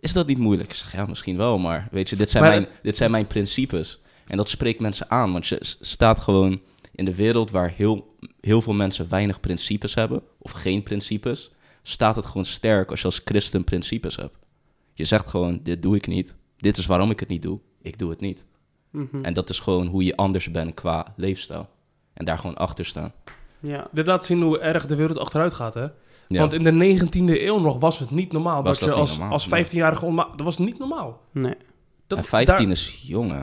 is 0.00 0.12
dat 0.12 0.26
niet 0.26 0.38
moeilijk? 0.38 0.68
Ik 0.68 0.74
zeg, 0.74 0.92
ja, 0.92 1.06
misschien 1.06 1.36
wel, 1.36 1.58
maar 1.58 1.88
weet 1.90 2.08
je, 2.10 2.16
dit 2.16 2.30
zijn, 2.30 2.44
Maar- 2.44 2.52
mijn, 2.52 2.68
dit 2.82 2.96
zijn 2.96 3.10
mijn 3.10 3.26
principes. 3.26 4.00
En 4.26 4.36
dat 4.36 4.48
spreekt 4.48 4.80
mensen 4.80 5.10
aan, 5.10 5.32
want 5.32 5.46
je 5.46 5.58
staat 5.80 6.20
gewoon 6.20 6.60
in 6.94 7.04
de 7.04 7.14
wereld 7.14 7.50
waar 7.50 7.70
heel, 7.76 8.16
heel 8.40 8.62
veel 8.62 8.72
mensen 8.72 9.08
weinig 9.08 9.40
principes 9.40 9.94
hebben, 9.94 10.22
of 10.38 10.50
geen 10.50 10.82
principes, 10.82 11.50
staat 11.82 12.16
het 12.16 12.26
gewoon 12.26 12.44
sterk 12.44 12.90
als 12.90 13.00
je 13.00 13.06
als 13.06 13.20
christen 13.24 13.64
principes 13.64 14.16
hebt. 14.16 14.36
Je 14.94 15.04
zegt 15.04 15.28
gewoon, 15.30 15.60
dit 15.62 15.82
doe 15.82 15.96
ik 15.96 16.06
niet. 16.06 16.34
Dit 16.56 16.76
is 16.76 16.86
waarom 16.86 17.10
ik 17.10 17.20
het 17.20 17.28
niet 17.28 17.42
doe. 17.42 17.58
Ik 17.82 17.98
doe 17.98 18.10
het 18.10 18.20
niet. 18.20 18.46
Mhm. 18.90 19.24
En 19.24 19.32
dat 19.34 19.48
is 19.50 19.58
gewoon 19.58 19.86
hoe 19.86 20.04
je 20.04 20.16
anders 20.16 20.50
bent 20.50 20.74
qua 20.74 21.06
leefstijl. 21.16 21.68
En 22.12 22.24
daar 22.24 22.38
gewoon 22.38 22.56
achter 22.56 22.84
staan. 22.84 23.12
ja. 23.60 23.86
Dit 23.92 24.06
laat 24.06 24.24
zien 24.24 24.42
hoe 24.42 24.58
erg 24.58 24.86
de 24.86 24.94
wereld 24.94 25.18
achteruit 25.18 25.52
gaat, 25.52 25.74
hè? 25.74 25.86
Ja. 26.28 26.40
Want 26.40 26.52
in 26.52 26.62
de 26.62 26.72
19e 26.72 27.42
eeuw 27.42 27.58
nog 27.60 27.78
was 27.78 27.98
het 27.98 28.10
niet 28.10 28.32
normaal. 28.32 28.62
Was 28.62 28.78
dat 28.78 28.88
je 28.88 28.94
als, 28.94 29.10
normaal? 29.10 29.30
als 29.32 29.48
15-jarige 29.48 30.04
onma... 30.04 30.24
Dat 30.36 30.40
was 30.40 30.58
niet 30.58 30.78
normaal. 30.78 31.20
Nee. 31.32 31.54
Dat, 32.06 32.18
en 32.18 32.24
15 32.24 32.56
daar- 32.56 32.70
is 32.70 33.02
jong, 33.06 33.30
hè? 33.32 33.42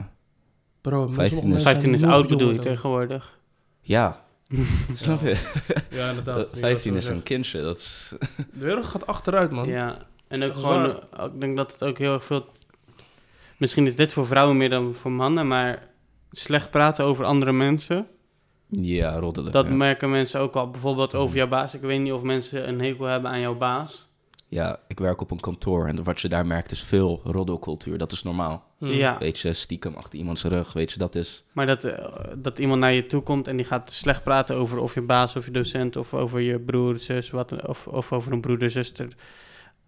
Bro, 0.81 1.07
15 1.07 1.15
sommige 1.15 1.37
is- 1.37 1.43
mensen 1.43 1.61
15 1.71 1.93
is 1.93 2.03
oud 2.03 2.27
bedoel 2.27 2.51
je 2.51 2.59
tegenwoordig. 2.59 3.39
Ja. 3.81 4.25
Snap 4.93 5.21
je? 5.21 5.49
Ja, 5.91 6.09
inderdaad. 6.09 6.35
Dat- 6.37 6.53
Nu 6.53 6.59
15 6.59 6.93
dat 6.93 7.01
is 7.01 7.07
een 7.07 7.23
kindje. 7.23 7.61
Dat 7.61 7.77
is... 7.77 8.13
De 8.53 8.65
wereld 8.65 8.85
gaat 8.85 9.07
achteruit, 9.07 9.51
man. 9.51 9.67
Ja, 9.67 10.05
en 10.31 10.43
ook 10.43 10.53
gewoon, 10.55 10.95
ik 11.33 11.39
denk 11.39 11.57
dat 11.57 11.71
het 11.71 11.83
ook 11.83 11.97
heel 11.97 12.13
erg 12.13 12.25
veel... 12.25 12.45
Misschien 13.57 13.85
is 13.85 13.95
dit 13.95 14.13
voor 14.13 14.25
vrouwen 14.27 14.57
meer 14.57 14.69
dan 14.69 14.93
voor 14.93 15.11
mannen, 15.11 15.47
maar 15.47 15.87
slecht 16.31 16.71
praten 16.71 17.05
over 17.05 17.25
andere 17.25 17.51
mensen, 17.51 18.07
Ja, 18.67 19.19
roddelen. 19.19 19.51
dat 19.51 19.65
ja. 19.65 19.73
merken 19.73 20.09
mensen 20.11 20.39
ook 20.39 20.55
al. 20.55 20.69
Bijvoorbeeld 20.69 21.15
over 21.15 21.35
jouw 21.35 21.47
baas. 21.47 21.73
Ik 21.73 21.81
weet 21.81 21.99
niet 21.99 22.11
of 22.13 22.21
mensen 22.21 22.67
een 22.67 22.81
hekel 22.81 23.05
hebben 23.05 23.31
aan 23.31 23.39
jouw 23.39 23.55
baas. 23.57 24.09
ja, 24.47 24.79
ik 24.87 24.99
werk 24.99 25.21
op 25.21 25.31
een 25.31 25.39
kantoor 25.39 25.87
en 25.87 26.03
wat 26.03 26.21
je 26.21 26.29
daar 26.29 26.45
merkt 26.45 26.71
is 26.71 26.83
veel 26.83 27.21
roddelcultuur. 27.23 27.97
Dat 27.97 28.11
is 28.11 28.23
normaal. 28.23 28.63
Hmm. 28.77 28.91
Ja, 28.91 29.17
Weet 29.19 29.39
je, 29.39 29.53
stiekem 29.53 29.95
achter 29.95 30.19
iemands 30.19 30.43
rug, 30.43 30.73
weet 30.73 30.91
je, 30.91 30.97
dat 30.97 31.15
is... 31.15 31.43
maar 31.51 31.65
dat, 31.65 31.83
eh, 31.83 32.05
dat 32.37 32.59
iemand 32.59 32.79
naar 32.79 32.93
je 32.93 33.05
toe 33.05 33.21
komt 33.21 33.47
en 33.47 33.55
die 33.55 33.65
gaat 33.65 33.91
slecht 33.91 34.23
praten 34.23 34.55
over 34.55 34.77
of 34.77 34.93
je 34.93 35.01
baas 35.01 35.35
of 35.35 35.45
je 35.45 35.51
docent 35.51 35.95
of 35.95 36.13
over 36.13 36.39
je 36.39 36.59
broer, 36.59 36.99
zus, 36.99 37.29
wat, 37.29 37.67
of, 37.67 37.87
of 37.87 38.11
over 38.11 38.31
een 38.31 38.41
broeder, 38.41 38.69
zuster, 38.69 39.07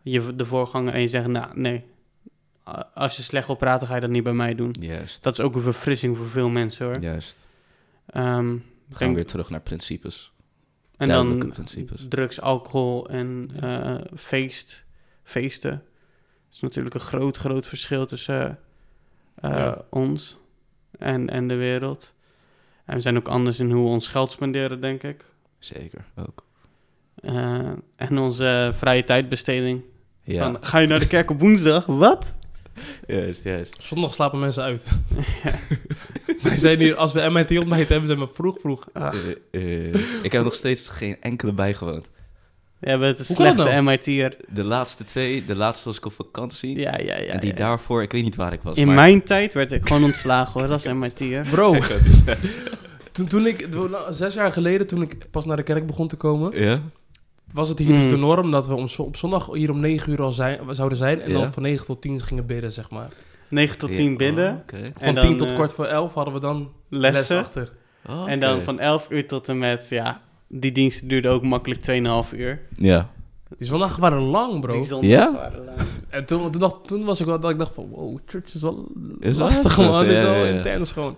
je, 0.04 0.36
de 0.36 0.45
voorganger 0.45 0.93
en 0.93 1.01
je 1.01 1.08
zegt, 1.08 1.28
nou, 1.28 1.60
nee. 1.60 1.84
Als 2.93 3.16
je 3.16 3.22
slecht 3.22 3.47
wil 3.47 3.56
praten, 3.56 3.88
ga 3.88 3.95
je 3.95 4.01
dat 4.01 4.10
niet 4.10 4.24
bij 4.24 4.34
mij 4.34 4.56
doen. 4.56 4.76
Juist, 4.80 5.24
Dat 5.24 5.34
is 5.34 5.39
ook 5.39 5.56
een 5.56 5.62
verfrissing 5.62 6.18
voor 6.18 6.26
veel 6.28 6.49
mensen 6.49 6.86
hoor. 6.86 6.99
juist. 6.99 7.47
Ehm, 8.06 8.45
We 8.54 8.60
gaan 8.95 8.97
denk- 8.97 9.16
weer 9.16 9.26
terug 9.26 9.49
naar 9.49 9.60
principes. 9.62 10.32
en 10.97 11.08
dan 11.08 11.38
principes. 11.54 12.06
drugs, 12.10 12.41
alcohol 12.41 13.10
en 13.10 13.47
eh, 13.60 13.95
feest, 14.16 14.86
feesten. 15.24 15.72
Dat 15.72 15.82
is 16.54 16.60
natuurlijk 16.60 16.95
een 16.95 17.01
groot, 17.01 17.38
groot 17.38 17.66
verschil 17.68 18.06
tussen 18.06 18.60
eh, 19.36 19.49
Ja. 19.51 19.86
ons 19.89 20.38
en, 20.99 21.30
en 21.30 21.47
de 21.47 21.56
wereld. 21.56 22.14
En 22.86 22.95
we 22.95 23.01
zijn 23.01 23.18
ook 23.18 23.28
anders 23.28 23.60
in 23.60 23.72
hoe 23.72 23.84
we 23.84 23.89
ons 23.89 24.08
geld 24.08 24.32
spenderen, 24.32 24.82
denk 24.82 25.04
ik. 25.04 25.26
Zeker, 25.60 26.06
ook. 26.16 26.45
Eh, 27.16 27.72
en 27.95 28.18
onze 28.18 28.72
vrije 28.74 29.04
tijdbesteding. 29.04 29.82
Ja, 30.24 30.43
Van, 30.43 30.57
ga 30.61 30.78
je 30.78 30.88
naar 30.88 30.99
de 30.99 31.07
kerk 31.07 31.32
op 31.32 31.39
woensdag? 31.39 31.86
Wat? 31.86 32.36
juist, 33.07 33.43
juist. 33.43 33.78
Zondag 33.80 34.13
slapen 34.13 34.39
mensen 34.39 34.63
uit. 34.63 34.86
Wij 36.43 36.57
zijn 36.57 36.80
hier, 36.80 36.95
als 36.95 37.13
we 37.13 37.30
MIT 37.30 37.57
ontbijt 37.59 37.89
hebben, 37.89 38.07
zijn 38.07 38.19
we 38.19 38.28
vroeg, 38.34 38.57
vroeg. 38.59 38.88
Eh, 38.93 39.11
eh, 39.51 40.24
ik 40.24 40.32
heb 40.32 40.43
nog 40.43 40.55
steeds 40.55 40.89
geen 40.89 41.17
enkele 41.21 41.51
bijgewoond. 41.51 42.09
Hoe 42.80 42.91
kan 42.91 42.99
dat 42.99 43.26
slechte 43.26 43.63
nou? 43.63 43.82
MIT'er. 43.82 44.36
De 44.49 44.63
laatste 44.63 45.05
twee, 45.05 45.45
de 45.45 45.55
laatste 45.55 45.88
was 45.88 45.97
ik 45.97 46.05
op 46.05 46.13
vakantie. 46.13 46.80
Ja, 46.80 46.97
ja, 46.97 47.17
ja. 47.17 47.34
en 47.34 47.39
die 47.39 47.49
ja. 47.49 47.55
daarvoor, 47.55 48.01
ik 48.01 48.11
weet 48.11 48.24
niet 48.24 48.36
waar 48.36 48.53
ik 48.53 48.61
was. 48.61 48.78
In 48.78 48.86
maar... 48.86 48.95
mijn 48.95 49.24
tijd 49.24 49.53
werd 49.53 49.71
ik 49.71 49.88
gewoon 49.88 50.03
ontslagen 50.03 50.61
hoor, 50.61 50.71
als 50.71 50.88
MIT'er. 50.88 51.47
Bro, 51.51 51.76
Toen, 53.11 53.28
toen 53.28 53.45
ik, 53.45 53.69
nou, 53.74 54.13
zes 54.13 54.34
jaar 54.34 54.51
geleden, 54.51 54.88
toen 54.88 55.01
ik 55.01 55.32
pas 55.32 55.45
naar 55.45 55.57
de 55.57 55.63
kerk 55.63 55.88
begon 55.88 56.07
te 56.07 56.15
komen, 56.15 56.63
Ja? 56.63 56.82
Was 57.54 57.70
het 57.70 57.80
hier 57.80 57.93
dus 57.93 58.10
de 58.10 58.18
norm 58.18 58.51
dat 58.51 58.68
we 58.68 58.74
om, 58.76 58.88
zo- 58.88 59.01
op 59.01 59.16
zondag 59.18 59.51
hier 59.51 59.72
om 59.72 59.80
9 59.80 60.12
uur 60.12 60.22
al 60.22 60.32
zijn, 60.32 60.66
we 60.66 60.74
zouden 60.74 60.97
zijn. 60.97 61.22
En 61.22 61.32
Ja. 61.32 61.39
dan 61.39 61.54
van 61.54 61.64
9 61.64 61.86
tot 61.86 62.01
10 62.01 62.20
gingen 62.22 62.45
bidden, 62.45 62.72
zeg 62.72 62.89
maar. 62.89 63.10
9 63.49 63.78
tot 63.78 63.95
10 63.95 64.10
Ja, 64.12 64.16
bidden, 64.16 64.49
oh, 64.51 64.58
oké. 64.62 64.78
Van 64.78 65.01
En 65.08 65.16
10 65.16 65.24
dan, 65.28 65.38
tot 65.38 65.49
eh, 65.49 65.56
kwart 65.56 65.74
voor 65.74 65.86
11 65.86 66.14
hadden 66.14 66.34
we 66.34 66.39
dan 66.39 66.72
les 66.89 67.12
lessen. 67.14 67.38
achter. 67.39 67.72
Oh, 68.10 68.32
En 68.32 68.39
dan 68.39 68.62
van 68.62 68.80
11 68.80 69.08
uur 69.10 69.28
tot 69.28 69.49
en 69.49 69.58
met, 69.58 69.89
ja, 69.89 70.22
die 70.47 70.72
diensten 70.72 71.08
duurden 71.08 71.32
ook 71.32 71.41
makkelijk 71.43 71.82
2,5 71.82 72.34
uur. 72.34 72.62
Ja. 72.78 73.10
Die 73.58 73.68
zondagen 73.68 74.01
waren 74.01 74.22
lang, 74.22 74.62
bro. 74.62 74.74
Die 74.74 74.84
zondags 74.84 75.14
Ja? 75.14 75.34
waren 75.34 75.66
lang. 75.66 75.78
En 76.10 76.26
toen, 76.26 76.51
toen, 76.51 76.62
dacht, 76.62 76.88
toen 76.88 77.04
was 77.04 77.20
ik 77.20 77.26
wel 77.26 77.39
dat 77.39 77.51
ik 77.51 77.58
dacht 77.58 77.74
van, 77.74 77.88
wow, 77.89 78.18
church 78.26 78.54
is 78.54 78.62
wel 78.62 78.88
Is 79.20 79.38
lastig, 79.38 79.78
man. 79.78 80.06
ja, 80.06 80.12
is 80.12 80.22
wel 80.22 80.34
ja, 80.34 80.43
ja. 80.45 80.56
intens 80.56 80.91
gewoon. 80.91 81.16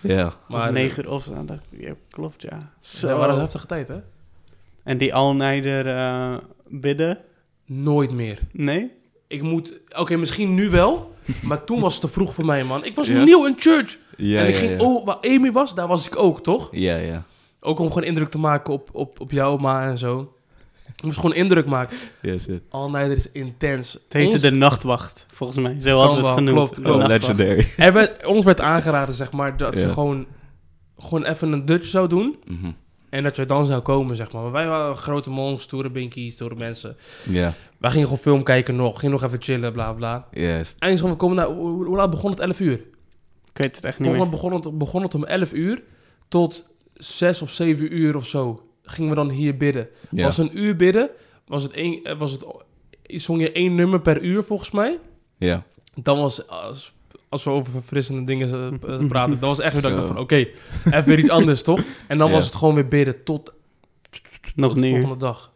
Ja. 0.00 0.22
Maar 0.24 0.32
Maar 0.60 0.72
9 0.72 1.04
uur 1.04 1.10
opstaan, 1.10 1.46
dacht 1.46 1.62
ik, 1.70 1.80
ja, 1.80 1.92
klopt, 2.10 2.42
ja. 2.42 2.58
het 2.80 3.00
waren 3.00 3.28
een 3.28 3.34
Zo. 3.34 3.40
heftige 3.40 3.66
tijd, 3.66 3.88
hè? 3.88 3.96
En 4.84 4.98
die 4.98 5.14
all-nighter 5.14 5.86
eh, 5.88 6.36
bidden? 6.68 7.18
Nooit 7.66 8.10
meer. 8.10 8.38
Nee? 8.52 8.90
Ik 9.28 9.42
moet... 9.42 9.78
Oké, 9.96 10.16
misschien 10.16 10.54
nu 10.54 10.70
wel. 10.70 11.14
maar 11.48 11.64
toen 11.64 11.80
was 11.80 11.92
het 11.92 12.02
te 12.02 12.08
vroeg 12.08 12.34
voor 12.34 12.44
mij, 12.44 12.64
man. 12.64 12.84
Ik 12.84 12.94
was 12.94 13.06
Ja? 13.06 13.24
nieuw 13.24 13.46
in 13.46 13.54
church. 13.58 13.98
Ja, 14.16 14.40
en 14.40 14.46
ik 14.48 14.52
ja, 14.52 14.58
ging... 14.58 14.70
ja. 14.80 14.86
Oh, 14.86 15.06
waar 15.06 15.16
Amy 15.20 15.52
was, 15.52 15.74
daar 15.74 15.88
was 15.88 16.06
ik 16.06 16.18
ook, 16.18 16.42
toch? 16.42 16.68
Ja, 16.72 16.96
ja. 16.96 17.24
Ook 17.60 17.78
om 17.78 17.86
gewoon 17.88 18.04
indruk 18.04 18.30
te 18.30 18.38
maken 18.38 18.72
op, 18.72 18.88
op, 18.92 19.20
op 19.20 19.30
jou, 19.30 19.60
ma 19.60 19.88
en 19.88 19.98
zo. 19.98 20.32
Ik 20.96 21.02
moest 21.04 21.16
gewoon 21.16 21.34
indruk 21.34 21.66
maken. 21.66 21.96
Yes, 22.22 22.46
it. 22.46 22.62
All 22.68 22.90
Nighter 22.90 23.16
is 23.16 23.32
intens. 23.32 23.92
Het 23.92 24.02
heette 24.12 24.30
Ons- 24.30 24.40
de 24.40 24.50
nachtwacht, 24.52 25.26
volgens 25.32 25.58
mij. 25.58 25.80
Zo 25.80 25.98
hadden 25.98 26.20
we 26.22 26.26
het 26.28 26.34
genoemd. 26.38 26.56
klopt, 26.56 26.80
klopt. 26.80 27.02
Oh, 27.02 27.06
legendary. 27.08 27.66
Er 27.76 27.92
werd, 27.92 28.26
ons 28.26 28.44
werd 28.44 28.60
aangeraden, 28.60 29.14
zeg 29.14 29.32
maar, 29.32 29.56
dat 29.56 29.74
Ja. 29.74 29.80
je 29.80 29.90
gewoon, 29.90 30.26
gewoon 30.98 31.24
even 31.24 31.52
een 31.52 31.64
Dutch 31.64 31.86
zou 31.86 32.08
doen. 32.08 32.36
Mhm. 32.46 32.70
En 33.10 33.22
dat 33.22 33.36
je 33.36 33.46
dan 33.46 33.66
zou 33.66 33.82
komen, 33.82 34.16
zeg 34.16 34.32
maar. 34.32 34.42
Maar 34.42 34.52
wij 34.52 34.66
waren 34.66 34.96
grote 34.96 35.30
monks, 35.30 35.62
stoere 35.62 35.90
binkies, 35.90 36.34
stoere 36.34 36.54
mensen. 36.54 36.96
Ja, 37.28 37.52
Wij 37.78 37.90
gingen 37.90 38.06
gewoon 38.06 38.22
film 38.22 38.42
kijken 38.42 38.76
nog. 38.76 38.98
Gingen 38.98 39.14
nog 39.14 39.24
even 39.24 39.42
chillen, 39.42 39.72
bla 39.72 39.92
bla. 39.92 40.28
yes. 40.32 40.74
Eindelijk 40.78 40.96
gewoon, 40.98 41.10
we 41.10 41.16
komen 41.16 41.36
naar... 41.36 41.46
Hoe, 41.46 41.96
laat 41.96 42.10
begon 42.10 42.30
het? 42.30 42.40
11 42.40 42.60
uur. 42.60 42.72
Ik 43.52 43.64
weet 43.64 43.76
het 43.76 43.84
echt 43.84 43.98
niet 43.98 44.12
meer. 44.12 44.28
begon 44.28 44.52
het, 44.52 44.78
begon 44.78 45.02
het 45.02 45.14
om 45.14 45.24
11 45.24 45.52
uur. 45.52 45.82
Tot 46.28 46.66
6 46.94 47.42
of 47.42 47.50
7 47.50 47.96
uur 47.96 48.16
of 48.16 48.26
zo. 48.26 48.62
Gingen 48.82 49.10
we 49.10 49.16
dan 49.16 49.30
hier 49.30 49.56
bidden. 49.56 49.88
Ja. 50.10 50.24
Was 50.24 50.38
een 50.38 50.58
uur 50.58 50.76
bidden. 50.76 51.10
Was 51.46 51.62
het 51.62 51.72
één... 51.72 52.18
Was 52.18 52.32
het, 52.32 52.46
zong 53.02 53.40
je 53.40 53.52
één 53.52 53.74
nummer 53.74 54.00
per 54.00 54.22
uur, 54.22 54.42
volgens 54.44 54.70
mij. 54.70 54.98
Ja. 55.36 55.64
Dan 55.94 56.18
was... 56.18 56.42
Als, 57.28 57.44
we 57.44 57.50
over 57.50 57.72
verfrissende 57.72 58.24
dingen 58.24 58.78
eh, 58.88 59.06
praten, 59.08 59.38
dan 59.40 59.48
was 59.48 59.56
het 59.56 59.64
echt 59.66 59.72
weer 59.72 59.82
dat 59.82 59.90
ik 59.90 59.96
dacht 59.96 60.08
van, 60.08 60.18
oké, 60.18 60.34
even 60.34 61.04
weer 61.04 61.18
iets 61.18 61.28
anders, 61.30 61.62
toch? 61.62 61.80
En 62.06 62.18
dan 62.18 62.26
Ja. 62.28 62.32
was 62.34 62.44
het 62.44 62.54
gewoon 62.54 62.74
weer 62.74 62.88
bidden 62.88 63.24
tot, 63.24 63.52
Nog 64.54 64.72
tot 64.72 64.82
de 64.82 64.88
volgende 64.88 65.16
dag. 65.16 65.50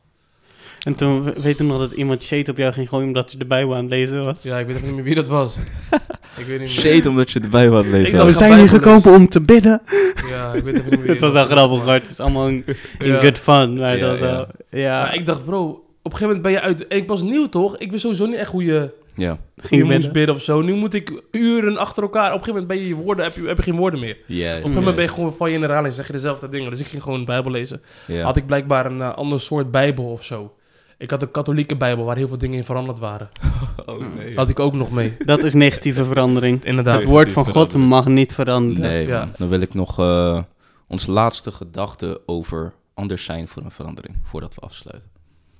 En 0.82 0.94
toen 0.94 1.22
we- 1.24 1.32
weet 1.40 1.60
ik 1.60 1.66
nog 1.66 1.78
dat 1.78 1.92
iemand 1.92 2.22
shade 2.22 2.50
op 2.50 2.56
jou 2.56 2.72
ging 2.72 2.88
gooien 2.88 3.06
omdat 3.06 3.32
je 3.32 3.38
de 3.38 3.44
Bijbel 3.44 3.74
aan 3.74 3.80
het 3.80 3.90
lezen 3.90 4.24
was. 4.24 4.42
Ja, 4.42 4.58
ik 4.58 4.66
weet 4.66 4.74
even 4.76 4.86
niet 4.86 4.94
meer 4.96 5.04
wie 5.04 5.14
dat 5.14 5.28
was. 5.28 5.56
ik 6.38 6.46
weet 6.46 6.48
niet 6.48 6.58
meer. 6.58 6.68
Shade 6.68 7.08
omdat 7.08 7.30
je 7.30 7.40
erbij 7.40 7.70
wat 7.70 7.86
lezen. 7.86 8.18
Ik 8.18 8.24
we 8.24 8.32
zijn 8.32 8.58
hier 8.58 8.68
gekomen 8.68 9.12
om 9.14 9.28
te 9.28 9.40
bidden. 9.40 9.82
Ja, 10.28 10.52
ik 10.52 10.62
weet 10.64 10.74
even 10.78 10.90
niet 10.90 10.90
meer 10.90 11.00
wie 11.00 11.10
Het 11.12 11.20
was 11.20 11.32
wel 11.32 11.44
grappig 11.44 11.82
hoor. 11.84 11.92
Het 11.92 12.10
is 12.10 12.20
allemaal 12.20 12.48
in, 12.48 12.64
in 12.98 13.06
Ja. 13.08 13.20
good 13.20 13.38
fun. 13.38 13.76
Maar 13.78 13.96
Ja, 13.96 14.00
dat 14.00 14.10
was 14.10 14.20
wel... 14.30 14.46
Ja, 14.70 15.02
Maar 15.02 15.14
ik 15.14 15.26
dacht, 15.26 15.44
bro, 15.44 15.64
op 15.68 15.78
een 16.12 16.18
gegeven 16.18 16.26
moment 16.26 16.42
ben 16.42 16.52
je 16.52 16.60
uit... 16.60 16.84
Ik 16.88 17.08
was 17.08 17.22
nieuw, 17.22 17.48
toch? 17.48 17.76
Ik 17.76 17.90
wist 17.90 18.02
sowieso 18.02 18.26
niet 18.26 18.36
echt 18.36 18.50
hoe 18.50 18.64
je, 18.64 18.90
Ja. 19.14 19.28
hoe 19.30 19.38
je 19.54 19.66
ging 19.66 19.84
moest 19.90 20.12
bidden. 20.12 20.34
of 20.34 20.42
zo. 20.42 20.60
Nu 20.62 20.74
moet 20.74 20.94
ik 20.94 21.22
uren 21.30 21.76
achter 21.76 22.02
elkaar... 22.02 22.32
Op 22.32 22.38
een 22.38 22.44
gegeven 22.44 22.60
moment 22.60 22.68
ben 22.68 22.88
je 22.88 22.96
je 22.96 23.02
woorden... 23.02 23.24
Heb 23.24 23.34
je, 23.34 23.46
heb 23.46 23.56
je 23.56 23.62
geen 23.62 23.76
woorden 23.76 24.00
meer. 24.00 24.16
Op 24.16 24.24
Juist. 24.26 24.46
een 24.48 24.54
gegeven 24.54 24.74
moment 24.78 24.96
ben 24.96 25.04
je 25.04 25.10
gewoon 25.10 25.32
van 25.32 25.48
je 25.50 25.54
in 25.56 25.62
herhaling... 25.62 25.88
en 25.88 25.94
zeg 25.94 26.06
je 26.06 26.12
dezelfde 26.12 26.48
dingen. 26.48 26.70
Dus 26.70 26.80
ik 26.80 26.86
ging 26.86 27.02
gewoon 27.02 27.18
de 27.18 27.24
Bijbel 27.24 27.50
lezen. 27.50 27.82
Ja. 28.06 28.22
Had 28.24 28.36
ik 28.36 28.46
blijkbaar 28.46 28.86
een 28.86 29.00
eh, 29.00 29.14
ander 29.14 29.40
soort 29.40 29.70
Bijbel 29.70 30.04
of 30.04 30.24
zo. 30.24 30.54
Ik 30.98 31.10
had 31.10 31.22
een 31.22 31.30
katholieke 31.30 31.76
Bijbel... 31.76 32.04
waar 32.04 32.16
heel 32.16 32.28
veel 32.28 32.38
dingen 32.38 32.58
in 32.58 32.64
veranderd 32.64 32.98
waren. 32.98 33.28
Oh, 33.86 34.00
nee. 34.16 34.34
Had 34.34 34.48
ik 34.48 34.58
ook 34.58 34.72
nog 34.72 34.90
mee. 34.90 35.16
Dat 35.18 35.44
is 35.44 35.54
negatieve 35.54 36.04
verandering. 36.04 36.64
Inderdaad. 36.64 36.94
Het 36.94 37.04
woord 37.04 37.32
van 37.32 37.46
God 37.46 37.74
mag 37.76 38.06
niet 38.06 38.34
veranderen. 38.34 38.82
Nee, 38.82 39.06
Ja. 39.06 39.28
Dan 39.36 39.48
wil 39.48 39.60
ik 39.60 39.74
nog 39.74 39.98
eh 39.98 40.42
ons 40.86 41.06
laatste 41.06 41.50
gedachte 41.50 42.20
over 42.26 42.72
anders 42.94 43.24
zijn 43.24 43.48
voor 43.48 43.62
een 43.62 43.70
verandering, 43.70 44.16
voordat 44.22 44.54
we 44.54 44.60
afsluiten. 44.60 45.10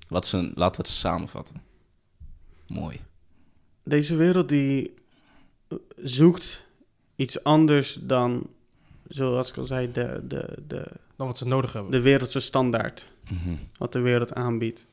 Wat 0.09 0.24
is 0.24 0.32
een, 0.32 0.53
laten 0.55 0.80
we 0.80 0.86
het 0.88 0.96
samenvatten. 0.96 1.62
Mooi. 2.66 3.00
Deze 3.83 4.16
wereld 4.16 4.49
die 4.49 4.95
eh, 5.68 5.78
zoekt 5.97 6.66
iets 7.16 7.45
anders 7.45 7.99
dan, 8.03 8.51
zoals 9.09 9.51
ik 9.51 9.57
al 9.57 9.64
zei, 9.64 9.93
de, 9.93 10.20
de, 10.28 10.59
de, 10.66 10.87
Dan 11.16 11.26
wat 11.26 11.39
ze 11.39 11.47
nodig 11.49 11.72
hebben. 11.72 11.91
de 11.93 12.01
wereldse 12.01 12.41
standaard. 12.41 13.11
Mhm. 13.30 13.55
Wat 13.78 13.93
de 13.93 14.01
wereld 14.01 14.35
aanbiedt. 14.35 14.87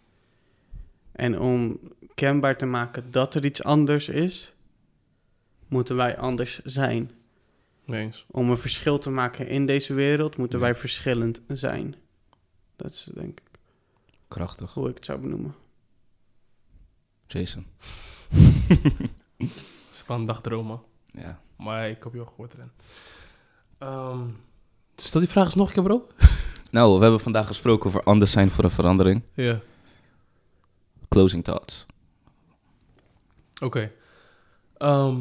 En 1.12 1.40
om 1.40 1.80
kenbaar 2.14 2.58
te 2.58 2.66
maken 2.66 3.12
dat 3.12 3.36
er 3.36 3.46
iets 3.46 3.64
anders 3.64 4.10
is, 4.10 4.54
moeten 5.68 5.96
wij 5.96 6.18
anders 6.18 6.60
zijn. 6.64 7.12
Nee 7.86 8.02
eens. 8.06 8.26
Om 8.28 8.50
een 8.50 8.58
verschil 8.58 8.98
te 9.00 9.10
maken 9.10 9.48
in 9.48 9.66
deze 9.66 9.94
wereld, 9.94 10.38
moeten 10.38 10.60
Ja. 10.60 10.66
wij 10.66 10.76
verschillend 10.76 11.42
zijn. 11.48 11.96
Dat 12.76 12.92
is 12.92 13.10
denk 13.14 13.40
ik 13.40 13.60
Krachtig. 14.28 14.74
hoe 14.74 14.90
ik 14.90 14.96
het 14.96 15.06
zou 15.06 15.20
benoemen. 15.20 15.56
Jason. 17.28 17.66
Van 20.10 20.26
dagdromen. 20.26 20.82
Ja. 21.12 21.40
Maar 21.58 21.90
ik 21.90 22.04
heb 22.04 22.14
je 22.14 22.20
al 22.20 22.26
gehoord 22.26 22.54
erin. 22.54 22.72
Ehm 23.78 24.22
stel 25.04 25.20
die 25.20 25.30
vraag 25.30 25.46
eens 25.46 25.56
nog 25.56 25.68
een 25.68 25.74
keer, 25.74 25.84
bro. 25.84 26.08
Nou, 26.72 26.96
we 26.96 27.02
hebben 27.02 27.20
vandaag 27.20 27.48
gesproken 27.48 27.88
over 27.88 28.04
anders 28.04 28.32
zijn 28.32 28.52
voor 28.52 28.64
een 28.64 28.72
verandering. 28.72 29.22
Ja. 29.34 29.60
Closing 31.08 31.44
thoughts. 31.44 31.86
Oké. 33.64 33.92
Ehm, 34.78 35.18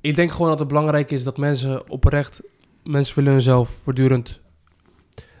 ik 0.00 0.14
denk 0.14 0.30
gewoon 0.30 0.48
dat 0.48 0.58
het 0.58 0.68
belangrijk 0.68 1.10
is 1.10 1.24
dat 1.24 1.36
mensen 1.36 1.90
oprecht... 1.90 2.42
Mensen 2.84 3.14
willen 3.14 3.32
hunzelf 3.32 3.78
voortdurend 3.82 4.40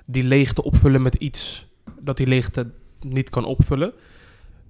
die 0.04 0.22
leegte 0.22 0.62
opvullen 0.62 1.02
met 1.02 1.14
iets 1.14 1.66
dat 2.00 2.16
die 2.16 2.26
leegte 2.26 2.70
niet 3.00 3.30
kan 3.30 3.44
opvullen. 3.44 3.92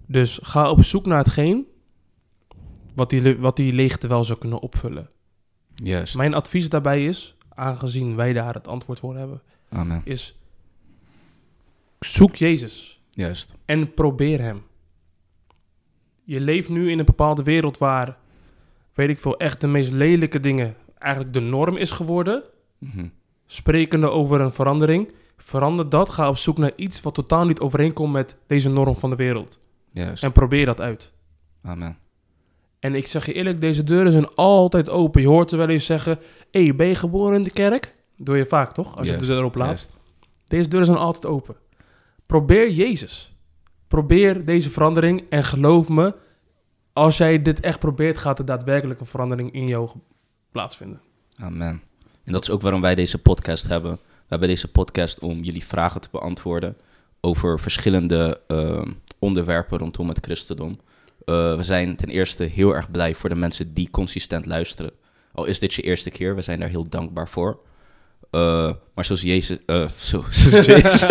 Dus 0.07 0.39
ga 0.43 0.71
op 0.71 0.85
zoek 0.85 1.07
naar 1.07 1.19
hetgeen 1.19 1.67
wat 2.95 3.11
die, 3.11 3.39
wat 3.39 3.57
die 3.57 3.73
leegte 3.73 4.09
wel 4.09 4.25
zou 4.25 4.39
kunnen 4.39 4.61
opvullen. 4.61 5.09
Juist. 5.75 6.17
Mijn 6.17 6.35
advies 6.35 6.69
daarbij 6.69 7.05
is, 7.07 7.37
aangezien 7.49 8.17
wij 8.17 8.33
daar 8.33 8.55
het 8.55 8.69
antwoord 8.69 8.99
voor 8.99 9.17
hebben, 9.17 9.43
Amen. 9.69 10.01
is 10.05 10.39
zoek 11.99 12.37
Jezus. 12.37 13.01
Juist. 13.11 13.55
en 13.65 13.95
probeer 13.95 14.41
hem. 14.41 14.63
Je 16.25 16.41
leeft 16.41 16.69
nu 16.69 16.91
in 16.91 16.99
een 16.99 17.05
bepaalde 17.05 17.43
wereld 17.43 17.79
waar, 17.79 18.17
weet 18.95 19.09
ik 19.09 19.19
veel, 19.19 19.37
echt 19.37 19.61
de 19.61 19.67
meest 19.67 19.93
lelijke 19.93 20.41
dingen 20.41 20.77
eigenlijk 21.03 21.33
de 21.33 21.41
norm 21.41 21.77
is 21.77 21.91
geworden. 21.91 22.43
Mhm. 22.79 23.07
Sprekende 23.47 24.11
over 24.11 24.41
een 24.41 24.53
verandering. 24.53 25.13
Verander 25.37 25.89
dat. 25.89 26.11
Ga 26.11 26.29
op 26.29 26.37
zoek 26.37 26.59
naar 26.59 26.73
iets 26.77 27.01
wat 27.01 27.15
totaal 27.15 27.45
niet 27.45 27.61
overeenkomt 27.61 28.13
met 28.13 28.37
deze 28.47 28.71
norm 28.71 28.97
van 28.97 29.11
de 29.11 29.17
wereld. 29.17 29.61
Juist. 29.91 30.23
En 30.23 30.33
probeer 30.33 30.67
dat 30.67 30.81
uit. 30.81 31.13
Amen. 31.63 31.99
En 32.83 32.95
ik 32.95 33.07
zeg 33.07 33.27
je 33.27 33.33
eerlijk, 33.33 33.61
deze 33.61 33.85
deuren 33.85 34.13
zijn 34.13 34.35
altijd 34.35 34.89
open. 34.89 35.21
Je 35.21 35.29
hoort 35.29 35.51
er 35.51 35.59
wel 35.59 35.69
eens 35.69 35.85
zeggen, 35.85 36.19
hé, 36.51 36.63
hey, 36.63 36.75
ben 36.75 36.87
je 36.87 36.95
geboren 36.95 37.37
in 37.37 37.43
de 37.43 37.51
kerk? 37.51 37.95
Doe 38.17 38.37
je 38.37 38.47
vaak, 38.47 38.73
toch? 38.73 38.97
Als 38.97 39.07
je 39.07 39.17
de 39.17 39.27
deur. 39.27 39.81
Deze 40.49 40.69
deuren 40.69 40.87
zijn 40.87 40.99
altijd 40.99 41.27
open. 41.27 41.57
Probeer 42.27 42.71
Jezus. 42.71 43.35
Probeer 43.89 44.45
deze 44.45 44.71
verandering 44.71 45.25
en 45.29 45.45
geloof 45.45 45.89
me, 45.89 46.15
als 46.93 47.17
jij 47.17 47.43
dit 47.43 47.61
echt 47.61 47.79
probeert, 47.79 48.19
gaat 48.19 48.39
er 48.39 48.45
daadwerkelijk 48.45 49.01
een 49.01 49.07
verandering 49.07 49.53
in 49.53 49.67
jou 49.67 49.91
plaatsvinden. 50.51 51.01
Amen. 51.37 51.83
En 52.25 52.33
dat 52.33 52.43
is 52.43 52.51
ook 52.51 52.63
waarom 52.63 52.81
wij 52.81 52.95
deze 52.95 53.19
podcast 53.19 53.69
hebben. 53.69 53.93
We 53.93 54.29
hebben 54.29 54.49
deze 54.49 54.71
podcast 54.71 55.19
om 55.19 55.43
jullie 55.43 55.65
vragen 55.65 56.01
te 56.01 56.09
beantwoorden 56.11 56.77
over 57.21 57.61
verschillende 57.61 58.41
eh, 58.47 58.87
onderwerpen 59.19 59.79
rondom 59.79 60.09
het 60.09 60.19
christendom. 60.21 60.79
Eh, 61.25 61.57
we 61.57 61.63
zijn 61.63 61.97
ten 61.97 62.09
eerste 62.09 62.45
heel 62.45 62.75
erg 62.75 62.91
blij 62.91 63.15
voor 63.15 63.29
de 63.29 63.35
mensen 63.35 63.75
die 63.75 63.91
consistent 63.91 64.47
luisteren. 64.47 64.91
Al 65.33 65.45
is 65.45 65.59
dit 65.59 65.75
je 65.75 65.83
eerste 65.83 66.11
keer, 66.11 66.35
we 66.35 66.43
zijn 66.43 66.61
daar 66.61 66.69
heel 66.69 66.89
dankbaar 66.89 67.29
voor. 67.29 67.61
Eh, 68.31 68.73
maar 68.95 69.05
zoals 69.05 69.23
Jezus... 69.23 69.57
eh, 69.67 69.89
zo, 69.97 70.25
zoals 70.31 70.67
Jezus 70.83 71.07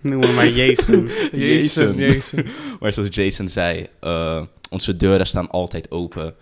Noem 0.00 0.20
me 0.20 0.32
maar 0.32 0.48
Jezus. 0.48 1.12
Jezus. 1.32 1.94
Jezus. 1.96 2.42
maar 2.80 2.92
zoals 2.92 3.14
Jason 3.14 3.48
zei, 3.48 3.86
eh, 4.00 4.42
onze 4.70 4.96
deuren 4.96 5.26
staan 5.26 5.50
altijd 5.50 5.90
open. 5.90 6.34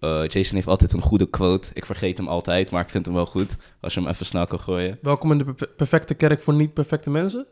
Eh, 0.00 0.26
Jason 0.26 0.54
heeft 0.54 0.66
altijd 0.66 0.92
een 0.92 1.02
goede 1.02 1.30
quote. 1.30 1.68
Ik 1.72 1.86
vergeet 1.86 2.16
hem 2.16 2.28
altijd, 2.28 2.70
maar 2.70 2.82
ik 2.82 2.88
vind 2.88 3.04
hem 3.06 3.14
wel 3.14 3.26
goed. 3.26 3.56
Als 3.80 3.94
je 3.94 4.00
hem 4.00 4.08
even 4.08 4.26
snel 4.26 4.46
kan 4.46 4.60
gooien. 4.60 4.98
Welkom 5.02 5.32
in 5.32 5.38
de 5.38 5.44
per- 5.44 5.68
perfecte 5.68 6.14
kerk 6.14 6.42
voor 6.42 6.54
niet-perfecte 6.54 7.10
mensen. 7.10 7.46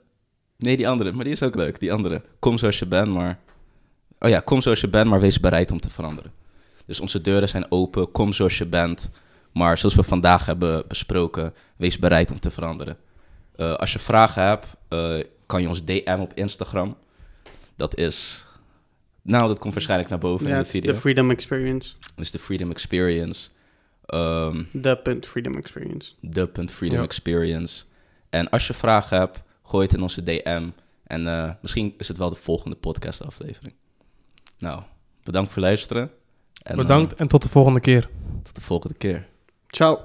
Nee, 0.58 0.76
die 0.76 0.88
andere. 0.88 1.12
Maar 1.12 1.24
die 1.24 1.32
is 1.32 1.42
ook 1.42 1.54
leuk. 1.54 1.80
Die 1.80 1.92
andere. 1.92 2.22
Kom 2.38 2.58
zoals 2.58 2.78
je 2.78 2.86
bent, 2.86 3.08
maar... 3.08 3.38
Oh 4.18 4.28
ja, 4.28 4.40
kom 4.40 4.60
zoals 4.60 4.80
je 4.80 4.88
bent, 4.88 5.08
maar 5.10 5.20
wees 5.20 5.40
bereid 5.40 5.70
om 5.70 5.80
te 5.80 5.90
veranderen. 5.90 6.32
Dus 6.86 7.00
onze 7.00 7.20
deuren 7.20 7.48
zijn 7.48 7.70
open. 7.70 8.10
Kom 8.12 8.32
zoals 8.32 8.58
je 8.58 8.66
bent. 8.66 9.10
Maar 9.52 9.78
zoals 9.78 9.94
we 9.94 10.02
vandaag 10.02 10.46
hebben 10.46 10.84
besproken, 10.88 11.54
wees 11.76 11.98
bereid 11.98 12.30
om 12.30 12.40
te 12.40 12.50
veranderen. 12.50 12.96
Eh, 13.56 13.74
als 13.74 13.92
je 13.92 13.98
vragen 13.98 14.42
hebt, 14.42 14.66
eh, 14.88 15.18
kan 15.46 15.62
je 15.62 15.68
ons 15.68 15.84
DM 15.84 16.18
op 16.20 16.32
Instagram. 16.34 16.96
Dat 17.76 17.96
is... 17.96 18.46
Nou, 19.22 19.48
dat 19.48 19.58
komt 19.58 19.72
waarschijnlijk 19.72 20.10
naar 20.10 20.18
boven 20.18 20.46
in 20.46 20.54
de 20.54 20.60
is 20.60 20.68
video. 20.68 20.92
de 20.92 20.98
Freedom 20.98 21.30
Experience. 21.30 21.94
Dat 22.00 22.24
is 22.24 22.30
de 22.30 22.38
Freedom 22.38 22.70
Experience. 22.70 23.50
Ehm 24.06 24.62
De 24.72 24.96
punt 24.96 25.26
Freedom 25.26 25.54
Experience. 25.56 26.12
de 26.20 26.48
Freedom 26.66 26.98
Ja. 26.98 27.04
Experience. 27.04 27.84
En 28.30 28.50
als 28.50 28.66
je 28.66 28.74
vragen 28.74 29.18
hebt, 29.18 29.42
gooi 29.62 29.86
het 29.86 29.94
in 29.94 30.02
onze 30.02 30.22
DM. 30.22 30.68
En 31.06 31.26
eh, 31.26 31.50
misschien 31.60 31.94
is 31.98 32.08
het 32.08 32.18
wel 32.18 32.28
de 32.28 32.36
volgende 32.36 32.76
podcast 32.76 33.24
aflevering. 33.24 33.74
Nou, 34.58 34.82
bedankt 35.24 35.52
voor 35.52 35.62
het 35.62 35.70
luisteren. 35.70 36.10
En, 36.62 36.72
eh, 36.72 36.76
Bedankt 36.76 37.14
en 37.14 37.28
tot 37.28 37.42
de 37.42 37.48
volgende 37.48 37.80
keer. 37.80 38.08
tot 38.42 38.54
de 38.54 38.60
volgende 38.60 38.94
keer. 38.94 39.26
Ciao. 39.66 39.98